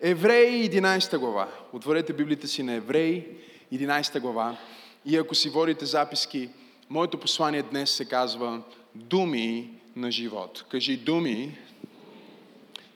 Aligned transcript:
Евреи 0.00 0.70
11 0.70 1.18
глава. 1.18 1.48
Отворете 1.72 2.12
Библията 2.12 2.48
си 2.48 2.62
на 2.62 2.72
Евреи 2.72 3.26
11 3.72 4.20
глава. 4.20 4.56
И 5.04 5.16
ако 5.16 5.34
си 5.34 5.50
водите 5.50 5.86
записки, 5.86 6.48
моето 6.90 7.20
послание 7.20 7.62
днес 7.62 7.90
се 7.90 8.04
казва 8.04 8.62
Думи 8.94 9.70
на 9.96 10.10
живот. 10.10 10.64
Кажи 10.70 10.96
думи 10.96 11.58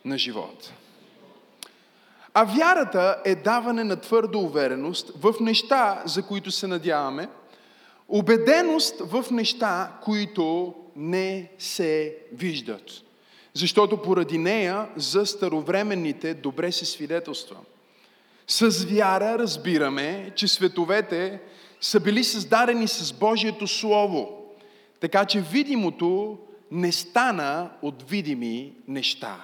на 0.04 0.18
живот. 0.18 0.72
А 2.34 2.44
вярата 2.44 3.22
е 3.24 3.34
даване 3.34 3.84
на 3.84 4.00
твърда 4.00 4.38
увереност 4.38 5.12
в 5.20 5.34
неща, 5.40 6.02
за 6.04 6.22
които 6.22 6.50
се 6.50 6.66
надяваме, 6.66 7.28
убеденост 8.08 9.00
в 9.00 9.24
неща, 9.30 9.92
които 10.02 10.74
не 10.96 11.50
се 11.58 12.16
виждат. 12.32 13.02
Защото 13.54 14.02
поради 14.02 14.38
нея 14.38 14.88
за 14.96 15.26
старовременните 15.26 16.34
добре 16.34 16.72
се 16.72 16.86
свидетелства. 16.86 17.56
С 18.46 18.84
вяра 18.84 19.38
разбираме, 19.38 20.32
че 20.34 20.48
световете 20.48 21.40
са 21.80 22.00
били 22.00 22.24
създадени 22.24 22.88
с 22.88 23.12
Божието 23.12 23.66
Слово, 23.66 24.42
така 25.00 25.24
че 25.24 25.40
видимото 25.40 26.38
не 26.70 26.92
стана 26.92 27.70
от 27.82 28.10
видими 28.10 28.72
неща. 28.88 29.36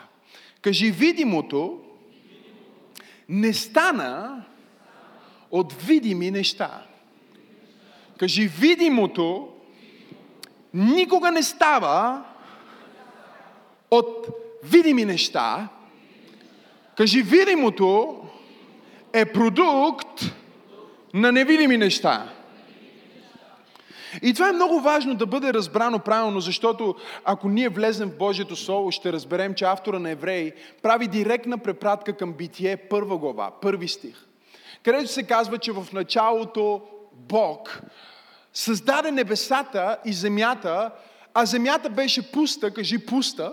Кажи, 0.62 0.90
видимото 0.90 1.80
не 3.28 3.52
стана 3.52 4.44
от 5.50 5.72
видими 5.72 6.30
неща. 6.30 6.82
Кажи, 8.18 8.48
видимото 8.48 9.48
никога 10.74 11.30
не 11.30 11.42
става 11.42 12.24
от 13.90 14.26
видими 14.62 15.04
неща. 15.04 15.68
Кажи, 16.96 17.22
видимото 17.22 18.18
е 19.12 19.32
продукт 19.32 20.24
на 21.14 21.32
невидими 21.32 21.76
неща. 21.76 22.32
И 24.22 24.34
това 24.34 24.48
е 24.48 24.52
много 24.52 24.80
важно 24.80 25.14
да 25.14 25.26
бъде 25.26 25.54
разбрано 25.54 25.98
правилно, 25.98 26.40
защото 26.40 26.94
ако 27.24 27.48
ние 27.48 27.68
влезем 27.68 28.10
в 28.10 28.18
Божието 28.18 28.56
Слово, 28.56 28.92
ще 28.92 29.12
разберем, 29.12 29.54
че 29.54 29.64
автора 29.64 29.98
на 29.98 30.10
Евреи 30.10 30.52
прави 30.82 31.08
директна 31.08 31.58
препратка 31.58 32.16
към 32.16 32.32
Битие, 32.32 32.76
първа 32.76 33.18
глава, 33.18 33.50
първи 33.62 33.88
стих, 33.88 34.26
където 34.82 35.12
се 35.12 35.22
казва, 35.22 35.58
че 35.58 35.72
в 35.72 35.86
началото 35.92 36.82
Бог 37.12 37.82
създаде 38.52 39.10
небесата 39.10 39.98
и 40.04 40.12
земята, 40.12 40.90
а 41.34 41.46
земята 41.46 41.90
беше 41.90 42.32
пуста, 42.32 42.74
кажи 42.74 43.06
пуста, 43.06 43.52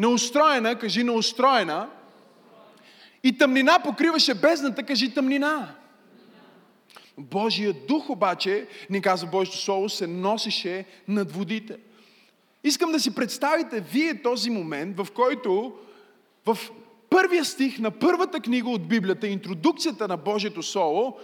неустроена, 0.00 0.78
кажи 0.78 1.04
неустроена, 1.04 1.88
и 3.22 3.38
тъмнина 3.38 3.78
покриваше 3.78 4.34
бездната, 4.34 4.82
кажи 4.82 5.14
тъмнина. 5.14 5.74
Божия 7.18 7.72
дух 7.88 8.10
обаче, 8.10 8.66
ни 8.90 9.02
казва 9.02 9.28
Божието 9.28 9.58
Слово, 9.58 9.88
се 9.88 10.06
носеше 10.06 10.84
над 11.08 11.32
водите. 11.32 11.76
Искам 12.64 12.92
да 12.92 13.00
си 13.00 13.14
представите 13.14 13.80
вие 13.80 14.22
този 14.22 14.50
момент, 14.50 14.96
в 14.96 15.06
който 15.14 15.72
в 16.46 16.58
първия 17.10 17.44
стих 17.44 17.78
на 17.78 17.90
първата 17.90 18.40
книга 18.40 18.70
от 18.70 18.88
Библията, 18.88 19.26
интродукцията 19.26 20.08
на 20.08 20.16
Божието 20.16 20.62
Слово, 20.62 21.16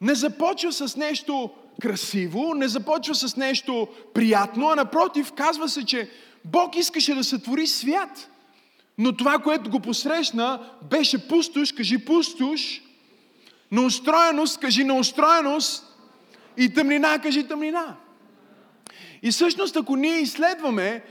не 0.00 0.14
започва 0.14 0.72
с 0.72 0.96
нещо 0.96 1.50
красиво, 1.82 2.54
не 2.54 2.68
започва 2.68 3.14
с 3.14 3.36
нещо 3.36 3.88
приятно, 4.14 4.68
а 4.68 4.74
напротив, 4.74 5.32
казва 5.32 5.68
се, 5.68 5.84
че 5.84 6.10
Бог 6.44 6.76
искаше 6.76 7.14
да 7.14 7.24
сътвори 7.24 7.66
свят. 7.66 8.30
Но 8.98 9.16
това, 9.16 9.38
което 9.38 9.70
го 9.70 9.80
посрещна, 9.80 10.70
беше 10.90 11.28
пустош, 11.28 11.72
кажи 11.72 12.04
пустош, 12.04 12.82
Неустроеност, 13.70 14.60
кажи 14.60 14.84
неустроеност. 14.84 15.86
И 16.56 16.74
тъмнина, 16.74 17.18
кажи 17.18 17.48
тъмнина. 17.48 17.96
И 19.22 19.30
всъщност, 19.30 19.76
ако 19.76 19.96
ние 19.96 20.18
изследваме, 20.18 21.04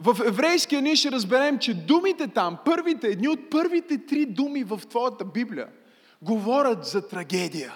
в 0.00 0.16
еврейския 0.26 0.82
ние 0.82 0.96
ще 0.96 1.12
разберем, 1.12 1.58
че 1.58 1.74
думите 1.74 2.28
там, 2.28 2.58
първите, 2.64 3.08
едни 3.08 3.28
от 3.28 3.50
първите 3.50 3.98
три 3.98 4.26
думи 4.26 4.64
в 4.64 4.80
твоята 4.90 5.24
Библия, 5.24 5.68
говорят 6.22 6.84
за 6.84 7.08
трагедия. 7.08 7.72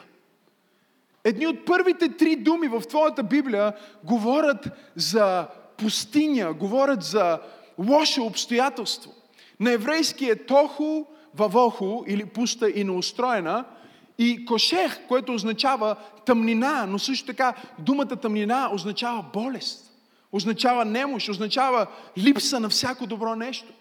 Едни 1.24 1.46
от 1.46 1.64
първите 1.64 2.08
три 2.08 2.36
думи 2.36 2.68
в 2.68 2.80
твоята 2.80 3.22
Библия 3.22 3.72
говорят 4.04 4.68
за 4.96 5.46
пустиня, 5.78 6.52
говорят 6.52 7.02
за 7.02 7.38
лошо 7.78 8.22
обстоятелство. 8.22 9.12
На 9.60 9.72
еврейски 9.72 10.24
е 10.24 10.46
тоху, 10.46 11.04
вавоху 11.34 12.04
или 12.06 12.24
пуста 12.24 12.70
и 12.70 12.84
неустроена– 12.84 13.64
и 14.18 14.44
кошех, 14.44 15.00
което 15.08 15.34
означава 15.34 15.96
тъмнина, 16.26 16.86
но 16.86 16.98
също 16.98 17.26
така 17.26 17.54
думата 17.78 18.16
тъмнина 18.16 18.70
означава 18.72 19.24
болест, 19.32 19.92
означава 20.32 20.84
немощ, 20.84 21.28
означава 21.28 21.86
липса 22.18 22.60
на 22.60 22.68
всяко 22.68 23.06
добро 23.06 23.36
нещо. 23.36 23.72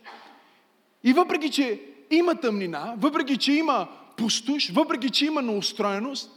И 1.04 1.14
въпреки, 1.14 1.52
че 1.52 1.82
има 2.12 2.36
тъмнина, 2.36 2.94
въпреки, 2.98 3.38
че 3.38 3.54
има 3.54 3.88
пустош, 4.18 4.70
въпреки, 4.70 5.10
че 5.10 5.26
има 5.26 5.42
неустроеност, 5.42 6.32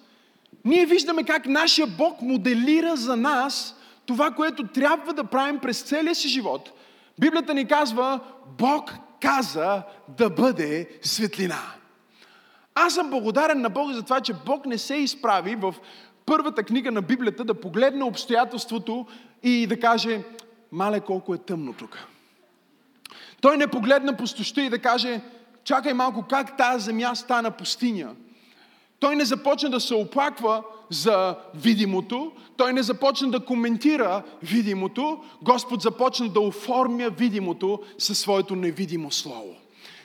ние 0.64 0.86
виждаме 0.86 1.24
как 1.24 1.46
нашия 1.46 1.86
Бог 1.86 2.22
моделира 2.22 2.96
за 2.96 3.16
нас 3.16 3.74
това, 4.08 4.30
което 4.30 4.66
трябва 4.66 5.12
да 5.12 5.24
правим 5.24 5.58
през 5.58 5.82
целия 5.82 6.14
си 6.14 6.28
живот. 6.28 6.70
Библията 7.20 7.54
ни 7.54 7.68
казва, 7.68 8.20
Бог 8.58 8.94
каза 9.20 9.82
да 10.08 10.30
бъде 10.30 10.88
светлина. 11.02 11.58
Аз 12.74 12.94
съм 12.94 13.10
благодарен 13.10 13.60
на 13.60 13.70
Бога 13.70 13.94
за 13.94 14.02
това, 14.02 14.20
че 14.20 14.34
Бог 14.46 14.66
не 14.66 14.78
се 14.78 14.94
изправи 14.94 15.54
в 15.54 15.74
първата 16.26 16.62
книга 16.62 16.90
на 16.90 17.02
Библията 17.02 17.44
да 17.44 17.60
погледне 17.60 18.04
обстоятелството 18.04 19.06
и 19.42 19.66
да 19.66 19.80
каже, 19.80 20.22
мале 20.72 21.00
колко 21.00 21.34
е 21.34 21.38
тъмно 21.38 21.72
тук. 21.72 21.98
Той 23.40 23.56
не 23.56 23.66
погледна 23.66 24.16
пустоща 24.16 24.62
и 24.62 24.70
да 24.70 24.78
каже, 24.78 25.20
чакай 25.64 25.92
малко, 25.92 26.24
как 26.30 26.56
тази 26.56 26.84
земя 26.84 27.14
стана 27.14 27.50
пустиня. 27.50 28.14
Той 29.00 29.16
не 29.16 29.24
започна 29.24 29.70
да 29.70 29.80
се 29.80 29.94
оплаква 29.94 30.62
за 30.90 31.34
видимото, 31.54 32.32
той 32.56 32.72
не 32.72 32.82
започна 32.82 33.30
да 33.30 33.40
коментира 33.40 34.22
видимото, 34.42 35.18
Господ 35.42 35.82
започна 35.82 36.28
да 36.28 36.40
оформя 36.40 37.10
видимото 37.10 37.80
със 37.98 38.18
своето 38.18 38.56
невидимо 38.56 39.12
слово. 39.12 39.54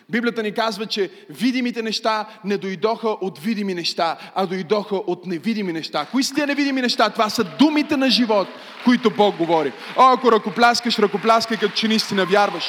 Библията 0.10 0.44
ни 0.44 0.52
казва, 0.52 0.86
че 0.86 1.10
видимите 1.30 1.82
неща 1.82 2.26
не 2.46 2.58
дойдоха 2.58 3.10
от 3.10 3.40
видими 3.40 3.74
неща, 3.74 4.18
а 4.36 4.46
дойдоха 4.46 4.96
от 4.96 5.26
невидими 5.26 5.74
неща. 5.74 6.06
Кои 6.12 6.24
са 6.24 6.36
тия 6.36 6.48
невидими 6.48 6.82
неща? 6.82 7.10
Това 7.10 7.30
са 7.30 7.44
думите 7.44 7.98
на 7.98 8.10
живот, 8.10 8.48
които 8.84 9.10
Бог 9.10 9.36
говори. 9.36 9.72
О, 9.98 10.14
ако 10.14 10.32
ръкопляскаш, 10.32 11.00
ръкопляскай, 11.00 11.58
като 11.58 11.76
че 11.76 11.88
наистина 11.88 12.26
вярваш. 12.26 12.64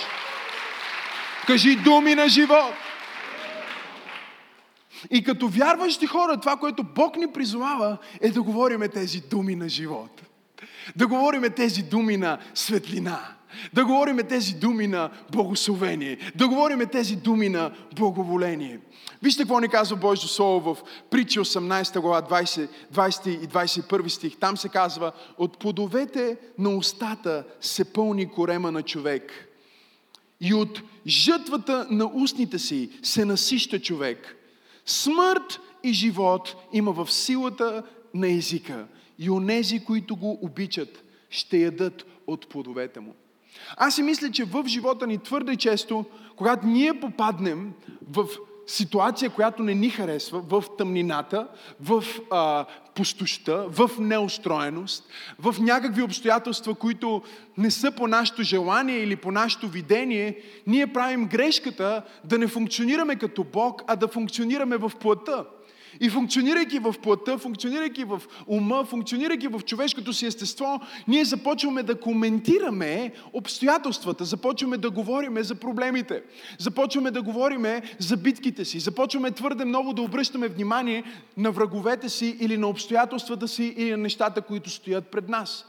Кажи 1.46 1.76
думи 1.76 2.14
на 2.14 2.28
живот. 2.28 2.74
И 5.10 5.24
като 5.24 5.48
вярващи 5.48 6.06
хора, 6.06 6.40
това, 6.40 6.56
което 6.56 6.84
Бог 6.94 7.16
ни 7.16 7.32
призовава, 7.32 7.98
е 8.20 8.30
да 8.30 8.42
говориме 8.42 8.88
тези 8.88 9.20
думи 9.20 9.56
на 9.56 9.68
живот. 9.68 10.22
Да 10.96 11.06
говориме 11.06 11.50
тези 11.50 11.82
думи 11.82 12.16
на 12.16 12.38
светлина. 12.54 13.20
Да 13.72 13.84
говориме 13.84 14.22
тези 14.22 14.54
думи 14.54 14.86
на 14.86 15.10
благословение. 15.32 16.18
Да 16.34 16.48
говориме 16.48 16.86
тези 16.86 17.16
думи 17.16 17.48
на 17.48 17.72
благоволение. 17.96 18.80
Вижте 19.22 19.42
какво 19.42 19.60
ни 19.60 19.68
казва 19.68 19.96
Божието 19.96 20.28
Слово 20.28 20.74
в 20.74 20.82
Притчи 21.10 21.40
18 21.40 22.00
глава 22.00 22.22
20, 22.22 22.68
20 22.94 23.28
и 23.28 23.48
21 23.48 24.08
стих. 24.08 24.36
Там 24.36 24.56
се 24.56 24.68
казва, 24.68 25.12
от 25.38 25.58
плодовете 25.58 26.36
на 26.58 26.76
устата 26.76 27.44
се 27.60 27.92
пълни 27.92 28.28
корема 28.28 28.72
на 28.72 28.82
човек. 28.82 29.48
И 30.40 30.54
от 30.54 30.82
жътвата 31.06 31.86
на 31.90 32.10
устните 32.14 32.58
си 32.58 32.90
се 33.02 33.24
насища 33.24 33.80
човек. 33.80 34.36
Смърт 34.86 35.60
и 35.82 35.92
живот 35.92 36.56
има 36.72 36.92
в 36.92 37.12
силата 37.12 37.82
на 38.14 38.32
езика. 38.32 38.86
И 39.18 39.30
онези, 39.30 39.84
които 39.84 40.16
го 40.16 40.38
обичат, 40.42 41.04
ще 41.30 41.58
ядат 41.58 42.06
от 42.26 42.48
плодовете 42.48 43.00
му. 43.00 43.14
Аз 43.76 43.94
си 43.94 44.02
мисля, 44.02 44.30
че 44.30 44.44
в 44.44 44.64
живота 44.66 45.06
ни 45.06 45.18
твърде 45.18 45.56
често, 45.56 46.04
когато 46.36 46.66
ние 46.66 47.00
попаднем 47.00 47.72
в 48.10 48.26
ситуация, 48.66 49.30
която 49.30 49.62
не 49.62 49.74
ни 49.74 49.90
харесва, 49.90 50.40
в 50.40 50.64
тъмнината, 50.78 51.48
в 51.80 52.04
а, 52.30 52.64
пустоща, 52.94 53.66
в 53.68 53.90
неустроеност, 53.98 55.04
в 55.38 55.56
някакви 55.60 56.02
обстоятелства, 56.02 56.74
които 56.74 57.22
не 57.58 57.70
са 57.70 57.92
по 57.92 58.06
нашето 58.06 58.42
желание 58.42 58.98
или 58.98 59.16
по 59.16 59.30
нашето 59.30 59.68
видение, 59.68 60.42
ние 60.66 60.92
правим 60.92 61.26
грешката 61.26 62.02
да 62.24 62.38
не 62.38 62.46
функционираме 62.46 63.16
като 63.16 63.44
Бог, 63.44 63.82
а 63.86 63.96
да 63.96 64.08
функционираме 64.08 64.76
в 64.76 64.92
плътта. 65.00 65.44
И 66.00 66.10
функционирайки 66.10 66.78
в 66.78 66.94
плътта, 67.02 67.38
функционирайки 67.38 68.04
в 68.04 68.22
ума, 68.46 68.84
функционирайки 68.84 69.48
в 69.48 69.60
човешкото 69.60 70.12
си 70.12 70.26
естество, 70.26 70.80
ние 71.08 71.24
започваме 71.24 71.82
да 71.82 72.00
коментираме 72.00 73.12
обстоятелствата, 73.32 74.24
започваме 74.24 74.76
да 74.76 74.90
говориме 74.90 75.42
за 75.42 75.54
проблемите, 75.54 76.22
започваме 76.58 77.10
да 77.10 77.22
говориме 77.22 77.82
за 77.98 78.16
битките 78.16 78.64
си, 78.64 78.78
започваме 78.78 79.30
твърде 79.30 79.64
много 79.64 79.92
да 79.92 80.02
обръщаме 80.02 80.48
внимание 80.48 81.04
на 81.36 81.50
враговете 81.50 82.08
си 82.08 82.36
или 82.40 82.58
на 82.58 82.68
обстоятелствата 82.68 83.48
си 83.48 83.74
или 83.76 83.90
на 83.90 83.96
нещата, 83.96 84.42
които 84.42 84.70
стоят 84.70 85.06
пред 85.06 85.28
нас. 85.28 85.66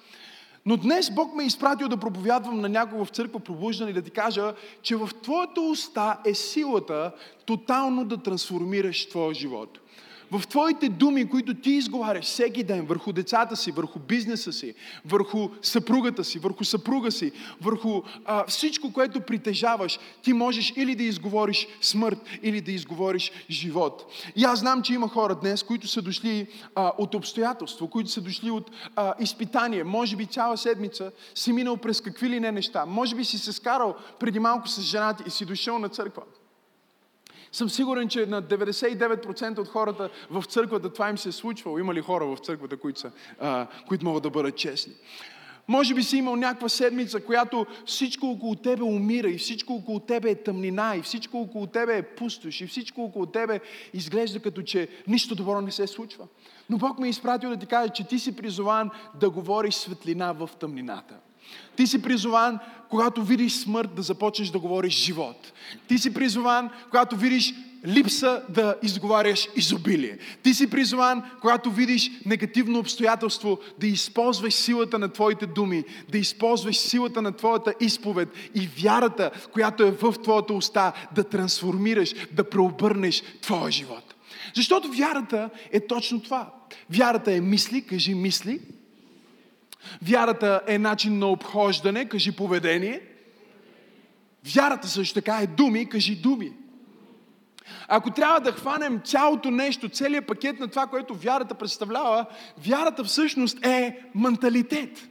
Но 0.65 0.77
днес 0.77 1.11
Бог 1.11 1.35
ме 1.35 1.43
е 1.43 1.47
изпратил 1.47 1.87
да 1.87 1.97
проповядвам 1.97 2.61
на 2.61 2.69
някого 2.69 3.05
в 3.05 3.09
църква 3.09 3.39
пробуждане 3.39 3.91
и 3.91 3.93
да 3.93 4.01
ти 4.01 4.11
кажа, 4.11 4.53
че 4.81 4.95
в 4.95 5.09
твоята 5.23 5.61
уста 5.61 6.17
е 6.25 6.33
силата 6.33 7.11
тотално 7.45 8.05
да 8.05 8.17
трансформираш 8.17 9.09
твоя 9.09 9.33
живот 9.33 9.79
в 10.31 10.47
твоите 10.47 10.89
думи, 10.89 11.29
които 11.29 11.53
ти 11.53 11.71
изговаряш 11.71 12.25
всеки 12.25 12.63
ден 12.63 12.85
върху 12.85 13.13
децата 13.13 13.55
си, 13.55 13.71
върху 13.71 13.99
бизнеса 13.99 14.53
си, 14.53 14.73
върху 15.05 15.49
съпругата 15.61 16.23
си, 16.23 16.39
върху 16.39 16.63
съпруга 16.63 17.11
си, 17.11 17.31
върху 17.61 18.01
а, 18.25 18.45
всичко, 18.47 18.93
което 18.93 19.21
притежаваш, 19.21 19.99
ти 20.21 20.33
можеш 20.33 20.73
или 20.75 20.95
да 20.95 21.03
изговориш 21.03 21.67
смърт, 21.81 22.19
или 22.41 22.61
да 22.61 22.71
изговориш 22.71 23.31
живот. 23.49 24.11
И 24.35 24.43
аз 24.43 24.59
знам, 24.59 24.81
че 24.81 24.93
има 24.93 25.07
хора 25.07 25.35
днес, 25.35 25.63
които 25.63 25.87
са 25.87 26.01
дошли 26.01 26.47
а, 26.75 26.91
от 26.97 27.15
обстоятелство, 27.15 27.87
които 27.87 28.09
са 28.09 28.21
дошли 28.21 28.51
от 28.51 28.71
а, 28.95 29.13
изпитание. 29.19 29.83
Може 29.83 30.15
би 30.15 30.25
цяла 30.25 30.57
седмица 30.57 31.11
си 31.35 31.53
минал 31.53 31.77
през 31.77 32.01
какви 32.01 32.29
ли 32.29 32.39
не 32.39 32.51
неща. 32.51 32.85
Може 32.85 33.15
би 33.15 33.25
си 33.25 33.37
се 33.37 33.53
скарал 33.53 33.95
преди 34.19 34.39
малко 34.39 34.67
с 34.67 34.81
жената 34.81 35.23
и 35.27 35.29
си 35.29 35.45
дошъл 35.45 35.79
на 35.79 35.89
църква 35.89 36.21
съм 37.55 37.69
сигурен, 37.69 38.07
че 38.07 38.25
на 38.25 38.43
99% 38.43 39.59
от 39.59 39.67
хората 39.67 40.09
в 40.31 40.43
църквата 40.43 40.93
това 40.93 41.09
им 41.09 41.17
се 41.17 41.29
е 41.29 41.31
случвало. 41.31 41.79
Има 41.79 41.93
ли 41.93 42.01
хора 42.01 42.25
в 42.25 42.37
църквата, 42.37 42.77
които, 42.77 42.99
са, 42.99 43.11
а, 43.39 43.67
които 43.87 44.05
могат 44.05 44.23
да 44.23 44.29
бъдат 44.29 44.55
честни? 44.55 44.93
Може 45.67 45.93
би 45.93 46.03
си 46.03 46.17
имал 46.17 46.35
някаква 46.35 46.69
седмица, 46.69 47.19
която 47.19 47.65
всичко 47.85 48.25
около 48.25 48.55
тебе 48.55 48.83
умира 48.83 49.29
и 49.29 49.37
всичко 49.37 49.73
около 49.73 49.99
тебе 49.99 50.29
е 50.29 50.43
тъмнина 50.43 50.95
и 50.95 51.01
всичко 51.01 51.41
около 51.41 51.67
тебе 51.67 51.97
е 51.97 52.03
пустош 52.03 52.61
и 52.61 52.67
всичко 52.67 53.03
около 53.03 53.25
тебе 53.25 53.59
изглежда 53.93 54.39
като 54.39 54.61
че 54.61 54.87
нищо 55.07 55.35
добро 55.35 55.61
не 55.61 55.71
се 55.71 55.87
случва. 55.87 56.27
Но 56.69 56.77
Бог 56.77 56.99
ме 56.99 57.07
е 57.07 57.09
изпратил 57.09 57.49
да 57.49 57.57
ти 57.57 57.65
каже, 57.65 57.89
че 57.89 58.07
ти 58.07 58.19
си 58.19 58.35
призован 58.35 58.89
да 59.19 59.29
говориш 59.29 59.73
светлина 59.73 60.31
в 60.31 60.49
тъмнината. 60.59 61.15
Ти 61.75 61.87
си 61.87 62.01
призован, 62.01 62.59
когато 62.89 63.23
видиш 63.23 63.53
смърт, 63.53 63.89
да 63.95 64.01
започнеш 64.01 64.49
да 64.49 64.59
говориш 64.59 64.93
живот. 64.93 65.53
Ти 65.87 65.97
си 65.97 66.13
призован, 66.13 66.69
когато 66.89 67.15
видиш 67.15 67.53
липса, 67.87 68.41
да 68.49 68.75
изговаряш 68.83 69.47
изобилие. 69.55 70.17
Ти 70.43 70.53
си 70.53 70.69
призован, 70.69 71.23
когато 71.41 71.71
видиш 71.71 72.11
негативно 72.25 72.79
обстоятелство, 72.79 73.59
да 73.79 73.87
използваш 73.87 74.53
силата 74.53 74.99
на 74.99 75.09
твоите 75.09 75.45
думи, 75.45 75.83
да 76.09 76.17
използваш 76.17 76.77
силата 76.77 77.21
на 77.21 77.31
твоята 77.31 77.73
изповед 77.79 78.29
и 78.55 78.69
вярата, 78.77 79.31
която 79.53 79.83
е 79.83 79.91
в 79.91 80.13
твоята 80.23 80.53
уста, 80.53 80.93
да 81.15 81.23
трансформираш, 81.23 82.13
да 82.31 82.49
преобърнеш 82.49 83.23
твоя 83.41 83.71
живот. 83.71 84.15
Защото 84.55 84.91
вярата 84.91 85.49
е 85.71 85.87
точно 85.87 86.21
това. 86.21 86.51
Вярата 86.89 87.33
е 87.33 87.41
мисли, 87.41 87.81
кажи 87.81 88.15
мисли, 88.15 88.59
Вярата 90.01 90.61
е 90.67 90.77
начин 90.77 91.19
на 91.19 91.27
обхождане, 91.27 92.09
кажи 92.09 92.31
поведение. 92.31 93.01
Вярата 94.55 94.87
също 94.87 95.13
така 95.13 95.39
е 95.41 95.47
думи, 95.47 95.89
кажи 95.89 96.15
думи. 96.15 96.53
Ако 97.87 98.11
трябва 98.11 98.39
да 98.39 98.51
хванем 98.51 99.01
цялото 99.05 99.51
нещо, 99.51 99.89
целият 99.89 100.27
пакет 100.27 100.59
на 100.59 100.67
това, 100.67 100.87
което 100.87 101.15
вярата 101.15 101.55
представлява, 101.55 102.25
вярата 102.57 103.03
всъщност 103.03 103.65
е 103.65 103.99
менталитет. 104.15 105.09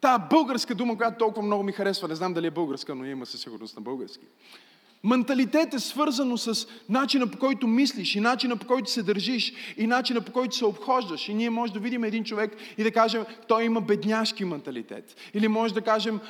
Та 0.00 0.18
българска 0.18 0.74
дума, 0.74 0.96
която 0.96 1.18
толкова 1.18 1.46
много 1.46 1.62
ми 1.62 1.72
харесва, 1.72 2.08
не 2.08 2.14
знам 2.14 2.34
дали 2.34 2.46
е 2.46 2.50
българска, 2.50 2.94
но 2.94 3.04
има 3.04 3.26
със 3.26 3.40
сигурност 3.40 3.76
на 3.76 3.82
български. 3.82 4.24
Менталитет 5.04 5.74
е 5.74 5.78
свързано 5.78 6.38
с 6.38 6.68
начина 6.88 7.26
по 7.26 7.38
който 7.38 7.66
мислиш 7.66 8.14
и 8.14 8.20
начина 8.20 8.56
по 8.56 8.66
който 8.66 8.90
се 8.90 9.02
държиш 9.02 9.52
и 9.76 9.86
начина 9.86 10.20
по 10.20 10.32
който 10.32 10.56
се 10.56 10.64
обхождаш. 10.64 11.28
И 11.28 11.34
ние 11.34 11.50
може 11.50 11.72
да 11.72 11.78
видим 11.78 12.04
един 12.04 12.24
човек 12.24 12.56
и 12.78 12.82
да 12.82 12.90
кажем, 12.90 13.24
той 13.48 13.64
има 13.64 13.80
бедняшки 13.80 14.44
менталитет. 14.44 15.16
Или 15.34 15.48
може 15.48 15.74
да 15.74 15.80
кажем, 15.80 16.20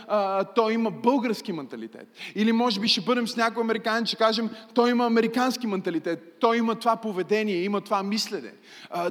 той 0.55 0.73
има 0.73 0.91
български 0.91 1.53
менталитет. 1.53 2.09
Или 2.35 2.53
може 2.53 2.81
би 2.81 2.89
ще 2.89 3.01
бъдем 3.01 3.29
с 3.29 3.37
някой 3.37 3.63
американец, 3.63 4.09
ще 4.09 4.17
кажем, 4.17 4.51
той 4.75 4.91
има 4.91 5.07
американски 5.07 5.67
менталитет. 5.67 6.37
Той 6.41 6.57
има 6.57 6.75
това 6.75 6.97
поведение, 6.97 7.63
има 7.63 7.81
това 7.81 8.03
мислене. 8.03 8.53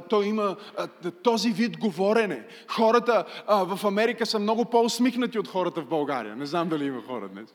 Той 0.08 0.26
има 0.26 0.56
този 1.22 1.52
вид 1.52 1.78
говорене. 1.78 2.44
Хората 2.68 3.24
в 3.48 3.80
Америка 3.84 4.26
са 4.26 4.38
много 4.38 4.64
по-усмихнати 4.64 5.38
от 5.38 5.48
хората 5.48 5.80
в 5.80 5.86
България. 5.86 6.36
Не 6.36 6.46
знам 6.46 6.68
дали 6.68 6.84
има 6.84 7.02
хора 7.02 7.28
днес 7.28 7.54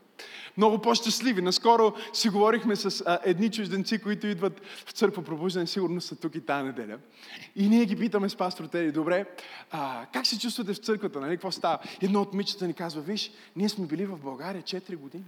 много 0.57 0.81
по-щастливи. 0.81 1.41
Наскоро 1.41 1.93
си 2.13 2.29
говорихме 2.29 2.75
с 2.75 3.03
а, 3.05 3.19
едни 3.23 3.51
чужденци, 3.51 4.01
които 4.01 4.27
идват 4.27 4.61
в 4.85 4.91
църква 4.91 5.23
пробуждане, 5.23 5.67
сигурно 5.67 6.01
са 6.01 6.15
тук 6.15 6.35
и 6.35 6.41
тази 6.41 6.65
неделя. 6.65 6.97
И 7.55 7.69
ние 7.69 7.85
ги 7.85 7.95
питаме 7.95 8.29
с 8.29 8.35
пастор 8.35 8.65
Тери, 8.65 8.91
добре, 8.91 9.25
а, 9.71 10.05
как 10.13 10.27
се 10.27 10.39
чувствате 10.39 10.73
в 10.73 10.77
църквата, 10.77 11.19
нали, 11.19 11.31
какво 11.31 11.51
става? 11.51 11.79
Едно 12.01 12.21
от 12.21 12.33
мичета 12.33 12.67
ни 12.67 12.73
казва, 12.73 13.01
виж, 13.01 13.31
ние 13.55 13.69
сме 13.69 13.85
били 13.85 14.05
в 14.05 14.17
България 14.17 14.61
4 14.61 14.95
години. 14.97 15.23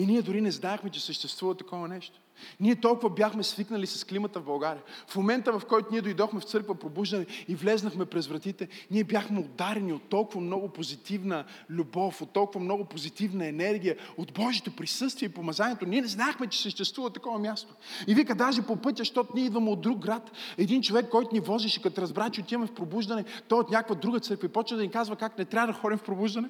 И 0.00 0.06
ние 0.06 0.22
дори 0.22 0.40
не 0.40 0.50
знаехме, 0.50 0.90
че 0.90 1.00
съществува 1.00 1.54
такова 1.54 1.88
нещо. 1.88 2.20
Ние 2.60 2.76
толкова 2.76 3.10
бяхме 3.10 3.42
свикнали 3.42 3.86
с 3.86 4.04
климата 4.04 4.40
в 4.40 4.44
България. 4.44 4.82
В 5.06 5.16
момента, 5.16 5.58
в 5.58 5.66
който 5.66 5.88
ние 5.92 6.00
дойдохме 6.00 6.40
в 6.40 6.44
църква 6.44 6.74
пробуждане 6.74 7.26
и 7.48 7.54
влезнахме 7.54 8.06
през 8.06 8.26
вратите, 8.26 8.68
ние 8.90 9.04
бяхме 9.04 9.40
ударени 9.40 9.92
от 9.92 10.02
толкова 10.02 10.40
много 10.40 10.68
позитивна 10.68 11.44
любов, 11.70 12.22
от 12.22 12.30
толкова 12.30 12.64
много 12.64 12.84
позитивна 12.84 13.46
енергия, 13.46 13.96
от 14.16 14.32
Божието 14.32 14.76
присъствие 14.76 15.26
и 15.26 15.32
помазанието. 15.32 15.86
Ние 15.86 16.00
не 16.00 16.08
знаехме, 16.08 16.46
че 16.46 16.62
съществува 16.62 17.10
такова 17.10 17.38
място. 17.38 17.74
И 18.06 18.14
вика, 18.14 18.34
даже 18.34 18.62
по 18.62 18.76
пътя, 18.76 19.00
защото 19.00 19.32
ние 19.34 19.44
идваме 19.44 19.70
от 19.70 19.80
друг 19.80 19.98
град, 19.98 20.30
един 20.58 20.82
човек, 20.82 21.08
който 21.08 21.34
ни 21.34 21.40
возеше, 21.40 21.82
като 21.82 22.02
разбра, 22.02 22.30
че 22.30 22.40
отиваме 22.40 22.66
в 22.66 22.74
пробуждане, 22.74 23.24
той 23.48 23.58
от 23.58 23.70
някаква 23.70 23.94
друга 23.94 24.20
църква 24.20 24.46
и 24.46 24.52
почва 24.52 24.76
да 24.76 24.82
ни 24.82 24.90
казва 24.90 25.16
как 25.16 25.38
не 25.38 25.44
трябва 25.44 25.72
да 25.72 25.78
ходим 25.78 25.98
в 25.98 26.02
пробуждане 26.02 26.48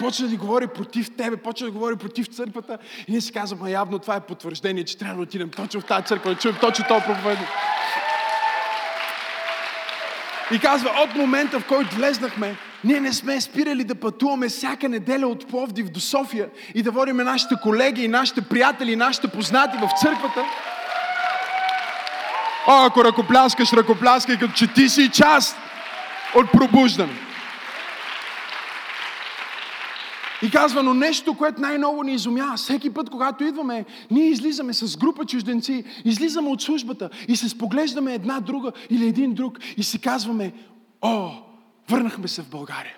почна 0.00 0.28
да 0.28 0.36
говори 0.36 0.66
против 0.66 1.16
тебе, 1.16 1.36
почна 1.36 1.66
да 1.66 1.72
говори 1.72 1.96
против 1.96 2.26
църквата 2.26 2.78
и 3.08 3.12
ние 3.12 3.20
си 3.20 3.32
казваме, 3.32 3.70
явно 3.70 3.98
това 3.98 4.16
е 4.16 4.20
потвърждение, 4.20 4.84
че 4.84 4.98
трябва 4.98 5.16
да 5.16 5.22
отидем 5.22 5.50
точно 5.50 5.80
в 5.80 5.84
тази 5.84 6.06
църква, 6.06 6.34
да 6.34 6.40
чуем 6.40 6.56
точно 6.60 6.84
този 6.88 7.04
проповедник. 7.04 7.48
И 10.52 10.58
казва, 10.58 10.90
от 11.04 11.14
момента, 11.14 11.60
в 11.60 11.66
който 11.66 11.96
влезнахме, 11.96 12.56
ние 12.84 13.00
не 13.00 13.12
сме 13.12 13.40
спирали 13.40 13.84
да 13.84 13.94
пътуваме 13.94 14.48
всяка 14.48 14.88
неделя 14.88 15.28
от 15.28 15.48
Пловдив 15.48 15.90
до 15.90 16.00
София 16.00 16.48
и 16.74 16.82
да 16.82 16.90
водиме 16.90 17.24
нашите 17.24 17.54
колеги 17.62 18.04
и 18.04 18.08
нашите 18.08 18.42
приятели 18.42 18.92
и 18.92 18.96
нашите 18.96 19.28
познати 19.28 19.76
в 19.76 20.00
църквата. 20.00 20.44
О, 22.66 22.84
ако 22.86 23.04
ръкопляскаш, 23.04 23.72
ръкопляскай, 23.72 24.38
като 24.38 24.52
че 24.52 24.66
ти 24.66 24.88
си 24.88 25.10
част 25.10 25.56
от 26.34 26.52
пробуждане. 26.52 27.25
И 30.46 30.50
казва, 30.50 30.82
но 30.82 30.94
нещо, 30.94 31.34
което 31.34 31.60
най-ново 31.60 32.02
ни 32.02 32.12
изумява, 32.12 32.56
всеки 32.56 32.90
път, 32.94 33.10
когато 33.10 33.44
идваме, 33.44 33.84
ние 34.10 34.28
излизаме 34.28 34.72
с 34.72 34.96
група 34.96 35.24
чужденци, 35.24 35.84
излизаме 36.04 36.48
от 36.48 36.62
службата 36.62 37.10
и 37.28 37.36
се 37.36 37.48
споглеждаме 37.48 38.14
една 38.14 38.40
друга 38.40 38.72
или 38.90 39.06
един 39.06 39.34
друг 39.34 39.58
и 39.76 39.82
си 39.82 39.98
казваме, 39.98 40.52
о, 41.02 41.30
върнахме 41.88 42.28
се 42.28 42.42
в 42.42 42.50
България. 42.50 42.94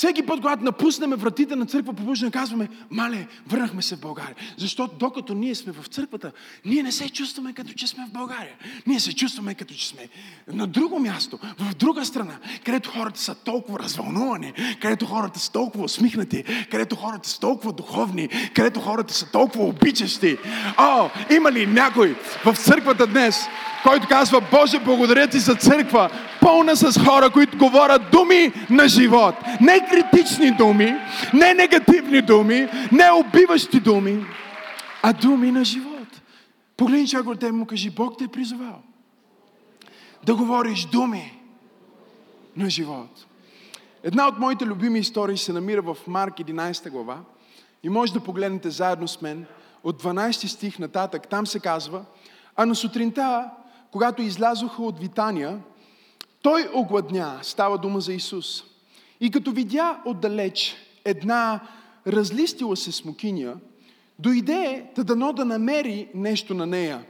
Всеки 0.00 0.26
път, 0.26 0.40
когато 0.40 0.64
напуснем 0.64 1.10
вратите 1.10 1.56
на 1.56 1.66
църква 1.66 1.92
побуждане, 1.92 2.32
казваме, 2.32 2.68
мале, 2.90 3.26
върнахме 3.46 3.82
се 3.82 3.96
в 3.96 4.00
България. 4.00 4.34
Защото 4.56 4.94
докато 4.98 5.34
ние 5.34 5.54
сме 5.54 5.72
в 5.72 5.86
църквата, 5.86 6.32
ние 6.64 6.82
не 6.82 6.92
се 6.92 7.08
чувстваме 7.08 7.52
като 7.52 7.72
че 7.72 7.86
сме 7.86 8.06
в 8.06 8.12
България. 8.12 8.54
Ние 8.86 9.00
се 9.00 9.14
чувстваме 9.14 9.54
като 9.54 9.74
че 9.74 9.88
сме 9.88 10.08
на 10.52 10.66
друго 10.66 10.98
място, 10.98 11.38
в 11.58 11.74
друга 11.74 12.04
страна, 12.04 12.38
където 12.64 12.90
хората 12.90 13.20
са 13.20 13.34
толкова 13.34 13.78
развълнувани, 13.78 14.52
където 14.80 15.06
хората 15.06 15.38
са 15.38 15.52
толкова 15.52 15.84
усмихнати, 15.84 16.44
където 16.70 16.96
хората 16.96 17.28
са 17.28 17.40
толкова 17.40 17.72
духовни, 17.72 18.28
където 18.54 18.80
хората 18.80 19.14
са 19.14 19.30
толкова 19.30 19.64
обичащи. 19.64 20.38
О, 20.78 21.08
има 21.30 21.52
ли 21.52 21.66
някой 21.66 22.16
в 22.44 22.56
църквата 22.56 23.06
днес, 23.06 23.48
който 23.82 24.08
казва, 24.08 24.40
Боже, 24.50 24.78
благодаря 24.78 25.28
ти 25.28 25.38
за 25.38 25.54
църква, 25.54 26.10
пълна 26.40 26.76
с 26.76 27.00
хора, 27.04 27.30
които 27.30 27.58
говорят 27.58 28.02
думи 28.12 28.52
на 28.70 28.88
живот. 28.88 29.34
Не 29.60 29.86
критични 29.90 30.50
думи, 30.50 30.94
не 31.34 31.54
негативни 31.54 32.22
думи, 32.22 32.68
не 32.92 33.10
убиващи 33.10 33.80
думи, 33.80 34.24
а 35.02 35.12
думи 35.12 35.50
на 35.50 35.64
живот. 35.64 36.08
Погледни 36.76 37.08
човек 37.08 37.26
от 37.26 37.40
теб 37.40 37.52
му 37.52 37.66
кажи, 37.66 37.90
Бог 37.90 38.18
те 38.18 38.24
е 38.24 38.28
призовал 38.28 38.82
да 40.24 40.34
говориш 40.34 40.84
думи 40.84 41.38
на 42.56 42.70
живот. 42.70 43.26
Една 44.02 44.28
от 44.28 44.38
моите 44.38 44.66
любими 44.66 44.98
истории 44.98 45.36
се 45.36 45.52
намира 45.52 45.82
в 45.82 45.96
Марк 46.06 46.34
11 46.34 46.90
глава 46.90 47.18
и 47.82 47.88
може 47.88 48.12
да 48.12 48.20
погледнете 48.20 48.70
заедно 48.70 49.08
с 49.08 49.22
мен 49.22 49.46
от 49.84 50.02
12 50.02 50.46
стих 50.46 50.78
нататък. 50.78 51.28
Там 51.28 51.46
се 51.46 51.60
казва, 51.60 52.04
А 52.56 52.66
на 52.66 52.74
сутринта, 52.74 53.50
когато 53.92 54.22
излязоха 54.22 54.82
от 54.82 54.98
Витания, 54.98 55.60
той 56.42 56.68
огладня, 56.74 57.38
става 57.42 57.78
дума 57.78 58.00
за 58.00 58.12
Исус. 58.12 58.64
И 59.20 59.30
като 59.30 59.52
видя 59.52 60.02
отдалеч 60.04 60.76
една 61.04 61.60
разлистила 62.06 62.76
се 62.76 62.92
смокиня, 62.92 63.56
дойде 64.18 64.86
да 64.96 65.04
дано 65.04 65.32
да 65.32 65.44
намери 65.44 66.08
нещо 66.14 66.54
на 66.54 66.66
нея. 66.66 67.04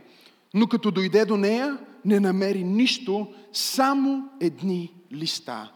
Но 0.54 0.66
като 0.66 0.90
дойде 0.90 1.24
до 1.24 1.36
нея, 1.36 1.78
не 2.04 2.20
намери 2.20 2.64
нищо, 2.64 3.26
само 3.52 4.28
едни 4.40 4.94
листа. 5.12 5.72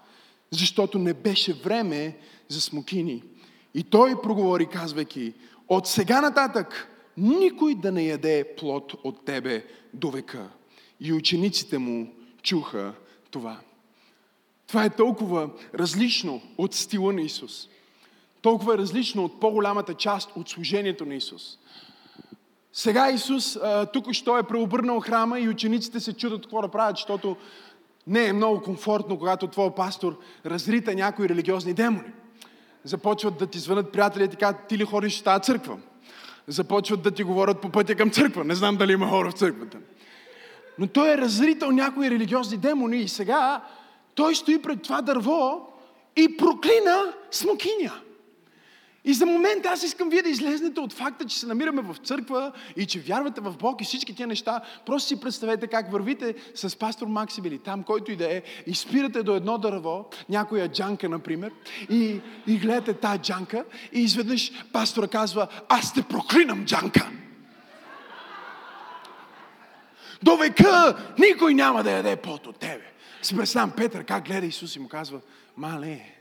Защото 0.51 0.99
не 0.99 1.15
беше 1.15 1.53
време 1.53 2.17
за 2.49 2.61
смокини. 2.61 3.23
И 3.75 3.83
той 3.83 4.23
проговори, 4.23 4.67
казвайки, 4.67 5.33
от 5.69 5.87
сега 5.87 6.21
нататък 6.21 6.89
никой 7.17 7.75
да 7.75 7.93
не 7.93 8.05
яде 8.05 8.55
плод 8.59 8.95
от 9.05 9.25
тебе 9.25 9.65
до 9.95 10.11
века. 10.11 10.49
И 11.01 11.13
учениците 11.13 11.79
му 11.79 12.15
чуха 12.43 12.95
това. 13.31 13.61
Това 14.67 14.85
е 14.85 14.91
толкова 14.91 15.51
различно 15.75 16.43
от 16.59 16.75
стила 16.75 17.13
на 17.13 17.21
Исус. 17.21 17.69
Толкова 18.43 18.75
е 18.75 18.79
различно 18.79 19.25
от 19.25 19.41
по-голямата 19.41 19.95
част 19.95 20.31
от 20.37 20.49
служението 20.49 21.07
на 21.07 21.15
Исус. 21.15 21.59
Сега 22.73 23.11
Исус 23.11 23.59
тук 23.93 24.13
що 24.13 24.39
е 24.39 24.43
преобърнал 24.43 25.01
храма 25.01 25.41
и 25.41 25.49
учениците 25.49 26.01
се 26.01 26.13
чудат 26.13 26.43
какво 26.43 26.63
да 26.63 26.69
правят, 26.69 26.97
защото 26.97 27.37
не 28.07 28.27
е 28.27 28.33
много 28.33 28.63
комфортно, 28.63 29.19
когато 29.19 29.47
твой 29.47 29.75
пастор 29.75 30.19
разрита 30.47 30.95
някои 30.95 31.29
религиозни 31.29 31.75
демони. 31.75 32.13
Започват 32.85 33.39
да 33.39 33.47
ти 33.47 33.59
звънат 33.59 33.93
приятели 33.93 34.25
и 34.25 34.37
казват, 34.37 34.67
ти 34.69 34.79
ли 34.79 34.85
ходиш 34.85 35.21
в 35.21 35.25
тази 35.25 35.43
църква? 35.43 35.79
Започват 36.49 37.03
да 37.03 37.11
ти 37.11 37.23
говорят 37.23 37.61
по 37.61 37.71
пътя 37.71 37.95
към 37.95 38.11
църква. 38.11 38.45
Не 38.45 38.55
знам 38.55 38.77
дали 38.77 38.93
има 38.93 39.09
хора 39.09 39.31
в 39.31 39.35
църквата. 39.35 39.79
Но 40.79 40.87
той 40.87 41.13
е 41.13 41.19
разритал 41.19 41.71
някои 41.71 42.11
религиозни 42.11 42.57
демони 42.57 42.97
и 42.97 43.09
сега 43.09 43.65
той 44.15 44.35
стои 44.35 44.63
пред 44.63 44.83
това 44.83 45.03
дърво 45.03 45.69
и 46.17 46.37
проклина 46.37 47.13
смокиня. 47.31 47.93
И 49.07 49.15
за 49.15 49.27
момент 49.27 49.67
аз 49.67 49.83
искам 49.83 50.09
вие 50.09 50.23
да 50.23 50.29
излезнете 50.29 50.81
от 50.81 50.93
факта, 50.93 51.25
че 51.25 51.39
се 51.39 51.47
намираме 51.47 51.83
в 51.83 51.97
църква 52.05 52.53
и 52.77 52.87
че 52.87 53.01
вярвате 53.01 53.41
в 53.41 53.57
Бог 53.59 53.81
и 53.81 53.85
всички 53.85 54.15
тия 54.15 54.27
неща. 54.27 54.61
Просто 54.87 55.09
си 55.09 55.21
представете 55.21 55.67
как 55.67 55.93
вървите 55.93 56.35
с 56.55 56.79
пастор 56.79 57.07
Максим 57.07 57.45
или 57.45 57.59
там, 57.59 57.83
който 57.83 58.13
и 58.13 58.17
да 58.17 58.37
е, 58.37 58.43
и 58.67 58.75
спирате 58.75 59.23
до 59.23 59.35
едно 59.35 59.59
дърво, 59.59 60.05
някоя 60.29 60.69
джанка, 60.69 61.09
например, 61.09 61.51
и, 61.91 62.21
и 62.47 62.59
гледате 62.59 62.95
тази 62.95 63.19
джанка 63.19 63.65
и 63.93 64.01
изведнъж 64.01 64.53
пастора 64.73 65.09
казва, 65.09 65.49
аз 65.69 65.95
те 65.95 66.03
проклинам 66.03 66.65
джанка. 66.65 67.11
До 70.23 70.37
века 70.37 70.97
никой 71.19 71.55
няма 71.55 71.83
да 71.83 71.91
яде 71.91 72.17
пот 72.17 72.47
от 72.47 72.57
тебе. 72.57 72.94
Си 73.25 73.37
представям 73.37 73.71
Петър 73.71 74.05
как 74.05 74.25
гледа 74.25 74.47
Исус 74.47 74.77
и 74.77 74.79
му 74.79 74.89
казва, 74.89 75.21
мале, 75.57 76.15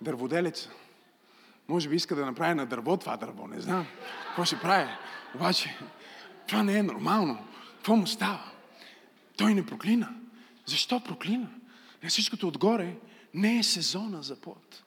дърводелеца, 0.00 0.70
може 1.68 1.88
би 1.88 1.96
иска 1.96 2.14
да 2.14 2.26
направи 2.26 2.54
на 2.54 2.66
дърво 2.66 2.96
това 2.96 3.16
дърво, 3.16 3.46
не 3.46 3.60
знам. 3.60 3.86
Какво 4.26 4.44
ще 4.44 4.60
прави? 4.60 4.90
Обаче, 5.34 5.76
това 6.46 6.62
не 6.62 6.78
е 6.78 6.82
нормално. 6.82 7.38
Какво 7.76 7.96
му 7.96 8.06
става? 8.06 8.50
Той 9.36 9.54
не 9.54 9.66
проклина. 9.66 10.14
Защо 10.66 11.00
проклина? 11.00 11.48
На 12.02 12.08
всичкото 12.08 12.48
отгоре 12.48 12.94
не 13.34 13.58
е 13.58 13.62
сезона 13.62 14.22
за 14.22 14.36
плод. 14.36 14.82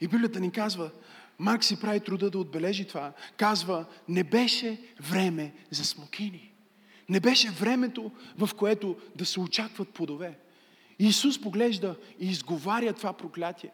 И 0.00 0.08
Библията 0.08 0.40
ни 0.40 0.50
казва, 0.50 0.90
Марк 1.38 1.64
си 1.64 1.80
прави 1.80 2.00
труда 2.00 2.30
да 2.30 2.38
отбележи 2.38 2.86
това. 2.86 3.12
Казва, 3.36 3.84
не 4.08 4.24
беше 4.24 4.80
време 5.00 5.52
за 5.70 5.84
смокини. 5.84 6.52
Не 7.08 7.20
беше 7.20 7.50
времето, 7.50 8.10
в 8.38 8.50
което 8.56 8.96
да 9.16 9.26
се 9.26 9.40
очакват 9.40 9.88
плодове. 9.88 10.38
Исус 10.98 11.40
поглежда 11.40 11.96
и 12.20 12.30
изговаря 12.30 12.92
това 12.92 13.12
проклятие. 13.12 13.70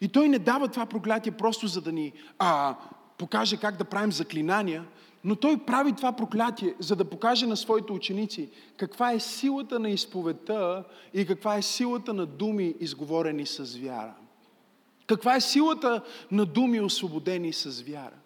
И 0.00 0.08
той 0.08 0.28
не 0.28 0.38
дава 0.38 0.68
това 0.68 0.86
проклятие 0.86 1.32
просто 1.32 1.66
за 1.66 1.80
да 1.80 1.92
ни 1.92 2.12
а, 2.38 2.76
покаже 3.18 3.56
как 3.56 3.76
да 3.76 3.84
правим 3.84 4.12
заклинания, 4.12 4.84
но 5.24 5.36
той 5.36 5.58
прави 5.58 5.92
това 5.92 6.12
проклятие, 6.12 6.74
за 6.78 6.96
да 6.96 7.04
покаже 7.04 7.46
на 7.46 7.56
своите 7.56 7.92
ученици 7.92 8.48
каква 8.76 9.12
е 9.12 9.20
силата 9.20 9.78
на 9.78 9.90
изповедта 9.90 10.84
и 11.14 11.26
каква 11.26 11.56
е 11.56 11.62
силата 11.62 12.14
на 12.14 12.26
думи, 12.26 12.74
изговорени 12.80 13.46
с 13.46 13.76
вяра. 13.76 14.14
Каква 15.06 15.36
е 15.36 15.40
силата 15.40 16.02
на 16.30 16.46
думи, 16.46 16.80
освободени 16.80 17.52
с 17.52 17.82
вяра. 17.82 18.16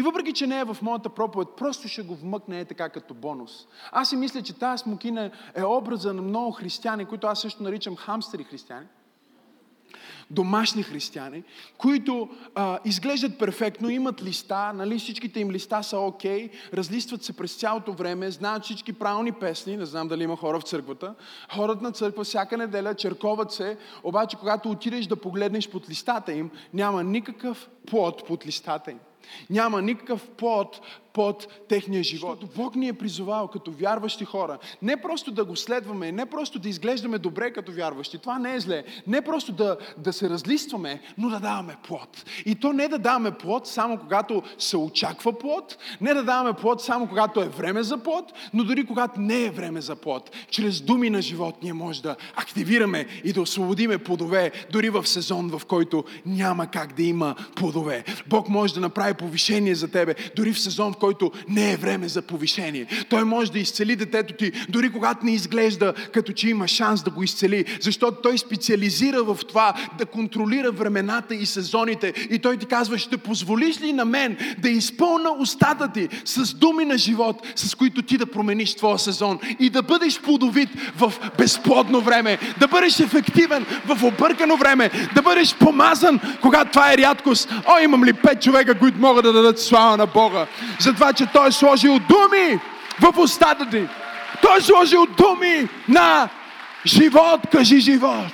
И 0.00 0.02
въпреки, 0.02 0.32
че 0.32 0.46
не 0.46 0.60
е 0.60 0.64
в 0.64 0.76
моята 0.82 1.08
проповед, 1.08 1.48
просто 1.56 1.88
ще 1.88 2.02
го 2.02 2.14
вмъкне 2.14 2.60
е 2.60 2.64
така 2.64 2.88
като 2.88 3.14
бонус. 3.14 3.66
Аз 3.92 4.08
си 4.08 4.16
мисля, 4.16 4.42
че 4.42 4.58
тази 4.58 4.82
смокина 4.82 5.30
е 5.54 5.64
образа 5.64 6.14
на 6.14 6.22
много 6.22 6.52
християни, 6.52 7.04
които 7.04 7.26
аз 7.26 7.40
също 7.40 7.62
наричам 7.62 7.96
хамстери 7.96 8.44
християни 8.44 8.86
домашни 10.30 10.82
християни, 10.82 11.42
които 11.78 12.28
а, 12.54 12.78
изглеждат 12.84 13.38
перфектно, 13.38 13.90
имат 13.90 14.22
листа, 14.22 14.72
нали, 14.72 14.98
всичките 14.98 15.40
им 15.40 15.50
листа 15.50 15.82
са 15.82 15.98
окей, 15.98 16.48
okay, 16.48 16.74
разлистват 16.74 17.24
се 17.24 17.36
през 17.36 17.54
цялото 17.54 17.92
време, 17.92 18.30
знаят 18.30 18.64
всички 18.64 18.92
правилни 18.92 19.32
песни, 19.32 19.76
не 19.76 19.84
знам 19.84 20.08
дали 20.08 20.22
има 20.22 20.36
хора 20.36 20.60
в 20.60 20.62
църквата, 20.62 21.14
ходят 21.54 21.82
на 21.82 21.92
църква 21.92 22.24
всяка 22.24 22.56
неделя, 22.56 22.94
черковат 22.94 23.52
се, 23.52 23.76
обаче 24.04 24.36
когато 24.36 24.70
отидеш 24.70 25.06
да 25.06 25.16
погледнеш 25.16 25.68
под 25.68 25.88
листата 25.88 26.32
им, 26.32 26.50
няма 26.74 27.04
никакъв 27.04 27.68
плод 27.86 28.26
под 28.26 28.46
листата 28.46 28.90
им. 28.90 28.98
Няма 29.50 29.82
никакъв 29.82 30.28
плод 30.28 30.80
под 31.12 31.48
техния 31.68 32.02
живот. 32.02 32.38
Защото 32.40 32.62
Бог 32.62 32.76
ни 32.76 32.88
е 32.88 32.92
призовал 32.92 33.48
като 33.48 33.70
вярващи 33.70 34.24
хора. 34.24 34.58
Не 34.82 35.02
просто 35.02 35.30
да 35.30 35.44
го 35.44 35.56
следваме, 35.56 36.12
не 36.12 36.26
просто 36.26 36.58
да 36.58 36.68
изглеждаме 36.68 37.18
добре 37.18 37.52
като 37.52 37.72
вярващи. 37.72 38.18
Това 38.18 38.38
не 38.38 38.54
е 38.54 38.60
зле. 38.60 38.84
Не 39.06 39.22
просто 39.22 39.52
да, 39.52 39.76
да 39.98 40.12
се 40.12 40.30
разлистваме, 40.30 41.00
но 41.18 41.28
да 41.28 41.40
даваме 41.40 41.76
плод. 41.88 42.24
И 42.46 42.54
то 42.54 42.72
не 42.72 42.88
да 42.88 42.98
даваме 42.98 43.30
плод 43.30 43.66
само 43.66 43.98
когато 43.98 44.42
се 44.58 44.76
очаква 44.76 45.38
плод, 45.38 45.78
не 46.00 46.14
да 46.14 46.24
даваме 46.24 46.52
плод 46.52 46.82
само 46.82 47.08
когато 47.08 47.40
е 47.40 47.48
време 47.48 47.82
за 47.82 47.98
плод, 47.98 48.32
но 48.54 48.64
дори 48.64 48.86
когато 48.86 49.20
не 49.20 49.44
е 49.44 49.50
време 49.50 49.80
за 49.80 49.96
плод. 49.96 50.30
Чрез 50.50 50.80
думи 50.80 51.10
на 51.10 51.22
живот 51.22 51.62
ние 51.62 51.72
може 51.72 52.02
да 52.02 52.16
активираме 52.34 53.06
и 53.24 53.32
да 53.32 53.42
освободиме 53.42 53.98
плодове, 53.98 54.52
дори 54.72 54.90
в 54.90 55.06
сезон, 55.06 55.48
в 55.48 55.66
който 55.66 56.04
няма 56.26 56.66
как 56.66 56.94
да 56.94 57.02
има 57.02 57.34
плодове. 57.56 58.04
Бог 58.26 58.48
може 58.48 58.74
да 58.74 58.80
направи 58.80 59.14
повишение 59.14 59.74
за 59.74 59.90
тебе, 59.90 60.14
дори 60.36 60.52
в 60.52 60.60
сезон, 60.60 60.92
в 60.92 60.96
който 61.00 61.32
не 61.48 61.72
е 61.72 61.76
време 61.76 62.08
за 62.08 62.22
повишение. 62.22 62.86
Той 63.08 63.24
може 63.24 63.52
да 63.52 63.58
изцели 63.58 63.96
детето 63.96 64.34
ти, 64.34 64.52
дори 64.68 64.90
когато 64.90 65.24
не 65.24 65.32
изглежда 65.32 65.94
като 66.12 66.32
че 66.32 66.48
има 66.48 66.68
шанс 66.68 67.02
да 67.02 67.10
го 67.10 67.22
изцели, 67.22 67.64
защото 67.80 68.18
той 68.22 68.38
специализира 68.38 69.22
в 69.22 69.38
това 69.48 69.74
да 69.98 70.06
контролира 70.06 70.72
времената 70.72 71.34
и 71.34 71.46
сезоните. 71.46 72.12
И 72.30 72.38
той 72.38 72.56
ти 72.56 72.66
казва, 72.66 72.98
ще 72.98 73.16
позволиш 73.16 73.80
ли 73.80 73.92
на 73.92 74.04
мен 74.04 74.36
да 74.58 74.68
изпълна 74.68 75.30
устата 75.38 75.92
ти 75.92 76.08
с 76.24 76.54
думи 76.54 76.84
на 76.84 76.98
живот, 76.98 77.46
с 77.56 77.74
които 77.74 78.02
ти 78.02 78.18
да 78.18 78.26
промениш 78.26 78.74
твоя 78.74 78.98
сезон 78.98 79.38
и 79.58 79.70
да 79.70 79.82
бъдеш 79.82 80.20
плодовит 80.20 80.68
в 80.96 81.12
безплодно 81.38 82.00
време, 82.00 82.38
да 82.60 82.68
бъдеш 82.68 83.00
ефективен 83.00 83.66
в 83.86 84.04
объркано 84.04 84.56
време, 84.56 84.90
да 85.14 85.22
бъдеш 85.22 85.54
помазан, 85.54 86.20
когато 86.40 86.70
това 86.70 86.92
е 86.92 86.98
рядкост. 86.98 87.52
О, 87.66 87.78
имам 87.82 88.04
ли 88.04 88.12
пет 88.12 88.42
човека, 88.42 88.78
които 88.78 88.98
могат 88.98 89.24
да 89.24 89.32
дадат 89.32 89.60
слава 89.60 89.96
на 89.96 90.06
Бога? 90.06 90.46
Това, 90.92 91.12
че 91.12 91.26
Той 91.26 91.48
е 91.48 91.52
сложил 91.52 91.98
думи 91.98 92.60
в 93.00 93.18
устата 93.18 93.70
ти. 93.70 93.88
Той 94.42 94.58
е 94.58 94.60
сложил 94.60 95.06
думи 95.06 95.68
на 95.88 96.28
живот. 96.86 97.40
Кажи 97.52 97.80
живот. 97.80 98.32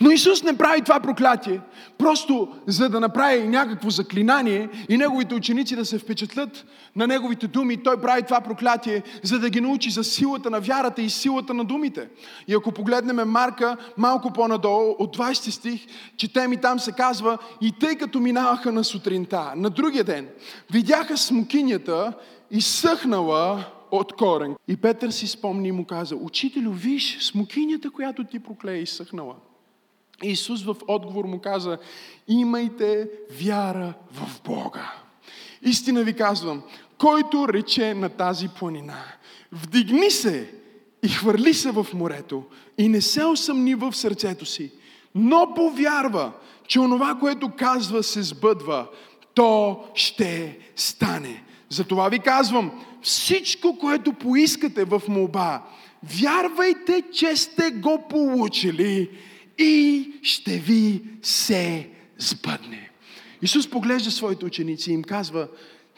Но 0.00 0.10
Исус 0.10 0.42
не 0.42 0.58
прави 0.58 0.82
това 0.82 1.00
проклятие, 1.00 1.60
просто 1.98 2.48
за 2.66 2.88
да 2.88 3.00
направи 3.00 3.48
някакво 3.48 3.90
заклинание 3.90 4.68
и 4.88 4.96
неговите 4.96 5.34
ученици 5.34 5.76
да 5.76 5.84
се 5.84 5.98
впечатлят 5.98 6.64
на 6.96 7.06
неговите 7.06 7.46
думи. 7.46 7.82
Той 7.82 8.00
прави 8.00 8.22
това 8.22 8.40
проклятие, 8.40 9.02
за 9.22 9.38
да 9.38 9.50
ги 9.50 9.60
научи 9.60 9.90
за 9.90 10.04
силата 10.04 10.50
на 10.50 10.60
вярата 10.60 11.02
и 11.02 11.10
силата 11.10 11.54
на 11.54 11.64
думите. 11.64 12.08
И 12.48 12.54
ако 12.54 12.72
погледнем 12.72 13.16
Марка 13.16 13.76
малко 13.96 14.32
по-надолу, 14.32 14.94
от 14.98 15.16
20 15.16 15.50
стих, 15.50 15.86
четем 16.16 16.52
и 16.52 16.56
там 16.56 16.78
се 16.78 16.92
казва, 16.92 17.38
и 17.60 17.72
тъй 17.72 17.96
като 17.96 18.20
минаваха 18.20 18.72
на 18.72 18.84
сутринта, 18.84 19.52
на 19.56 19.70
другия 19.70 20.04
ден, 20.04 20.28
видяха 20.72 21.16
смокинята 21.16 22.12
изсъхнала 22.50 23.64
от 23.90 24.12
корен. 24.12 24.56
И 24.68 24.76
Петър 24.76 25.10
си 25.10 25.26
спомни 25.26 25.68
и 25.68 25.72
му 25.72 25.84
каза, 25.84 26.16
учителю, 26.16 26.72
виж, 26.72 27.18
смокинята, 27.20 27.90
която 27.90 28.24
ти 28.24 28.38
проклея, 28.38 28.82
изсъхнала. 28.82 29.34
Исус 30.22 30.64
в 30.64 30.76
отговор 30.88 31.24
му 31.24 31.40
каза, 31.40 31.78
имайте 32.28 33.08
вяра 33.30 33.94
в 34.12 34.42
Бога. 34.44 34.92
Истина 35.62 36.02
ви 36.02 36.12
казвам, 36.12 36.62
който 36.98 37.48
рече 37.48 37.94
на 37.94 38.08
тази 38.08 38.48
планина, 38.48 39.04
вдигни 39.52 40.10
се 40.10 40.54
и 41.02 41.08
хвърли 41.08 41.54
се 41.54 41.70
в 41.70 41.86
морето 41.94 42.44
и 42.78 42.88
не 42.88 43.00
се 43.00 43.24
усъмни 43.24 43.74
в 43.74 43.92
сърцето 43.92 44.46
си, 44.46 44.72
но 45.14 45.52
повярва, 45.56 46.32
че 46.66 46.80
онова, 46.80 47.16
което 47.20 47.50
казва, 47.56 48.02
се 48.02 48.22
сбъдва, 48.22 48.86
то 49.34 49.84
ще 49.94 50.58
стане. 50.76 51.44
Затова 51.68 52.08
ви 52.08 52.18
казвам, 52.18 52.84
всичко, 53.02 53.78
което 53.78 54.12
поискате 54.12 54.84
в 54.84 55.02
молба, 55.08 55.62
вярвайте, 56.02 57.02
че 57.12 57.36
сте 57.36 57.70
го 57.70 58.04
получили 58.08 59.10
и 59.58 60.12
ще 60.22 60.58
ви 60.58 61.02
се 61.22 61.88
сбъдне. 62.18 62.90
Исус 63.42 63.70
поглежда 63.70 64.10
своите 64.10 64.44
ученици 64.44 64.90
и 64.90 64.94
им 64.94 65.02
казва, 65.02 65.48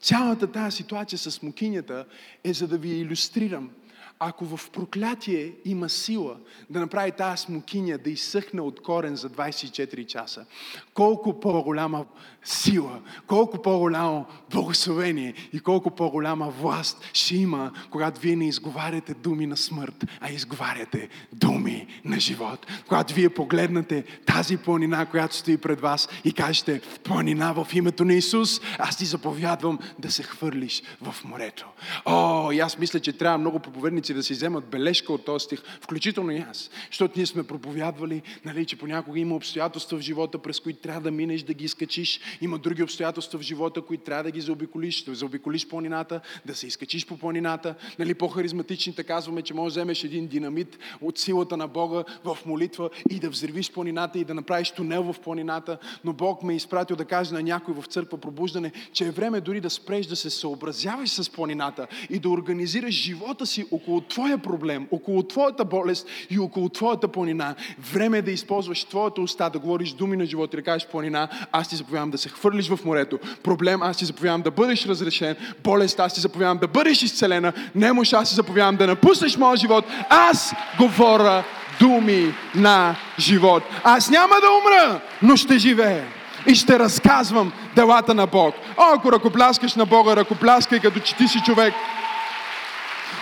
цялата 0.00 0.47
тази 0.47 0.76
ситуация 0.76 1.19
с 1.19 1.31
смокинята 1.31 2.07
е 2.45 2.52
за 2.52 2.69
да 2.69 2.79
ви 2.79 2.88
иллюстрирам– 2.88 3.71
ако 4.23 4.45
в 4.45 4.71
проклятие 4.71 5.53
има 5.65 5.89
сила 5.89 6.37
да 6.71 6.81
направи 6.81 7.12
тази 7.12 7.43
смокиня 7.43 7.99
да 7.99 8.11
изсъхне 8.11 8.61
от 8.61 8.83
корен 8.83 9.17
за 9.17 9.31
24 9.31 10.07
часа, 10.07 10.47
колко 10.95 11.41
по-голяма 11.41 12.05
сила, 12.45 13.00
колко 13.27 13.62
по-голямо 13.62 14.27
благословение 14.50 15.35
и 15.53 15.61
колко 15.61 15.91
по-голяма 15.91 16.50
власт 16.50 17.11
ще 17.12 17.37
има, 17.37 17.73
когато 17.91 18.21
вие 18.21 18.37
не 18.37 18.49
изговаряте 18.49 19.15
думи 19.15 19.47
на 19.47 19.57
смърт, 19.57 20.05
а 20.21 20.31
изговаряте 20.31 21.09
думи 21.33 21.87
на 22.05 22.21
живот. 22.21 22.67
Когато 22.89 23.15
вие 23.15 23.29
погледнете 23.29 24.05
тази 24.27 24.57
планина, 24.57 25.07
която 25.07 25.37
стои 25.37 25.57
пред 25.57 25.81
вас 25.81 26.09
и 26.25 26.33
кажете, 26.33 26.81
планина 27.05 27.53
в 27.53 27.67
името 27.75 28.05
на 28.05 28.15
Исус, 28.15 28.61
аз 28.79 28.97
ти 28.97 29.05
заповядвам 29.05 29.79
да 29.99 30.11
се 30.11 30.23
хвърлиш 30.23 30.83
в 31.03 31.15
морето. 31.25 31.67
О, 32.05 32.50
и 32.53 32.61
аз 32.61 32.79
мисля, 32.79 33.00
че 33.00 33.12
трябва 33.12 33.39
много 33.39 33.59
проповедници 33.59 34.10
да 34.14 34.23
си 34.23 34.33
вземат 34.33 34.64
бележка 34.64 35.12
от 35.12 35.25
този 35.25 35.45
стих, 35.45 35.62
включително 35.81 36.31
и 36.31 36.38
аз. 36.38 36.71
Защото 36.90 37.14
ние 37.17 37.26
сме 37.26 37.43
проповядвали, 37.43 38.23
нали, 38.45 38.67
че 38.67 38.76
понякога 38.76 39.19
има 39.19 39.35
обстоятелства 39.35 39.99
в 39.99 40.00
живота, 40.00 40.38
през 40.38 40.61
които 40.61 40.81
трябва 40.81 41.00
да 41.00 41.11
минеш, 41.11 41.43
да 41.43 41.55
ги 41.55 41.64
изкачиш. 41.64 42.21
Има 42.40 42.59
други 42.59 42.83
обстоятелства 42.83 43.38
в 43.38 43.43
живота, 43.43 43.83
които 43.83 44.05
трябва 44.05 44.25
да 44.25 44.31
ги 44.31 44.40
заобиколиш, 44.40 45.05
да 45.05 45.14
заобиколиш 45.14 45.69
планината, 45.69 46.21
да 46.47 46.55
се 46.55 46.67
изкачиш 46.67 47.07
по 47.07 47.19
планината. 47.19 47.75
Нали, 47.99 48.14
по-харизматичните 48.14 49.05
казваме, 49.05 49.43
че 49.43 49.55
можеш 49.55 49.75
да 49.75 49.81
вземеш 49.81 50.05
един 50.05 50.26
динамит 50.26 50.79
от 51.00 51.19
силата 51.19 51.57
на 51.57 51.69
Бога 51.69 52.05
в 52.25 52.38
молитва 52.47 52.90
и 53.11 53.19
да 53.19 53.31
взривиш 53.31 53.73
планината 53.73 54.19
и 54.19 54.25
да 54.25 54.35
направиш 54.35 54.71
тунел 54.71 55.12
в 55.12 55.21
планината. 55.21 55.79
Но 56.05 56.12
Бог 56.12 56.43
ме 56.43 56.52
е 56.52 56.57
изпратил 56.57 56.97
да 56.97 57.05
каже 57.05 57.35
на 57.35 57.43
някой 57.43 57.75
в 57.75 57.85
църква 57.87 58.19
пробуждане, 58.19 58.73
че 58.93 59.07
е 59.07 59.11
време 59.11 59.40
дори 59.40 59.61
да 59.61 59.71
спреш 59.71 60.07
да 60.07 60.17
се 60.17 60.31
съобразяваш 60.31 61.11
с 61.11 61.31
планината 61.31 61.87
и 62.11 62.19
да 62.19 62.29
организираш 62.29 62.95
живота 62.95 63.47
си 63.47 63.67
около 63.71 64.00
твоя 64.00 64.38
проблем, 64.38 64.87
около 64.90 65.23
твоята 65.23 65.64
болест 65.64 66.09
и 66.30 66.38
около 66.38 66.69
твоята 66.69 67.09
планина. 67.09 67.54
Време 67.92 68.19
е 68.19 68.23
да 68.23 68.30
използваш 68.30 68.85
твоята 68.85 69.21
уста, 69.21 69.50
да 69.50 69.59
говориш 69.59 69.92
думи 69.92 70.16
на 70.16 70.26
живота 70.26 70.57
и 70.57 70.61
да 70.61 70.64
кажеш 70.64 70.88
планина, 70.88 71.28
аз 71.52 71.69
ти 71.69 71.76
заповядам 71.76 72.11
да 72.11 72.19
се 72.19 72.28
хвърлиш 72.28 72.69
в 72.69 72.85
морето. 72.85 73.19
Проблем, 73.42 73.83
аз 73.83 73.97
ти 73.97 74.04
заповядам 74.04 74.42
да 74.42 74.50
бъдеш 74.50 74.87
разрешен. 74.87 75.37
Болест, 75.64 76.00
аз 76.00 76.14
ти 76.14 76.21
заповядам 76.21 76.59
да 76.59 76.69
бъдеш 76.69 77.02
изцелена. 77.02 77.52
Немощ, 77.75 78.12
аз 78.12 78.28
ти 78.28 78.35
заповядам 78.35 78.76
да 78.76 78.87
напуснеш 78.87 79.37
моя 79.37 79.57
живот. 79.57 79.85
Аз 80.09 80.54
говоря 80.78 81.45
думи 81.80 82.35
на 82.54 82.97
живот. 83.19 83.62
Аз 83.85 84.11
няма 84.11 84.35
да 84.35 84.47
умра, 84.50 85.00
но 85.23 85.37
ще 85.37 85.59
живея. 85.59 86.04
И 86.47 86.54
ще 86.54 86.78
разказвам 86.78 87.52
делата 87.75 88.14
на 88.14 88.26
Бог. 88.26 88.54
О, 88.76 88.83
ако 88.95 89.12
ръкопляскаш 89.12 89.75
на 89.75 89.87
Бога, 89.87 90.16
ръкопляскай 90.16 90.80
като 90.80 91.00
че 91.00 91.16
ти 91.16 91.28
си 91.28 91.42
човек, 91.47 91.75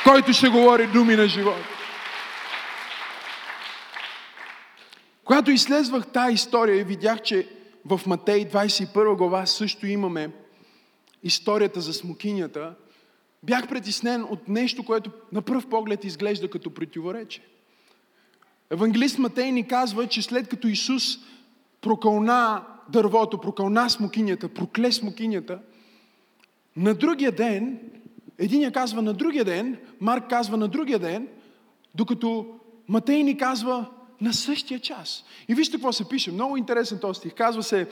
който 0.04 0.32
ще 0.32 0.48
говори 0.48 0.86
думи 0.86 1.16
на 1.16 1.28
живот. 1.28 1.64
Когато 5.24 5.50
изследвах 5.50 6.06
тази 6.06 6.34
история 6.34 6.80
и 6.80 6.84
видях, 6.84 7.22
че 7.22 7.48
в 7.84 8.00
Матей 8.06 8.48
21 8.48 9.16
глава 9.16 9.46
също 9.46 9.86
имаме 9.86 10.30
историята 11.22 11.80
за 11.80 11.92
смокинята, 11.92 12.74
бях 13.42 13.68
притеснен 13.68 14.22
от 14.22 14.48
нещо, 14.48 14.84
което 14.84 15.10
на 15.32 15.42
пръв 15.42 15.66
поглед 15.66 16.04
изглежда 16.04 16.50
като 16.50 16.74
противоречие. 16.74 17.44
Евангелист 18.70 19.18
Матей 19.18 19.52
ни 19.52 19.66
казва, 19.66 20.06
че 20.06 20.22
след 20.22 20.48
като 20.48 20.68
Исус 20.68 21.18
прокълна 21.80 22.64
дървото, 22.88 23.40
прокълна 23.40 23.90
смокинята, 23.90 24.48
прокле 24.48 24.92
смокинята, 24.92 25.58
на 26.76 26.94
другия 26.94 27.32
ден, 27.32 27.78
единия 28.38 28.72
казва 28.72 29.02
на 29.02 29.12
другия 29.12 29.44
ден, 29.44 29.78
Марк 30.00 30.30
казва 30.30 30.56
на 30.56 30.68
другия 30.68 30.98
ден, 30.98 31.28
докато 31.94 32.46
Матей 32.88 33.22
ни 33.22 33.36
казва 33.36 33.86
на 34.20 34.32
същия 34.32 34.80
час. 34.80 35.24
И 35.48 35.54
вижте 35.54 35.76
какво 35.76 35.92
се 35.92 36.08
пише. 36.08 36.32
Много 36.32 36.56
интересен 36.56 36.98
този 36.98 37.18
стих. 37.18 37.34
Казва 37.34 37.62
се, 37.62 37.88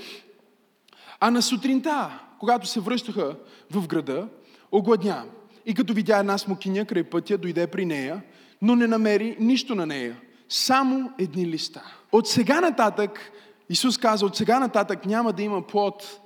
а 1.20 1.30
на 1.30 1.42
сутринта, 1.42 2.20
когато 2.40 2.66
се 2.66 2.80
връщаха 2.80 3.36
в 3.70 3.86
града, 3.86 4.28
огладня. 4.72 5.24
И 5.66 5.74
като 5.74 5.94
видя 5.94 6.18
една 6.18 6.38
смокиня 6.38 6.84
край 6.84 7.04
пътя, 7.04 7.38
дойде 7.38 7.66
при 7.66 7.84
нея, 7.84 8.22
но 8.62 8.76
не 8.76 8.86
намери 8.86 9.36
нищо 9.40 9.74
на 9.74 9.86
нея. 9.86 10.20
Само 10.48 11.12
едни 11.18 11.46
листа. 11.46 11.82
От 12.12 12.28
сега 12.28 12.60
нататък, 12.60 13.32
Исус 13.68 13.98
каза, 13.98 14.26
от 14.26 14.36
сега 14.36 14.58
нататък 14.58 15.06
няма 15.06 15.32
да 15.32 15.42
има 15.42 15.66
плод 15.66 16.20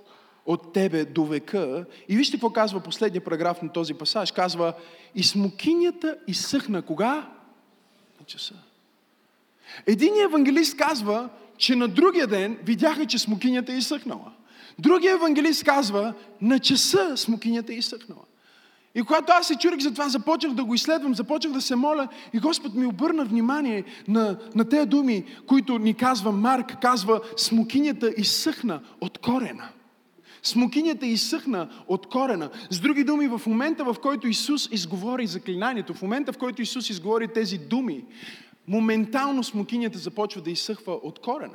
от 0.46 0.72
тебе 0.72 1.04
до 1.04 1.24
века. 1.24 1.84
И 2.08 2.16
вижте 2.16 2.36
какво 2.36 2.50
казва 2.50 2.80
последния 2.80 3.24
параграф 3.24 3.62
на 3.62 3.68
този 3.68 3.94
пасаж. 3.94 4.32
Казва, 4.32 4.72
и 5.14 5.22
смокинята 5.22 6.16
изсъхна. 6.28 6.82
Кога? 6.82 7.14
На 8.20 8.26
часа. 8.26 8.54
Един 9.86 10.20
евангелист 10.20 10.76
казва, 10.76 11.28
че 11.56 11.76
на 11.76 11.88
другия 11.88 12.26
ден 12.26 12.58
видяха, 12.64 13.06
че 13.06 13.18
смокинята 13.18 13.72
е 13.72 13.76
изсъхнала. 13.76 14.32
Другия 14.78 15.12
евангелист 15.12 15.64
казва, 15.64 16.14
на 16.40 16.58
часа 16.58 17.16
смокинята 17.16 17.72
е 17.72 17.76
изсъхнала. 17.76 18.22
И 18.94 19.02
когато 19.02 19.32
аз 19.32 19.46
се 19.46 19.56
чурих 19.56 19.80
за 19.80 19.92
това, 19.92 20.08
започнах 20.08 20.54
да 20.54 20.64
го 20.64 20.74
изследвам, 20.74 21.14
започнах 21.14 21.52
да 21.52 21.60
се 21.60 21.76
моля 21.76 22.08
и 22.32 22.38
Господ 22.38 22.74
ми 22.74 22.86
обърна 22.86 23.24
внимание 23.24 23.84
на, 24.08 24.38
на 24.54 24.68
тези 24.68 24.86
думи, 24.86 25.24
които 25.46 25.78
ни 25.78 25.94
казва 25.94 26.32
Марк, 26.32 26.76
казва, 26.82 27.20
смокинята 27.36 28.12
изсъхна 28.16 28.80
от 29.00 29.18
корена. 29.18 29.68
Смокинята 30.42 31.06
изсъхна 31.06 31.68
от 31.88 32.06
корена. 32.06 32.50
С 32.70 32.80
други 32.80 33.04
думи, 33.04 33.28
в 33.28 33.40
момента, 33.46 33.84
в 33.84 33.96
който 34.02 34.28
Исус 34.28 34.68
изговори 34.72 35.26
заклинанието, 35.26 35.94
в 35.94 36.02
момента, 36.02 36.32
в 36.32 36.38
който 36.38 36.62
Исус 36.62 36.90
изговори 36.90 37.28
тези 37.28 37.58
думи, 37.58 38.04
моментално 38.68 39.44
смокинята 39.44 39.98
започва 39.98 40.40
да 40.40 40.50
изсъхва 40.50 40.92
от 40.92 41.18
корена. 41.18 41.54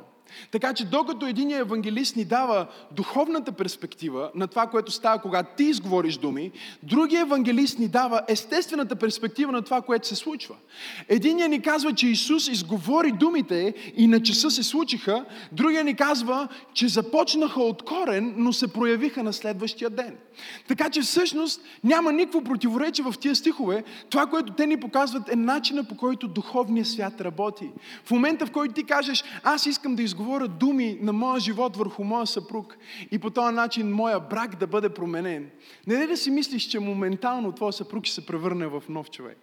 Така 0.50 0.74
че 0.74 0.84
докато 0.84 1.26
един 1.26 1.50
евангелист 1.50 2.16
ни 2.16 2.24
дава 2.24 2.66
духовната 2.90 3.52
перспектива 3.52 4.30
на 4.34 4.46
това, 4.46 4.66
което 4.66 4.92
става, 4.92 5.18
когато 5.18 5.56
ти 5.56 5.64
изговориш 5.64 6.16
думи, 6.16 6.52
другия 6.82 7.20
евангелист 7.20 7.78
ни 7.78 7.88
дава 7.88 8.22
естествената 8.28 8.96
перспектива 8.96 9.52
на 9.52 9.62
това, 9.62 9.82
което 9.82 10.06
се 10.06 10.14
случва. 10.14 10.54
Единият 11.08 11.50
ни 11.50 11.62
казва, 11.62 11.92
че 11.92 12.08
Исус 12.08 12.48
изговори 12.48 13.12
думите 13.12 13.74
и 13.96 14.06
на 14.06 14.22
часа 14.22 14.50
се 14.50 14.62
случиха, 14.62 15.24
другия 15.52 15.84
ни 15.84 15.94
казва, 15.94 16.48
че 16.74 16.88
започнаха 16.88 17.62
от 17.62 17.82
корен, 17.82 18.34
но 18.36 18.52
се 18.52 18.72
проявиха 18.72 19.22
на 19.22 19.32
следващия 19.32 19.90
ден. 19.90 20.16
Така 20.68 20.90
че 20.90 21.00
всъщност 21.00 21.60
няма 21.84 22.12
никакво 22.12 22.44
противоречие 22.44 23.04
в 23.04 23.14
тия 23.20 23.36
стихове. 23.36 23.84
Това, 24.10 24.26
което 24.26 24.52
те 24.52 24.66
ни 24.66 24.80
показват 24.80 25.32
е 25.32 25.36
начина 25.36 25.84
по 25.84 25.96
който 25.96 26.28
духовният 26.28 26.88
свят 26.88 27.20
работи. 27.20 27.70
В 28.04 28.10
момента, 28.10 28.46
в 28.46 28.50
който 28.50 28.74
ти 28.74 28.84
кажеш, 28.84 29.24
аз 29.42 29.66
искам 29.66 29.94
да 29.94 30.02
изговоря 30.02 30.15
изговоря 30.16 30.48
думи 30.48 30.98
на 31.00 31.12
моя 31.12 31.40
живот 31.40 31.76
върху 31.76 32.04
моя 32.04 32.26
съпруг 32.26 32.76
и 33.10 33.18
по 33.18 33.30
този 33.30 33.54
начин 33.54 33.92
моя 33.92 34.20
брак 34.20 34.56
да 34.56 34.66
бъде 34.66 34.88
променен. 34.88 35.50
Не 35.86 35.94
е 35.94 36.06
да 36.06 36.16
си 36.16 36.30
мислиш, 36.30 36.62
че 36.62 36.80
моментално 36.80 37.52
твоя 37.52 37.72
съпруг 37.72 38.04
ще 38.04 38.14
се 38.14 38.26
превърне 38.26 38.66
в 38.66 38.82
нов 38.88 39.10
човек. 39.10 39.38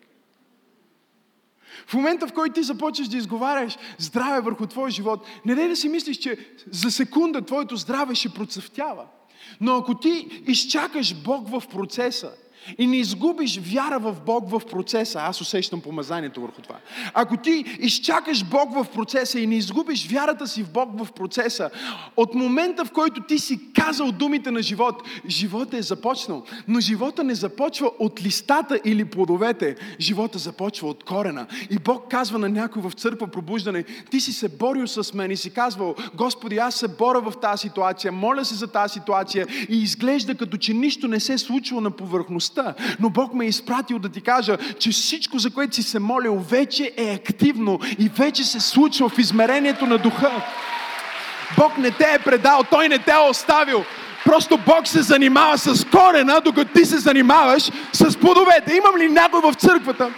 В 1.87 1.93
момента, 1.93 2.27
в 2.27 2.33
който 2.33 2.53
ти 2.53 2.63
започнеш 2.63 3.07
да 3.07 3.17
изговаряш 3.17 3.77
здраве 3.97 4.41
върху 4.41 4.65
твоя 4.65 4.91
живот, 4.91 5.25
не 5.45 5.55
дай 5.55 5.67
да 5.67 5.75
си 5.75 5.89
мислиш, 5.89 6.17
че 6.17 6.37
за 6.71 6.91
секунда 6.91 7.41
твоето 7.41 7.75
здраве 7.75 8.15
ще 8.15 8.29
процъфтява. 8.29 9.05
Но 9.61 9.75
ако 9.75 9.95
ти 9.95 10.43
изчакаш 10.47 11.23
Бог 11.23 11.49
в 11.49 11.63
процеса, 11.67 12.31
и 12.77 12.87
не 12.87 12.97
изгубиш 12.97 13.59
вяра 13.59 13.99
в 13.99 14.15
Бог 14.25 14.49
в 14.49 14.61
процеса, 14.71 15.19
аз 15.21 15.41
усещам 15.41 15.81
помазанието 15.81 16.41
върху 16.41 16.61
това. 16.61 16.75
Ако 17.13 17.37
ти 17.37 17.65
изчакаш 17.79 18.43
Бог 18.45 18.73
в 18.73 18.85
процеса 18.93 19.39
и 19.39 19.47
не 19.47 19.55
изгубиш 19.55 20.07
вярата 20.11 20.47
си 20.47 20.63
в 20.63 20.71
Бог 20.71 20.89
в 21.03 21.11
процеса, 21.11 21.69
от 22.17 22.35
момента 22.35 22.85
в 22.85 22.91
който 22.91 23.21
ти 23.21 23.39
си 23.39 23.59
казал 23.73 24.11
думите 24.11 24.51
на 24.51 24.61
живот, 24.61 25.03
живота 25.27 25.77
е 25.77 25.81
започнал. 25.81 26.43
Но 26.67 26.79
живота 26.79 27.23
не 27.23 27.35
започва 27.35 27.91
от 27.99 28.23
листата 28.23 28.79
или 28.85 29.05
плодовете, 29.05 29.75
живота 29.99 30.37
започва 30.37 30.87
от 30.89 31.03
корена. 31.03 31.47
И 31.69 31.77
Бог 31.77 32.11
казва 32.11 32.39
на 32.39 32.49
някой 32.49 32.81
в 32.81 32.91
църква 32.91 33.27
пробуждане, 33.27 33.83
ти 34.11 34.19
си 34.19 34.33
се 34.33 34.49
борил 34.49 34.87
с 34.87 35.13
мен 35.13 35.31
и 35.31 35.37
си 35.37 35.49
казвал, 35.49 35.95
Господи, 36.15 36.57
аз 36.57 36.75
се 36.75 36.87
боря 36.87 37.21
в 37.21 37.33
тази 37.41 37.61
ситуация, 37.61 38.11
моля 38.11 38.45
се 38.45 38.55
за 38.55 38.67
тази 38.67 38.93
ситуация 38.93 39.47
и 39.69 39.77
изглежда 39.77 40.35
като 40.35 40.57
че 40.57 40.73
нищо 40.73 41.07
не 41.07 41.19
се 41.19 41.33
е 41.33 41.37
случва 41.37 41.81
на 41.81 41.91
повърхността 41.91 42.52
реалността. 42.57 42.95
Но 42.99 43.09
Бог 43.09 43.33
ме 43.33 43.45
е 43.45 43.47
изпратил 43.47 43.99
да 43.99 44.09
ти 44.09 44.21
кажа, 44.21 44.57
че 44.79 44.91
всичко, 44.91 45.39
за 45.39 45.49
което 45.49 45.75
си 45.75 45.83
се 45.83 45.99
молил, 45.99 46.35
вече 46.49 46.91
е 46.97 47.13
активно 47.13 47.79
и 47.99 48.09
вече 48.17 48.43
се 48.43 48.59
случва 48.59 49.09
в 49.09 49.19
измерението 49.19 49.85
на 49.85 49.97
духа. 49.97 50.31
Бог 51.57 51.77
не 51.77 51.91
те 51.91 52.13
е 52.13 52.19
предал, 52.19 52.63
Той 52.69 52.89
не 52.89 52.99
те 52.99 53.11
е 53.11 53.29
оставил. 53.29 53.85
Просто 54.25 54.57
Бог 54.65 54.87
се 54.87 55.01
занимава 55.01 55.57
с 55.57 55.85
корена, 55.85 56.41
докато 56.45 56.73
ти 56.73 56.85
се 56.85 56.97
занимаваш 56.97 57.71
с 57.93 58.17
плодовете. 58.17 58.75
Имам 58.75 58.97
ли 58.97 59.09
някой 59.09 59.41
в 59.41 59.53
църквата, 59.53 60.09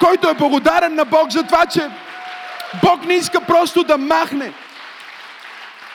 който 0.00 0.28
е 0.28 0.34
благодарен 0.34 0.94
на 0.94 1.04
Бог 1.04 1.30
за 1.30 1.42
това, 1.42 1.66
че 1.66 1.88
Бог 2.82 3.06
не 3.06 3.14
иска 3.14 3.40
просто 3.40 3.84
да 3.84 3.98
махне 3.98 4.52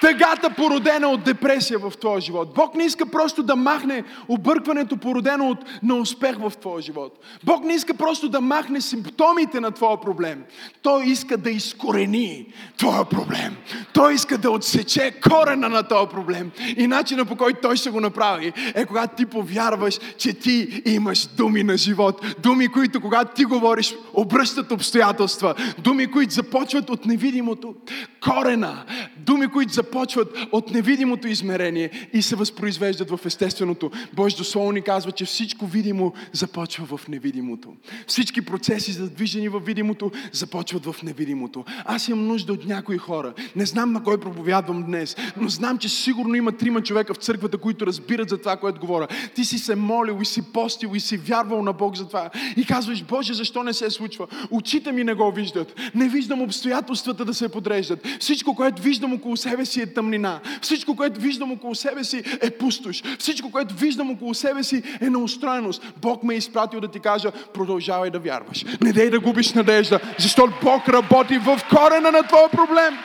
тъгата 0.02 0.50
породена 0.50 1.08
от 1.08 1.24
депресия 1.24 1.80
в 1.80 1.94
твоя 2.00 2.22
живот. 2.22 2.54
Бог 2.56 2.76
не 2.76 2.84
иска 2.84 3.06
просто 3.06 3.44
да 3.44 3.56
махне 3.56 4.04
объркването 4.28 4.98
породено 4.98 5.50
от 5.50 5.66
неуспех 5.84 6.38
в 6.38 6.54
твоя 6.62 6.82
живот. 6.82 7.26
Бог 7.44 7.64
не 7.64 7.74
иска 7.74 7.94
просто 7.94 8.30
да 8.30 8.42
махне 8.42 8.82
симптомите 8.82 9.60
на 9.60 9.72
твоя 9.72 10.02
проблем. 10.02 10.44
Той 10.82 11.06
иска 11.06 11.38
да 11.38 11.50
изкорени 11.50 12.54
твоя 12.78 13.06
проблем. 13.06 13.56
Той 13.94 14.14
иска 14.14 14.38
да 14.38 14.52
отсече 14.52 15.12
корена 15.30 15.70
на 15.70 15.84
този 15.84 16.10
проблем. 16.10 16.52
И 16.78 16.88
начина 16.88 17.26
по 17.26 17.36
който 17.36 17.60
той 17.62 17.76
ще 17.76 17.90
го 17.90 18.00
направи 18.00 18.54
е 18.76 18.86
когато 18.86 19.16
ти 19.16 19.26
повярваш, 19.26 20.00
че 20.18 20.34
ти 20.34 20.82
имаш 20.86 21.26
думи 21.28 21.64
на 21.64 21.78
живот. 21.78 22.26
Думи, 22.40 22.68
които 22.68 23.02
когато 23.02 23.36
ти 23.36 23.46
говориш, 23.46 23.96
обръщат 24.14 24.72
обстоятелства. 24.72 25.56
Думи, 25.78 26.12
които 26.12 26.34
започват 26.34 26.90
от 26.90 27.06
невидимото. 27.06 27.76
Корена. 28.22 28.86
Думи, 29.18 29.48
които 29.48 29.74
започват 29.74 29.87
започват 29.88 30.38
от 30.52 30.71
невидимото 30.71 31.28
измерение 31.28 31.89
и 32.13 32.21
се 32.21 32.36
възпроизвеждат 32.36 33.10
в 33.10 33.19
естественото. 33.26 33.91
Божието 34.13 34.43
Слово 34.43 34.71
ни 34.71 34.82
казва, 34.82 35.12
че 35.12 35.26
всичко 35.26 35.65
видимо 35.65 36.13
започва 36.34 36.97
в 36.97 37.08
невидимото. 37.08 37.73
Всички 38.08 38.41
процеси 38.41 38.91
за 38.91 39.10
движени 39.10 39.50
в 39.50 39.60
видимото 39.60 40.12
започват 40.32 40.86
в 40.86 40.95
невидимото. 41.04 41.65
Аз 41.86 42.08
имам 42.08 42.28
нужда 42.28 42.54
от 42.54 42.65
някои 42.65 42.97
хора. 42.97 43.34
Не 43.56 43.65
знам 43.65 43.91
на 43.93 44.04
кой 44.04 44.19
проповядвам 44.19 44.84
днес, 44.84 45.15
но 45.38 45.50
знам, 45.50 45.78
че 45.78 45.89
сигурно 45.89 46.36
има 46.36 46.52
трима 46.52 46.82
човека 46.82 47.13
в 47.13 47.17
църквата, 47.17 47.58
които 47.58 47.88
разбират 47.88 48.30
за 48.30 48.38
това, 48.38 48.58
което 48.58 48.80
говоря. 48.80 49.08
Ти 49.36 49.45
си 49.45 49.58
се 49.58 49.76
молил 49.76 50.17
и 50.21 50.26
си 50.26 50.41
постил 50.41 50.91
и 50.93 51.00
си 51.00 51.17
вярвал 51.17 51.63
на 51.63 51.73
Бог 51.73 51.95
за 51.95 52.08
това. 52.08 52.30
И 52.58 52.65
казваш, 52.65 53.04
Боже, 53.04 53.34
защо 53.34 53.63
не 53.63 53.73
се 53.73 53.89
случва? 53.89 54.28
Очите 54.52 54.91
ми 54.91 55.04
не 55.04 55.13
го 55.13 55.32
виждат. 55.32 55.76
Не 55.95 56.10
виждам 56.10 56.41
обстоятелствата 56.41 57.26
да 57.26 57.34
се 57.34 57.50
подреждат. 57.50 58.08
Всичко, 58.19 58.56
което 58.56 58.82
виждам 58.82 59.13
около 59.13 59.38
себе 59.38 59.65
си 59.65 59.77
е 59.82 59.94
тъмнина. 59.94 60.40
Всичко, 60.62 60.96
което 60.96 61.22
виждам 61.22 61.52
около 61.52 61.76
себе 61.76 62.04
си 62.04 62.24
е 62.42 62.52
пустош. 62.52 63.04
Всичко, 63.20 63.52
което 63.52 63.76
виждам 63.76 64.12
около 64.12 64.34
себе 64.34 64.63
си 64.63 64.84
е 65.02 65.10
неустроеност. 65.10 65.94
Бог 66.02 66.24
ме 66.24 66.34
е 66.34 66.38
изпратил 66.38 66.80
да 66.80 66.88
ти 66.88 67.00
кажа, 67.00 67.32
продължавай 67.54 68.10
да 68.10 68.20
вярваш. 68.20 68.66
Не 68.82 68.94
дей 68.94 69.10
да 69.10 69.20
губиш 69.20 69.54
надежда, 69.54 70.00
защото 70.20 70.54
Бог 70.63 70.90
работи 70.90 71.38
в 71.38 71.60
корена 71.70 72.12
на 72.12 72.24
твоя 72.24 72.50
проблем. 72.50 72.98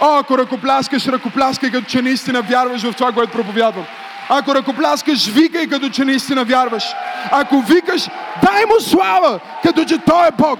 О, 0.00 0.18
ако 0.18 0.38
ръкопляскаш, 0.38 1.06
ръкопляскай, 1.06 1.70
като 1.70 1.86
че 1.86 2.02
наистина 2.02 2.42
вярваш 2.42 2.82
в 2.82 2.92
това, 2.92 3.12
което 3.12 3.32
проповядвам. 3.32 3.86
Ако 4.28 4.54
ръкопляскаш, 4.54 5.26
викай, 5.26 5.66
като 5.66 5.88
че 5.88 6.04
наистина 6.04 6.44
вярваш. 6.44 6.84
Ако 7.30 7.60
викаш, 7.60 8.08
дай 8.42 8.64
му 8.64 8.80
слава, 8.80 9.40
като 9.62 9.84
че 9.84 9.98
Той 9.98 10.28
е 10.28 10.30
Бог. 10.38 10.58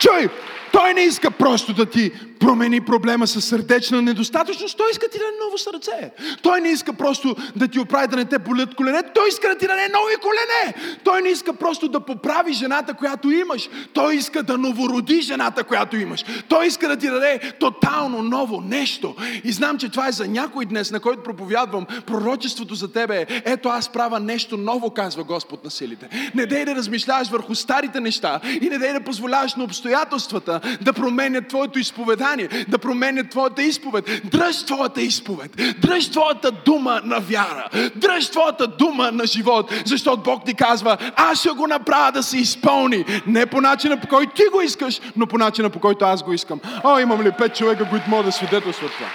Чуй, 0.00 0.28
той 0.76 0.94
не 0.94 1.00
иска 1.00 1.30
просто 1.30 1.72
да 1.72 1.86
ти 1.86 2.12
промени 2.40 2.80
проблема 2.80 3.26
с 3.26 3.40
сърдечна 3.40 4.02
недостатъчност, 4.02 4.78
той 4.78 4.90
иска 4.90 5.08
ти 5.08 5.18
даде 5.18 5.30
ново 5.44 5.58
сърце. 5.58 6.12
Той 6.42 6.60
не 6.60 6.68
иска 6.68 6.92
просто 6.92 7.36
да 7.56 7.68
ти 7.68 7.78
оправи 7.78 8.06
да 8.06 8.16
не 8.16 8.24
те 8.24 8.38
болят 8.38 8.74
колене, 8.74 9.02
той 9.14 9.28
иска 9.28 9.48
да 9.48 9.58
ти 9.58 9.66
даде 9.66 9.88
нови 9.88 10.16
колене. 10.16 10.74
Той 11.04 11.22
не 11.22 11.28
иска 11.28 11.52
просто 11.52 11.88
да 11.88 12.00
поправи 12.00 12.52
жената, 12.52 12.94
която 12.94 13.30
имаш. 13.30 13.68
Той 13.92 14.14
иска 14.14 14.42
да 14.42 14.58
новороди 14.58 15.20
жената, 15.20 15.64
която 15.64 15.96
имаш. 15.96 16.24
Той 16.48 16.66
иска 16.66 16.88
да 16.88 16.96
ти 16.96 17.10
даде 17.10 17.52
тотално 17.60 18.22
ново 18.22 18.60
нещо. 18.60 19.14
И 19.44 19.52
знам, 19.52 19.78
че 19.78 19.88
това 19.88 20.08
е 20.08 20.12
за 20.12 20.28
някой 20.28 20.64
днес, 20.64 20.90
на 20.90 21.00
който 21.00 21.22
проповядвам. 21.22 21.86
Пророчеството 22.06 22.74
за 22.74 22.92
тебе 22.92 23.26
ето 23.44 23.68
аз 23.68 23.88
правя 23.88 24.20
нещо 24.20 24.56
ново, 24.56 24.90
казва 24.90 25.24
Господ 25.24 25.64
на 25.64 25.70
силите. 25.70 26.08
Не 26.34 26.46
дей 26.46 26.64
да 26.64 26.74
размишляваш 26.74 27.28
върху 27.28 27.54
старите 27.54 28.00
неща 28.00 28.40
и 28.60 28.68
не 28.68 28.78
дей 28.78 28.92
да 28.92 29.00
позволяваш 29.00 29.54
на 29.54 29.64
обстоятелствата 29.64 30.60
да 30.80 30.92
променят 30.92 31.48
твоето 31.48 31.78
изповедание, 31.78 32.35
да 32.68 32.78
променят 32.78 33.30
твоята 33.30 33.62
изповед. 33.62 34.20
Дръж 34.24 34.64
твоята 34.64 35.02
изповед. 35.02 35.50
Дръж 35.78 36.10
твоята 36.10 36.50
дума 36.50 37.00
на 37.04 37.20
вяра. 37.20 37.68
Дръж 37.94 38.30
твоята 38.30 38.66
дума 38.66 39.12
на 39.12 39.26
живот. 39.26 39.72
Защото 39.84 40.22
Бог 40.22 40.44
ти 40.44 40.54
казва, 40.54 40.96
аз 41.16 41.38
ще 41.38 41.48
го 41.48 41.66
направя 41.66 42.12
да 42.12 42.22
се 42.22 42.38
изпълни. 42.38 43.04
Не 43.26 43.46
по 43.46 43.60
начина 43.60 44.00
по 44.00 44.08
който 44.08 44.32
ти 44.34 44.42
го 44.52 44.60
искаш, 44.60 45.00
но 45.16 45.26
по 45.26 45.38
начина 45.38 45.70
по 45.70 45.80
който 45.80 46.04
аз 46.04 46.22
го 46.22 46.32
искам. 46.32 46.60
О, 46.84 46.98
имам 46.98 47.22
ли 47.22 47.32
пет 47.38 47.56
човека, 47.56 47.88
които 47.90 48.10
могат 48.10 48.26
да 48.26 48.32
свидетелстват 48.32 48.92
това? 48.92 49.08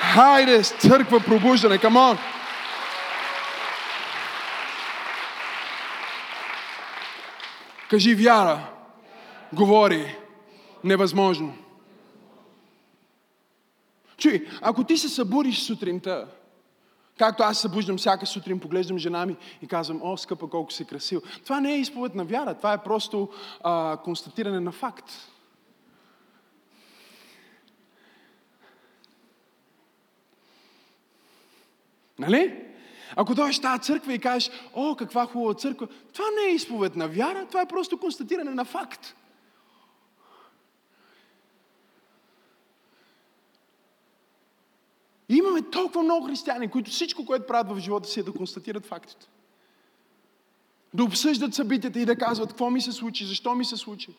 Хайде, 0.00 0.62
църква 0.62 1.20
пробуждане, 1.20 1.78
камон! 1.78 2.18
Кажи 7.90 8.14
вяра 8.14 8.58
говори 9.52 10.16
невъзможно. 10.86 11.54
Чуй, 14.16 14.46
ако 14.60 14.84
ти 14.84 14.96
се 14.96 15.08
събудиш 15.08 15.62
сутринта, 15.62 16.28
както 17.18 17.42
аз 17.42 17.58
събуждам 17.58 17.96
всяка 17.96 18.26
сутрин, 18.26 18.60
поглеждам 18.60 18.98
жена 18.98 19.26
ми 19.26 19.36
и 19.62 19.66
казвам, 19.66 20.00
о, 20.02 20.16
скъпа, 20.16 20.48
колко 20.48 20.72
си 20.72 20.84
красил. 20.84 21.22
Това 21.44 21.60
не 21.60 21.74
е 21.74 21.80
изповед 21.80 22.14
на 22.14 22.24
вяра, 22.24 22.54
това 22.54 22.72
е 22.72 22.82
просто 22.82 23.28
а, 23.64 23.98
констатиране 24.04 24.60
на 24.60 24.72
факт. 24.72 25.12
Нали? 32.18 32.62
Ако 33.16 33.34
дойдеш 33.34 33.60
тази 33.60 33.82
църква 33.82 34.12
и 34.12 34.18
кажеш, 34.18 34.50
о, 34.74 34.94
каква 34.94 35.26
хубава 35.26 35.54
църква, 35.54 35.88
това 36.12 36.24
не 36.40 36.50
е 36.50 36.54
изповед 36.54 36.96
на 36.96 37.08
вяра, 37.08 37.46
това 37.46 37.60
е 37.60 37.68
просто 37.68 37.98
констатиране 37.98 38.50
на 38.50 38.64
факт. 38.64 39.14
И 45.28 45.36
имаме 45.36 45.62
толкова 45.62 46.02
много 46.02 46.26
християни, 46.26 46.68
които 46.68 46.90
всичко, 46.90 47.26
което 47.26 47.46
правят 47.46 47.76
в 47.76 47.80
живота 47.80 48.08
си 48.08 48.20
е 48.20 48.22
да 48.22 48.32
констатират 48.32 48.86
фактите. 48.86 49.26
Да 50.94 51.04
обсъждат 51.04 51.54
събитията 51.54 52.00
и 52.00 52.04
да 52.04 52.16
казват 52.16 52.48
какво 52.48 52.70
ми 52.70 52.80
се 52.80 52.92
случи, 52.92 53.26
защо 53.26 53.54
ми 53.54 53.64
се 53.64 53.76
случи. 53.76 54.14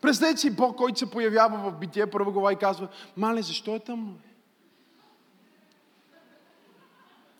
Представете 0.00 0.40
си 0.40 0.56
Бог, 0.56 0.76
който 0.76 0.98
се 0.98 1.10
появява 1.10 1.70
в 1.70 1.78
битие 1.78 2.10
първа 2.10 2.32
глава 2.32 2.52
и 2.52 2.56
казва, 2.56 2.88
мале, 3.16 3.42
защо 3.42 3.74
е 3.74 3.78
тъмно? 3.78 4.14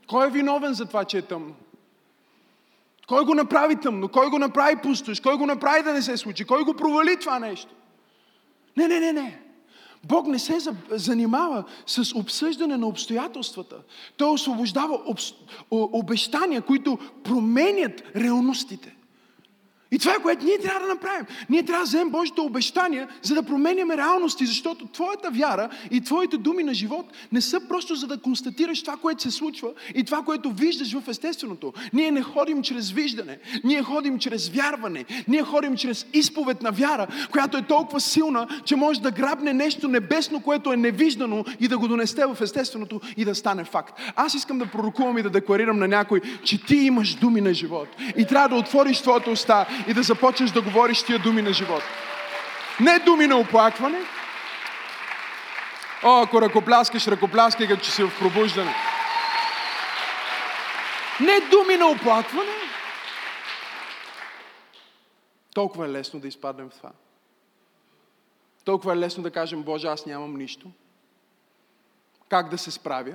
Кой 0.07 0.27
е 0.27 0.31
виновен 0.31 0.75
за 0.75 0.87
това, 0.87 1.05
че 1.05 1.19
е 1.19 1.23
тъмно? 1.23 1.55
Кой 3.09 3.25
го 3.25 3.35
направи 3.35 3.81
тъмно? 3.81 4.09
Кой 4.09 4.31
го 4.31 4.39
направи 4.39 4.77
пустош? 4.83 5.21
Кой 5.21 5.37
го 5.37 5.47
направи 5.47 5.83
да 5.83 5.93
не 5.93 6.03
се 6.03 6.17
случи? 6.17 6.45
Кой 6.45 6.65
го 6.65 6.75
провали 6.75 7.17
това 7.21 7.39
нещо? 7.39 7.75
Не, 8.77 8.89
не, 8.89 9.01
не, 9.01 9.13
не. 9.13 9.50
Бог 10.05 10.27
не 10.27 10.39
се 10.39 10.59
занимава 10.91 11.65
с 11.87 12.17
обсъждане 12.17 12.77
на 12.77 12.87
обстоятелствата. 12.87 13.77
Той 14.17 14.31
освобождава 14.31 14.99
обещания, 15.71 16.63
които 16.63 16.99
променят 17.25 18.03
реалностите. 18.17 18.97
И 19.93 19.99
това 19.99 20.15
е 20.15 20.23
което 20.23 20.45
ние 20.45 20.59
трябва 20.59 20.81
да 20.81 20.95
направим. 20.95 21.27
Ние 21.49 21.63
трябва 21.63 21.85
да 21.85 21.89
вземем 21.89 22.11
Божите 22.11 22.41
обещания, 22.41 23.09
за 23.23 23.35
да 23.35 23.43
променяме 23.43 23.97
реалности, 23.97 24.47
защото 24.47 24.87
твоята 24.87 25.31
вяра 25.31 25.69
и 25.91 26.01
твоите 26.01 26.37
думи 26.37 26.65
на 26.65 26.75
живот 26.75 27.07
не 27.33 27.41
са 27.41 27.61
просто 27.69 27.95
за 27.95 28.07
да 28.07 28.21
констатираш 28.21 28.83
това, 28.83 28.97
което 28.97 29.23
се 29.23 29.31
случва 29.31 29.69
и 29.95 30.05
това, 30.05 30.23
което 30.23 30.51
виждаш 30.51 30.93
в 30.93 31.09
естественото. 31.09 31.73
Ние 31.93 32.11
не 32.11 32.23
ходим 32.23 32.63
чрез 32.63 32.91
виждане, 32.91 33.39
ние 33.65 33.83
ходим 33.83 34.19
чрез 34.19 34.49
вярване, 34.49 35.05
ние 35.29 35.43
ходим 35.43 35.77
чрез 35.77 36.07
изповед 36.13 36.63
на 36.63 36.71
вяра, 36.71 37.07
която 37.31 37.57
е 37.57 37.63
толкова 37.63 38.01
силна, 38.01 38.49
че 38.65 38.77
може 38.77 39.01
да 39.01 39.11
грабне 39.11 39.53
нещо 39.53 39.89
небесно, 39.89 40.41
което 40.41 40.73
е 40.73 40.77
невиждано 40.77 41.45
и 41.61 41.69
да 41.69 41.79
го 41.79 41.89
донесте 41.89 42.27
в 42.27 42.37
естественото 42.41 43.01
и 43.17 43.25
да 43.25 43.35
стане 43.35 43.65
факт. 43.65 44.01
Аз 44.17 44.35
искам 44.35 44.59
да 44.59 44.67
пророкувам 44.67 45.19
и 45.19 45.23
да 45.23 45.31
декларирам 45.31 45.79
на 45.79 45.89
някой, 45.89 46.21
че 46.45 46.65
ти 46.65 46.77
имаш 46.77 47.15
думи 47.15 47.41
на 47.41 47.55
живот 47.55 47.89
и 48.17 48.25
трябва 48.25 48.49
да 48.49 48.55
отвориш 48.55 49.01
твоята 49.01 49.31
уста 49.31 49.67
и 49.87 49.95
да 49.95 50.03
започнеш 50.03 50.51
да 50.51 50.63
говориш 50.63 51.03
тия 51.03 51.19
думи 51.19 51.43
на 51.43 51.53
живот. 51.53 51.83
Не 52.81 52.99
думи 52.99 53.27
на 53.27 53.37
оплакване. 53.37 53.99
О, 56.03 56.23
ако 56.23 56.43
ръкопляскаш, 56.43 57.07
ръкопляскай, 57.07 57.69
като 57.69 57.85
че 57.85 57.91
си 57.91 58.05
в 58.05 58.19
пробуждане. 58.19 58.75
Не 61.21 61.41
думи 61.41 61.77
на 61.77 61.87
оплакване. 61.87 62.53
Толкова 65.55 65.87
е 65.87 65.89
лесно 65.89 66.21
да 66.21 66.29
изпаднем 66.29 66.71
в 66.71 66.75
това. 66.75 66.91
Толкова 68.65 68.93
е 68.93 68.97
лесно 68.97 69.23
да 69.23 69.31
кажем, 69.31 69.63
Боже, 69.63 69.87
аз 69.87 70.07
нямам 70.07 70.37
нищо. 70.37 70.71
Как 72.29 72.49
да 72.49 72.59
се 72.59 72.71
справя? 72.71 73.15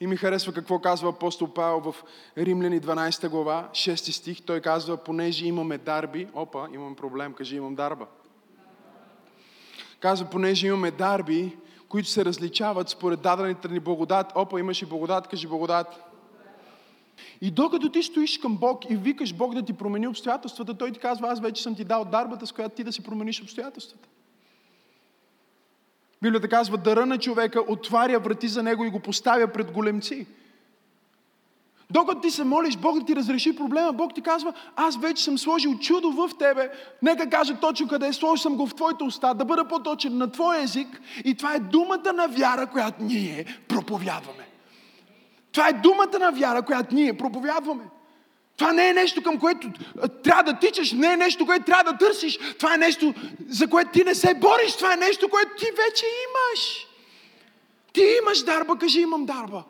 И 0.00 0.06
ми 0.06 0.16
харесва 0.16 0.52
какво 0.52 0.78
казва 0.78 1.08
апостол 1.08 1.48
Павел 1.48 1.80
в 1.80 2.04
Римляни 2.38 2.80
12 2.80 3.28
глава, 3.28 3.68
6 3.72 4.10
стих. 4.10 4.42
Той 4.42 4.60
казва, 4.60 4.96
понеже 4.96 5.46
имаме 5.46 5.78
дарби, 5.78 6.28
опа, 6.34 6.68
имам 6.74 6.94
проблем, 6.94 7.32
кажи 7.32 7.56
имам 7.56 7.74
дарба. 7.74 8.06
Казва, 10.00 10.30
понеже 10.30 10.66
имаме 10.66 10.90
дарби, 10.90 11.56
които 11.88 12.08
се 12.08 12.24
различават 12.24 12.88
според 12.88 13.20
дадената 13.20 13.68
ни 13.68 13.80
благодат. 13.80 14.32
Опа, 14.34 14.60
имаш 14.60 14.82
и 14.82 14.86
благодат, 14.86 15.28
кажи 15.28 15.46
благодат. 15.46 16.04
И 17.40 17.50
докато 17.50 17.88
ти 17.88 18.02
стоиш 18.02 18.38
към 18.38 18.56
Бог 18.56 18.90
и 18.90 18.96
викаш 18.96 19.34
Бог 19.34 19.54
да 19.54 19.62
ти 19.62 19.72
промени 19.72 20.08
обстоятелствата, 20.08 20.74
Той 20.74 20.92
ти 20.92 20.98
казва, 20.98 21.28
аз 21.28 21.40
вече 21.40 21.62
съм 21.62 21.74
ти 21.74 21.84
дал 21.84 22.04
дарбата, 22.04 22.46
с 22.46 22.52
която 22.52 22.74
ти 22.74 22.84
да 22.84 22.92
си 22.92 23.02
промениш 23.02 23.42
обстоятелствата. 23.42 24.08
Библията 26.22 26.48
казва, 26.48 26.78
дъра 26.78 27.06
на 27.06 27.18
човека 27.18 27.60
отваря 27.68 28.18
врати 28.18 28.48
за 28.48 28.62
него 28.62 28.84
и 28.84 28.90
го 28.90 29.00
поставя 29.00 29.48
пред 29.48 29.72
големци. 29.72 30.26
Докато 31.90 32.20
ти 32.20 32.30
се 32.30 32.44
молиш 32.44 32.76
Бог 32.76 32.98
да 32.98 33.04
ти 33.04 33.16
разреши 33.16 33.56
проблема, 33.56 33.92
Бог 33.92 34.14
ти 34.14 34.22
казва, 34.22 34.52
аз 34.76 34.96
вече 34.96 35.24
съм 35.24 35.38
сложил 35.38 35.78
чудо 35.78 36.10
в 36.10 36.30
тебе. 36.38 36.70
Нека 37.02 37.30
кажа 37.30 37.56
точно 37.60 37.88
къде 37.88 38.06
е, 38.06 38.12
сложил 38.12 38.42
съм 38.42 38.56
го 38.56 38.66
в 38.66 38.74
твоите 38.74 39.04
уста, 39.04 39.34
да 39.34 39.44
бъда 39.44 39.68
по-точен 39.68 40.18
на 40.18 40.32
твой 40.32 40.62
език. 40.62 41.00
И 41.24 41.34
това 41.34 41.54
е 41.54 41.58
думата 41.58 42.12
на 42.14 42.28
вяра, 42.28 42.66
която 42.66 43.02
ние 43.02 43.44
проповядваме. 43.68 44.48
Това 45.52 45.68
е 45.68 45.72
думата 45.72 46.18
на 46.20 46.32
вяра, 46.32 46.62
която 46.62 46.94
ние 46.94 47.16
проповядваме. 47.16 47.84
Това 48.58 48.72
не 48.72 48.88
е 48.88 48.92
нещо, 48.92 49.22
към 49.22 49.38
което 49.38 49.70
трябва 50.22 50.42
да 50.42 50.58
тичаш, 50.58 50.92
не 50.92 51.12
е 51.12 51.16
нещо, 51.16 51.46
което 51.46 51.64
трябва 51.64 51.92
да 51.92 51.98
търсиш. 51.98 52.38
Това 52.58 52.74
е 52.74 52.78
нещо, 52.78 53.14
за 53.48 53.68
което 53.68 53.90
ти 53.90 54.04
не 54.04 54.14
се 54.14 54.34
бориш. 54.34 54.76
Това 54.76 54.92
е 54.92 54.96
нещо, 54.96 55.28
което 55.28 55.50
ти 55.58 55.66
вече 55.66 56.06
имаш. 56.06 56.86
Ти 57.92 58.16
имаш 58.22 58.42
дарба, 58.42 58.78
кажи 58.78 59.00
имам 59.00 59.26
дарба. 59.26 59.64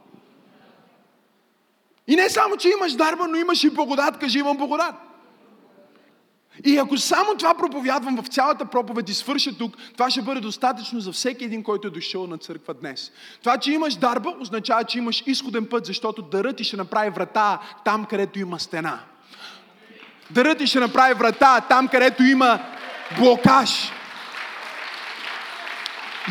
И 2.06 2.16
не 2.16 2.30
само, 2.30 2.56
че 2.56 2.68
имаш 2.68 2.92
дарба, 2.92 3.28
но 3.28 3.36
имаш 3.36 3.64
и 3.64 3.70
благодат, 3.70 4.18
кажи 4.18 4.38
имам 4.38 4.56
благодат. 4.56 4.94
И 6.64 6.78
ако 6.78 6.96
само 6.96 7.34
това 7.34 7.54
проповядвам 7.54 8.16
в 8.16 8.26
цялата 8.26 8.64
проповед 8.64 9.08
и 9.08 9.14
свърша 9.14 9.58
тук, 9.58 9.76
това 9.92 10.10
ще 10.10 10.22
бъде 10.22 10.40
достатъчно 10.40 11.00
за 11.00 11.12
всеки 11.12 11.44
един, 11.44 11.62
който 11.62 11.88
е 11.88 11.90
дошъл 11.90 12.26
на 12.26 12.38
църква 12.38 12.74
днес. 12.74 13.12
Това, 13.40 13.58
че 13.58 13.72
имаш 13.72 13.94
дарба, 13.94 14.34
означава, 14.40 14.84
че 14.84 14.98
имаш 14.98 15.22
изходен 15.26 15.66
път, 15.66 15.86
защото 15.86 16.22
дарът 16.22 16.56
ти 16.56 16.64
ще 16.64 16.76
направи 16.76 17.10
врата 17.10 17.58
там, 17.84 18.04
където 18.04 18.38
има 18.38 18.60
стена. 18.60 18.98
Дарът 20.30 20.58
ти 20.58 20.66
ще 20.66 20.80
направи 20.80 21.14
врата 21.14 21.60
там, 21.60 21.88
където 21.88 22.22
има 22.22 22.60
блокаж. 23.18 23.92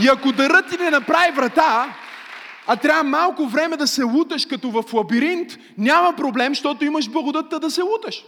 И 0.04 0.08
ако 0.08 0.32
дарът 0.32 0.70
ти 0.70 0.78
не 0.78 0.90
направи 0.90 1.32
врата, 1.32 1.96
а 2.68 2.76
трябва 2.76 3.04
малко 3.04 3.48
време 3.48 3.78
да 3.78 3.88
се 3.88 4.04
луташ 4.04 4.46
като 4.46 4.72
в 4.72 4.94
лабиринт, 4.94 5.52
няма 5.78 6.14
проблем, 6.16 6.52
защото 6.52 6.86
имаш 6.86 7.10
благодатта 7.10 7.60
да 7.60 7.72
се 7.72 7.82
луташ. 7.82 8.24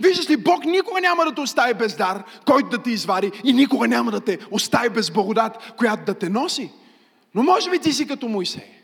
Виждаш 0.00 0.30
ли, 0.30 0.36
Бог 0.36 0.64
никога 0.64 1.00
няма 1.00 1.24
да 1.24 1.34
те 1.34 1.40
остави 1.40 1.74
без 1.74 1.96
дар, 1.96 2.24
който 2.46 2.68
да 2.68 2.82
те 2.82 2.90
извади 2.90 3.32
и 3.44 3.52
никога 3.52 3.88
няма 3.88 4.10
да 4.10 4.20
те 4.20 4.38
остави 4.50 4.88
без 4.88 5.10
благодат, 5.10 5.72
която 5.76 6.04
да 6.04 6.14
те 6.14 6.28
носи. 6.28 6.72
Но 7.34 7.42
може 7.42 7.70
би 7.70 7.78
ти 7.78 7.92
си 7.92 8.06
като 8.06 8.28
Моисей. 8.28 8.82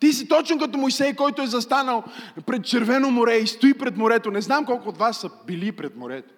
Ти 0.00 0.12
си 0.12 0.28
точно 0.28 0.58
като 0.58 0.78
Моисей, 0.78 1.14
който 1.14 1.42
е 1.42 1.46
застанал 1.46 2.04
пред 2.46 2.64
червено 2.64 3.10
море 3.10 3.36
и 3.36 3.46
стои 3.46 3.74
пред 3.74 3.96
морето. 3.96 4.30
Не 4.30 4.40
знам 4.40 4.64
колко 4.64 4.88
от 4.88 4.98
вас 4.98 5.20
са 5.20 5.30
били 5.46 5.72
пред 5.72 5.96
морето. 5.96 6.34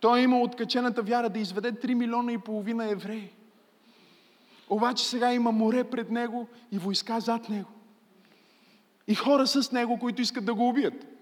Той 0.00 0.18
е 0.18 0.22
имал 0.22 0.42
откачената 0.42 1.02
вяра 1.02 1.28
да 1.28 1.38
изведе 1.38 1.72
3 1.72 1.94
милиона 1.94 2.32
и 2.32 2.38
половина 2.38 2.90
евреи. 2.90 3.30
Обаче 4.70 5.08
сега 5.08 5.32
има 5.32 5.52
море 5.52 5.84
пред 5.84 6.10
него 6.10 6.48
и 6.72 6.78
войска 6.78 7.20
зад 7.20 7.48
него. 7.48 7.70
И 9.08 9.14
хора 9.14 9.46
с 9.46 9.72
него, 9.72 9.98
които 9.98 10.22
искат 10.22 10.44
да 10.44 10.54
го 10.54 10.68
убият. 10.68 11.15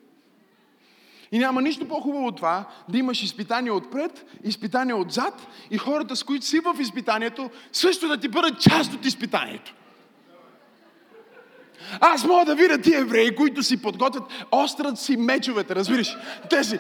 И 1.35 1.39
няма 1.39 1.63
нищо 1.63 1.89
по-хубаво 1.89 2.27
от 2.27 2.37
това 2.37 2.65
да 2.89 2.99
имаш 2.99 3.23
изпитание 3.23 3.73
отпред, 3.73 4.25
изпитание 4.45 4.95
отзад 4.95 5.47
и 5.71 5.79
хората, 5.79 6.17
с 6.17 6.23
които 6.23 6.47
си 6.47 6.61
в 6.61 6.77
изпитанието, 6.81 7.51
също 7.73 8.09
да 8.09 8.17
ти 8.17 8.29
бъдат 8.29 8.61
част 8.61 8.95
от 8.95 9.07
изпитанието. 9.07 9.75
Аз 12.01 12.25
мога 12.25 12.45
да 12.45 12.55
видя 12.55 12.79
тия 12.79 13.01
евреи, 13.01 13.35
които 13.35 13.63
си 13.63 13.83
подготвят, 13.83 14.23
острат 14.53 14.99
си 14.99 15.17
мечовете, 15.17 15.75
разбираш? 15.75 16.17
Те 16.51 16.65
си, 16.65 16.79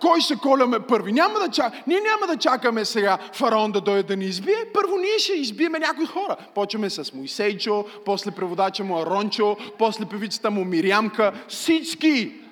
кой 0.00 0.20
ще 0.20 0.36
коляме 0.36 0.80
първи? 0.80 1.12
Няма 1.12 1.38
да 1.38 1.48
чак... 1.48 1.86
Ние 1.86 2.00
няма 2.00 2.26
да 2.26 2.36
чакаме 2.36 2.84
сега 2.84 3.18
фараон 3.32 3.72
да 3.72 3.80
дойде 3.80 4.02
да 4.02 4.16
ни 4.16 4.24
избие. 4.24 4.64
Първо 4.74 4.96
ние 4.96 5.18
ще 5.18 5.32
избиеме 5.32 5.78
някои 5.78 6.06
хора. 6.06 6.36
Почваме 6.54 6.90
с 6.90 7.12
Моисейчо, 7.14 7.84
после 8.04 8.30
преводача 8.30 8.84
му 8.84 8.98
Арончо, 8.98 9.56
после 9.78 10.04
певицата 10.04 10.50
му 10.50 10.64
Мирямка. 10.64 11.32
Всички 11.48 12.47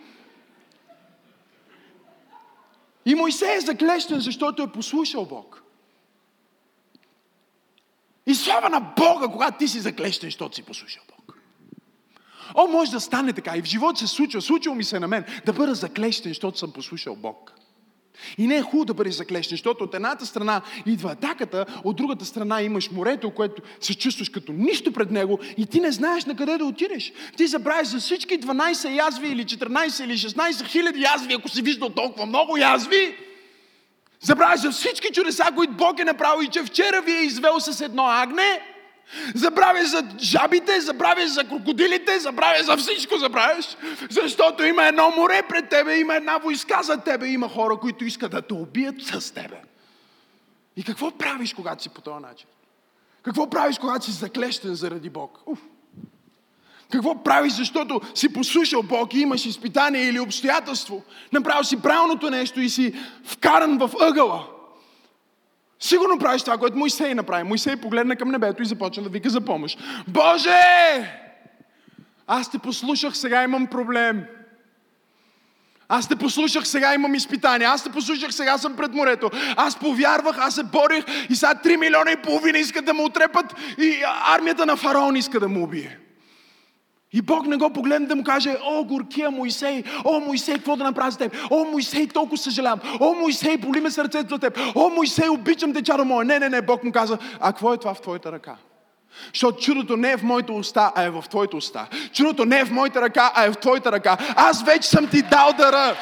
И 3.06 3.14
Моисей 3.14 3.56
е 3.56 3.60
заклещен, 3.60 4.20
защото 4.20 4.62
е 4.62 4.72
послушал 4.72 5.24
Бог. 5.24 5.62
И 8.26 8.34
слава 8.34 8.68
на 8.68 8.80
Бога, 8.80 9.28
когато 9.32 9.58
ти 9.58 9.68
си 9.68 9.80
заклещен, 9.80 10.26
защото 10.26 10.56
си 10.56 10.62
послушал 10.62 11.02
Бог. 11.08 11.38
О, 12.54 12.66
може 12.66 12.90
да 12.90 13.00
стане 13.00 13.32
така. 13.32 13.56
И 13.56 13.62
в 13.62 13.64
живота 13.64 13.98
се 13.98 14.06
случва, 14.06 14.42
случило 14.42 14.74
ми 14.74 14.84
се 14.84 15.00
на 15.00 15.08
мен, 15.08 15.24
да 15.46 15.52
бъда 15.52 15.74
заклещен, 15.74 16.30
защото 16.30 16.58
съм 16.58 16.72
послушал 16.72 17.16
Бог. 17.16 17.52
И 18.38 18.46
не 18.46 18.56
е 18.56 18.62
хубаво 18.62 18.84
да 18.84 18.94
бъдеш 18.94 19.14
заклещен, 19.14 19.56
защото 19.56 19.84
от 19.84 19.94
едната 19.94 20.26
страна 20.26 20.62
идва 20.86 21.12
атаката, 21.12 21.66
от 21.84 21.96
другата 21.96 22.24
страна 22.24 22.62
имаш 22.62 22.90
морето, 22.90 23.30
което 23.30 23.62
се 23.80 23.94
чувстваш 23.94 24.28
като 24.28 24.52
нищо 24.52 24.92
пред 24.92 25.10
него 25.10 25.38
и 25.56 25.66
ти 25.66 25.80
не 25.80 25.92
знаеш 25.92 26.24
на 26.24 26.36
къде 26.36 26.58
да 26.58 26.64
отидеш. 26.64 27.12
Ти 27.36 27.46
забравяш 27.46 27.88
за 27.88 27.98
всички 27.98 28.40
12 28.40 28.94
язви 28.96 29.28
или 29.28 29.44
14 29.44 30.04
или 30.04 30.18
16 30.18 30.66
хиляди 30.66 31.02
язви, 31.02 31.34
ако 31.34 31.48
си 31.48 31.62
виждал 31.62 31.88
толкова 31.88 32.26
много 32.26 32.56
язви. 32.56 33.16
Забравяш 34.20 34.60
за 34.60 34.70
всички 34.70 35.12
чудеса, 35.12 35.44
които 35.56 35.72
Бог 35.72 35.98
е 35.98 36.04
направил 36.04 36.44
и 36.44 36.48
че 36.48 36.62
вчера 36.62 37.02
ви 37.02 37.12
е 37.12 37.24
извел 37.24 37.60
с 37.60 37.80
едно 37.80 38.06
агне. 38.06 38.75
Забравяш 39.34 39.86
за 39.86 40.08
жабите, 40.20 40.80
забравяш 40.80 41.28
за 41.28 41.44
крокодилите, 41.44 42.18
забравяш 42.18 42.62
за 42.62 42.76
всичко, 42.76 43.18
забравяш. 43.18 43.76
Защото 44.10 44.64
има 44.64 44.84
едно 44.84 45.10
море 45.16 45.42
пред 45.48 45.68
тебе, 45.68 45.98
има 45.98 46.14
една 46.14 46.38
войска 46.38 46.82
за 46.82 46.96
тебе, 46.96 47.26
има 47.26 47.48
хора, 47.48 47.76
които 47.76 48.04
искат 48.04 48.30
да 48.30 48.42
те 48.42 48.54
убият 48.54 49.02
с 49.02 49.34
тебе. 49.34 49.56
И 50.76 50.84
какво 50.84 51.10
правиш, 51.10 51.54
когато 51.54 51.82
си 51.82 51.88
по 51.88 52.00
този 52.00 52.22
начин? 52.22 52.46
Какво 53.22 53.50
правиш, 53.50 53.78
когато 53.78 54.04
си 54.04 54.10
заклещен 54.10 54.74
заради 54.74 55.10
Бог? 55.10 55.38
Уф. 55.46 55.58
Какво 56.92 57.22
правиш, 57.22 57.52
защото 57.52 58.00
си 58.14 58.32
послушал 58.32 58.82
Бог 58.82 59.14
и 59.14 59.20
имаш 59.20 59.46
изпитание 59.46 60.08
или 60.08 60.20
обстоятелство? 60.20 61.02
Направил 61.32 61.64
си 61.64 61.82
правилното 61.82 62.30
нещо 62.30 62.60
и 62.60 62.70
си 62.70 62.94
вкаран 63.24 63.78
в 63.78 63.90
ъгъла. 64.00 64.55
Сигурно 65.80 66.18
правиш 66.18 66.42
това, 66.42 66.58
което 66.58 66.76
Моисей 66.76 67.14
направи. 67.14 67.42
Моисей 67.42 67.76
погледна 67.76 68.16
към 68.16 68.30
небето 68.30 68.62
и 68.62 68.66
започна 68.66 69.02
да 69.02 69.08
вика 69.08 69.30
за 69.30 69.40
помощ. 69.40 69.78
Боже! 70.08 70.60
Аз 72.26 72.50
те 72.50 72.58
послушах, 72.58 73.16
сега 73.16 73.44
имам 73.44 73.66
проблем. 73.66 74.24
Аз 75.88 76.08
те 76.08 76.16
послушах, 76.16 76.68
сега 76.68 76.94
имам 76.94 77.14
изпитание. 77.14 77.66
Аз 77.66 77.84
те 77.84 77.90
послушах, 77.90 78.34
сега 78.34 78.58
съм 78.58 78.76
пред 78.76 78.94
морето. 78.94 79.30
Аз 79.56 79.78
повярвах, 79.78 80.36
аз 80.38 80.54
се 80.54 80.62
борих 80.62 81.04
и 81.30 81.34
сега 81.34 81.54
3 81.54 81.76
милиона 81.76 82.10
и 82.10 82.22
половина 82.22 82.58
искат 82.58 82.84
да 82.84 82.94
му 82.94 83.04
отрепат 83.04 83.54
и 83.78 84.02
армията 84.26 84.66
на 84.66 84.76
фараон 84.76 85.16
иска 85.16 85.40
да 85.40 85.48
му 85.48 85.62
убие. 85.62 85.98
И 87.16 87.22
Бог 87.22 87.46
не 87.46 87.56
го 87.56 87.70
погледне 87.70 88.06
да 88.06 88.16
му 88.16 88.24
каже, 88.24 88.56
о, 88.64 88.84
горкия 88.84 89.30
Моисей, 89.30 89.82
о, 90.04 90.20
Моисей, 90.20 90.54
какво 90.54 90.76
да 90.76 90.84
направя 90.84 91.12
с 91.12 91.16
теб? 91.16 91.36
О, 91.50 91.64
Моисей, 91.64 92.08
толкова 92.08 92.36
съжалявам. 92.36 92.80
О, 93.00 93.14
Моисей, 93.14 93.56
боли 93.56 93.80
ме 93.80 93.90
сърцето 93.90 94.34
за 94.34 94.38
теб. 94.38 94.58
О, 94.74 94.90
Моисей, 94.90 95.28
обичам 95.28 95.72
те, 95.72 95.82
чадо 95.82 96.04
мое. 96.04 96.24
Не, 96.24 96.38
не, 96.38 96.48
не, 96.48 96.62
Бог 96.62 96.84
му 96.84 96.92
каза, 96.92 97.18
а 97.40 97.52
какво 97.52 97.74
е 97.74 97.76
това 97.76 97.94
в 97.94 98.00
твоята 98.00 98.32
ръка? 98.32 98.56
Защото 99.34 99.58
чудото 99.58 99.96
не 99.96 100.12
е 100.12 100.16
в 100.16 100.22
моите 100.22 100.52
уста, 100.52 100.92
а 100.94 101.02
е 101.02 101.10
в 101.10 101.24
твоите 101.30 101.56
уста. 101.56 101.86
Чудото 102.12 102.44
не 102.44 102.60
е 102.60 102.64
в 102.64 102.70
моята 102.70 103.00
ръка, 103.00 103.32
а 103.34 103.44
е 103.44 103.50
в 103.50 103.56
твоята 103.56 103.92
ръка. 103.92 104.16
Аз 104.36 104.62
вече 104.62 104.88
съм 104.88 105.06
ти 105.06 105.22
дал 105.22 105.52
дъра. 105.58 105.96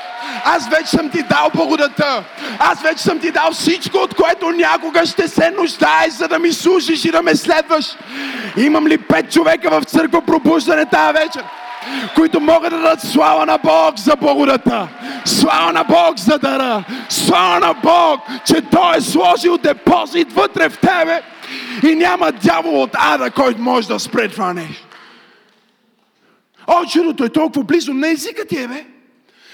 Аз 0.44 0.68
вече 0.68 0.90
съм 0.90 1.10
ти 1.10 1.22
дал 1.22 1.50
благодата. 1.54 2.24
Аз 2.58 2.82
вече 2.82 3.02
съм 3.02 3.18
ти 3.20 3.30
дал 3.30 3.52
всичко, 3.52 3.98
от 3.98 4.14
което 4.14 4.50
някога 4.50 5.06
ще 5.06 5.28
се 5.28 5.50
нуждаеш, 5.50 6.12
за 6.12 6.28
да 6.28 6.38
ми 6.38 6.52
служиш 6.52 7.04
и 7.04 7.10
да 7.10 7.22
ме 7.22 7.36
следваш. 7.36 7.96
Имам 8.56 8.86
ли 8.86 8.98
пет 8.98 9.32
човека 9.32 9.70
в 9.70 9.84
църква 9.84 10.22
пробуждане 10.22 10.86
тази 10.86 11.12
вечер? 11.12 11.44
които 12.14 12.40
могат 12.40 12.70
да 12.70 12.76
дадат 12.78 13.00
слава 13.00 13.46
на 13.46 13.58
Бог 13.58 13.98
за 13.98 14.16
благодата. 14.16 14.88
Слава 15.24 15.72
на 15.72 15.84
Бог 15.84 16.18
за 16.18 16.38
дара. 16.38 16.84
Слава 17.08 17.60
на 17.60 17.74
Бог, 17.74 18.20
че 18.46 18.62
Той 18.62 18.96
е 18.96 19.00
сложил 19.00 19.58
депозит 19.58 20.32
вътре 20.32 20.68
в 20.68 20.78
тебе 20.78 21.22
и 21.90 21.94
няма 21.94 22.32
дявол 22.32 22.82
от 22.82 22.90
ада, 22.94 23.30
който 23.30 23.60
може 23.60 23.88
да 23.88 24.00
спре 24.00 24.28
това 24.28 24.52
нещо. 24.52 24.86
О, 26.66 26.84
чудото 26.86 27.24
е 27.24 27.28
толкова 27.28 27.64
близо 27.64 27.94
на 27.94 28.08
езика 28.08 28.46
ти 28.46 28.62
е, 28.62 28.68
бе. 28.68 28.86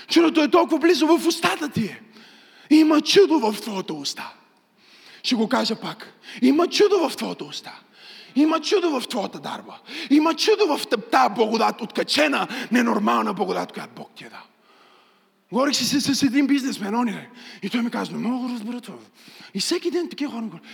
Чудото 0.09 0.43
е 0.43 0.49
толкова 0.49 0.79
близо 0.79 1.07
в 1.07 1.27
устата 1.27 1.69
ти 1.69 1.85
е. 1.85 2.01
Има 2.71 3.01
чудо 3.01 3.39
в 3.39 3.61
твоята 3.61 3.95
уста. 3.95 4.31
Ще 5.23 5.35
го 5.35 5.49
кажа 5.49 5.77
пак. 5.77 6.13
Има 6.43 6.67
чудо 6.67 7.09
в 7.09 7.17
твоята 7.17 7.45
уста. 7.45 7.73
Има 8.37 8.61
чудо 8.61 9.01
в 9.01 9.09
твоята 9.09 9.38
дарба. 9.38 9.79
Има 10.11 10.35
чудо 10.35 10.77
в 10.77 10.87
тази 10.87 11.35
благодат, 11.35 11.81
откачена, 11.81 12.49
ненормална 12.73 13.35
благодат, 13.35 13.73
която 13.73 13.93
Бог 13.97 14.11
ти 14.16 14.25
е 14.25 14.29
дал. 14.29 14.40
Говорих 15.53 15.77
си 15.77 15.85
с, 15.85 16.14
с 16.14 16.23
един 16.23 16.47
бизнесмен, 16.47 16.95
он 16.95 17.09
е. 17.09 17.31
И 17.62 17.71
той 17.71 17.83
ми 17.83 17.90
казва, 17.90 18.19
да 18.19 18.55
разбера 18.55 18.81
това. 18.81 18.99
И 19.55 19.61
всеки 19.61 19.90
ден 19.90 20.09
такива 20.09 20.33
хора 20.33 20.43
говорят, 20.43 20.66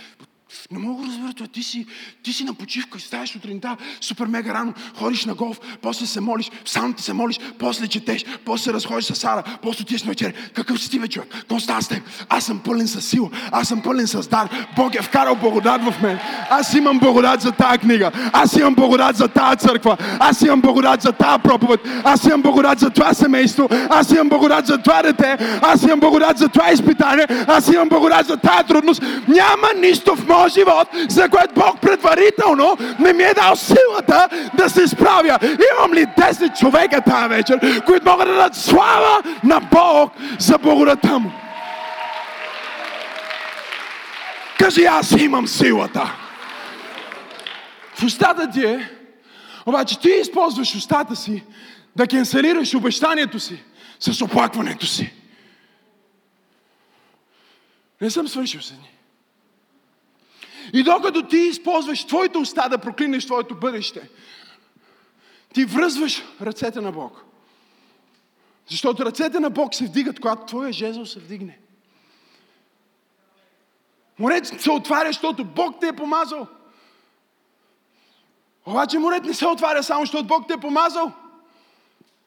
Не 0.71 0.79
мога 0.79 1.01
да 1.01 1.07
разбера 1.07 1.33
това. 1.33 1.47
Ти 1.47 1.63
си, 1.63 1.85
ти 2.23 2.33
си 2.33 2.43
на 2.43 2.53
почивка, 2.53 2.99
ставаш 2.99 3.29
сутринта, 3.29 3.77
супер 4.01 4.25
мега 4.25 4.53
рано, 4.53 4.73
ходиш 4.95 5.25
на 5.25 5.33
голф, 5.33 5.59
после 5.81 6.05
се 6.05 6.21
молиш, 6.21 6.51
в 6.65 6.69
сауната 6.69 7.03
се 7.03 7.13
молиш, 7.13 7.39
после 7.59 7.87
четеш, 7.87 8.25
после 8.45 8.73
разходиш 8.73 9.05
с 9.05 9.15
Сара, 9.15 9.43
после 9.61 9.81
отиваш 9.81 10.03
на 10.03 10.09
вечер. 10.09 10.33
Какъв 10.53 10.81
си 10.81 10.89
ти 10.89 10.99
бе, 10.99 11.07
човек? 11.07 11.29
Какво 11.31 11.59
става 11.59 11.81
с 11.81 11.87
теб? 11.87 12.03
Аз 12.29 12.45
съм 12.45 12.59
пълен 12.59 12.87
с 12.87 13.01
сила, 13.01 13.29
аз 13.51 13.67
съм 13.67 13.81
пълен 13.81 14.07
с 14.07 14.27
дар. 14.27 14.49
Бог 14.75 14.95
е 14.95 15.01
вкарал 15.01 15.35
благодат 15.35 15.81
в 15.83 16.01
мен. 16.01 16.19
Аз 16.49 16.73
имам 16.73 16.99
благодат 16.99 17.41
за 17.41 17.51
тази 17.51 17.77
книга. 17.79 18.11
Аз 18.33 18.55
имам 18.55 18.75
благодат 18.75 19.15
за 19.15 19.27
тази 19.27 19.57
църква. 19.57 19.97
Аз 20.19 20.41
имам 20.41 20.61
благодат 20.61 21.01
за 21.01 21.11
тази 21.11 21.41
проповед. 21.43 21.79
Аз 22.03 22.25
имам 22.25 22.41
благодат 22.41 22.79
за 22.79 22.89
това 22.89 23.13
семейство. 23.13 23.67
Аз 23.89 24.11
имам 24.11 24.29
благодат 24.29 24.67
за 24.67 24.77
това 24.77 25.01
дете. 25.01 25.37
Аз 25.61 25.83
имам 25.83 25.99
благодат 25.99 26.37
за 26.37 26.49
това 26.49 26.71
изпитание. 26.71 27.27
Аз 27.47 27.67
имам 27.67 27.89
благодат 27.89 28.27
за 28.27 28.37
тази 28.37 28.67
трудност. 28.67 29.01
Няма 29.27 29.67
нищо 29.81 30.15
в 30.15 30.27
моя 30.27 30.36
живот, 30.47 30.87
за 31.09 31.29
което 31.29 31.53
Бог 31.53 31.81
предварително 31.81 32.77
не 32.99 33.13
ми 33.13 33.23
е 33.23 33.33
дал 33.33 33.55
силата 33.55 34.29
да 34.57 34.69
се 34.69 34.87
справя. 34.87 35.39
Имам 35.41 35.93
ли 35.93 36.05
10 36.05 36.59
човека 36.59 37.01
тази 37.01 37.29
вечер, 37.29 37.83
които 37.85 38.09
могат 38.09 38.27
да 38.27 38.33
дадат 38.33 38.55
слава 38.55 39.23
на 39.43 39.59
Бог 39.59 40.11
за 40.39 40.57
благодата 40.57 41.19
му? 41.19 41.31
Кажи, 44.59 44.85
аз 44.85 45.11
имам 45.11 45.47
силата. 45.47 46.15
В 47.95 48.03
устата 48.03 48.49
ти 48.49 48.65
е, 48.65 48.89
обаче 49.65 49.99
ти 49.99 50.09
използваш 50.09 50.75
устата 50.75 51.15
си 51.15 51.43
да 51.95 52.07
кенселираш 52.07 52.75
обещанието 52.75 53.39
си 53.39 53.63
с 53.99 54.21
оплакването 54.21 54.85
си. 54.85 55.13
Не 58.01 58.09
съм 58.09 58.27
свършил 58.27 58.61
с 58.61 58.71
ни. 58.71 58.96
И 60.73 60.83
докато 60.83 61.27
ти 61.27 61.37
използваш 61.37 62.05
твоята 62.05 62.39
уста 62.39 62.69
да 62.69 62.77
проклинеш 62.77 63.25
твоето 63.25 63.55
бъдеще, 63.55 64.09
ти 65.53 65.65
връзваш 65.65 66.23
ръцете 66.41 66.81
на 66.81 66.91
Бог. 66.91 67.23
Защото 68.69 69.05
ръцете 69.05 69.39
на 69.39 69.49
Бог 69.49 69.75
се 69.75 69.85
вдигат, 69.85 70.19
когато 70.19 70.45
твоя 70.45 70.71
жезъл 70.71 71.05
се 71.05 71.19
вдигне. 71.19 71.59
Морето 74.19 74.61
се 74.61 74.71
отваря, 74.71 75.07
защото 75.07 75.45
Бог 75.45 75.75
те 75.81 75.87
е 75.87 75.95
помазал. 75.95 76.47
Обаче 78.65 78.99
морет 78.99 79.23
не 79.23 79.33
се 79.33 79.47
отваря 79.47 79.83
само, 79.83 80.01
защото 80.01 80.27
Бог 80.27 80.47
те 80.47 80.53
е 80.53 80.57
помазал, 80.57 81.11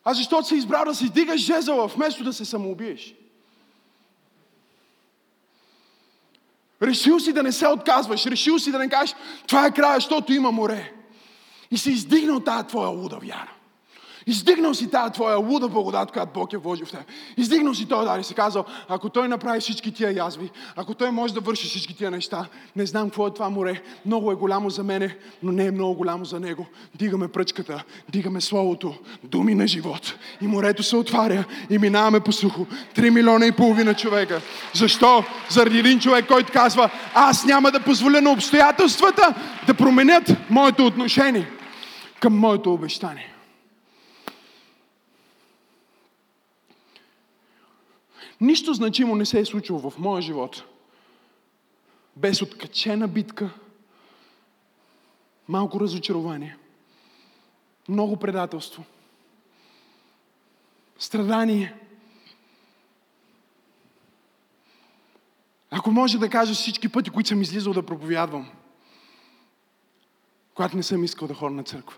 а 0.05 0.15
защото 0.15 0.49
си 0.49 0.55
избрал 0.55 0.85
да 0.85 0.95
си 0.95 1.07
вдигаш 1.07 1.41
жезъла, 1.41 1.87
вместо 1.87 2.25
да 2.25 2.33
се 2.33 2.45
самоубиеш. 2.45 3.15
Решил 6.83 7.21
си 7.21 7.33
да 7.33 7.43
не 7.43 7.53
се 7.53 7.69
отказваш, 7.69 8.27
решил 8.27 8.59
си 8.59 8.73
да 8.73 8.79
не 8.79 8.89
кажеш, 8.89 9.17
това 9.47 9.67
е 9.67 9.75
края, 9.75 9.95
защото 9.95 10.33
има 10.33 10.53
море. 10.53 10.93
И 11.71 11.79
си 11.79 11.91
издигнал 11.91 12.41
тази 12.41 12.67
твоя 12.67 12.89
луда 12.89 13.17
вяра. 13.17 13.53
Издигнал 14.31 14.75
си 14.75 14.91
тази 14.91 15.13
твоя 15.13 15.37
луда 15.37 15.69
благодат, 15.69 16.13
която 16.13 16.33
Бог 16.35 16.53
е 16.53 16.57
вложил 16.57 16.87
в 16.87 16.91
теб. 16.91 17.01
Издигнал 17.37 17.75
си 17.75 17.89
този 17.89 18.07
дар 18.07 18.19
и 18.19 18.25
си 18.25 18.35
казал, 18.35 18.65
ако 18.89 19.09
Той 19.09 19.29
направи 19.29 19.61
всички 19.61 19.93
тия 19.93 20.13
язви, 20.17 20.51
ако 20.77 20.95
Той 20.95 21.11
може 21.11 21.35
да 21.35 21.41
върши 21.41 21.69
всички 21.69 21.97
тия 21.97 22.11
неща, 22.11 22.47
не 22.77 22.87
знам 22.87 23.09
какво 23.09 23.27
е 23.27 23.35
това 23.35 23.51
море, 23.51 23.83
много 24.07 24.33
е 24.33 24.35
голямо 24.35 24.71
за 24.71 24.85
мене, 24.85 25.17
но 25.43 25.53
не 25.53 25.67
е 25.67 25.71
много 25.71 25.95
голямо 25.95 26.25
за 26.25 26.41
Него. 26.41 26.67
Дигаме 26.95 27.29
пръчката, 27.29 27.85
дигаме 28.09 28.41
Словото, 28.41 28.95
думи 29.25 29.55
на 29.55 29.67
живот. 29.67 30.15
И 30.41 30.47
морето 30.47 30.83
се 30.83 30.97
отваря 30.97 31.45
и 31.71 31.79
минаваме 31.79 32.21
по 32.21 32.33
сухо. 32.33 32.67
Три 32.95 33.11
милиона 33.11 33.47
и 33.47 33.53
половина 33.53 33.95
човека. 33.95 34.41
Защо? 34.75 35.25
Заради 35.49 35.79
един 35.79 36.01
човек, 36.01 36.27
който 36.29 36.53
казва, 36.53 36.91
аз 37.15 37.45
няма 37.45 37.71
да 37.71 37.81
позволя 37.81 38.21
на 38.21 38.31
обстоятелствата 38.31 39.35
да 39.67 39.75
променят 39.75 40.31
моето 40.51 40.87
отношение 40.87 41.51
към 42.21 42.39
моето 42.39 42.73
обещание. 42.73 43.30
Нищо 48.41 48.75
значимо 48.75 49.17
не 49.17 49.27
се 49.27 49.41
е 49.41 49.45
случило 49.45 49.91
в 49.91 49.99
моя 49.99 50.23
живот. 50.23 50.65
Без 52.17 52.43
откачена 52.43 53.09
битка, 53.09 53.51
малко 55.49 55.81
разочарование, 55.81 56.57
много 57.89 58.17
предателство, 58.17 58.85
страдание. 60.99 61.75
Ако 65.71 65.91
може 65.91 66.19
да 66.19 66.31
кажа 66.31 66.55
всички 66.55 66.89
пъти, 66.89 67.11
които 67.11 67.29
съм 67.29 67.43
излизал 67.43 67.73
да 67.73 67.87
проповядвам, 67.87 68.51
когато 70.55 70.77
не 70.77 70.83
съм 70.83 71.05
искал 71.05 71.29
да 71.29 71.35
ходя 71.35 71.55
на 71.55 71.65
църква. 71.65 71.97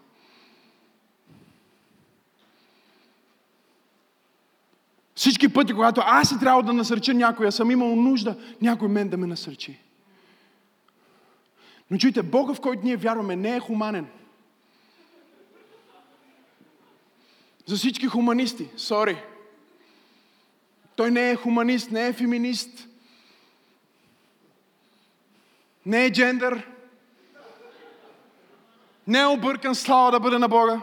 Всички 5.15 5.42
пъти, 5.53 5.75
когато 5.75 6.03
аз 6.05 6.29
си 6.29 6.39
трябва 6.41 6.63
да 6.63 6.73
насърча 6.73 7.15
някой, 7.15 7.53
съм 7.53 7.71
имал 7.71 7.97
нужда 7.97 8.37
някой 8.61 8.89
мен 8.89 9.09
да 9.09 9.17
ме 9.17 9.27
насърчи. 9.27 9.79
Но 11.91 11.99
чуйте, 11.99 12.23
Бога, 12.23 12.55
в 12.55 12.61
който 12.61 12.85
ние 12.85 12.97
вярваме, 12.97 13.37
не 13.37 13.57
е 13.57 13.61
хуманен. 13.61 14.07
За 17.67 17.77
всички 17.77 18.07
хуманисти, 18.07 18.69
сори. 18.77 19.23
Той 20.97 21.11
не 21.11 21.31
е 21.31 21.37
хуманист, 21.37 21.91
не 21.91 22.07
е 22.07 22.13
феминист, 22.13 22.89
не 25.87 26.05
е 26.05 26.13
джендър, 26.13 26.69
не 29.07 29.21
е 29.21 29.27
объркан 29.27 29.75
слава 29.75 30.11
да 30.11 30.21
бъде 30.21 30.39
на 30.39 30.49
Бога. 30.49 30.81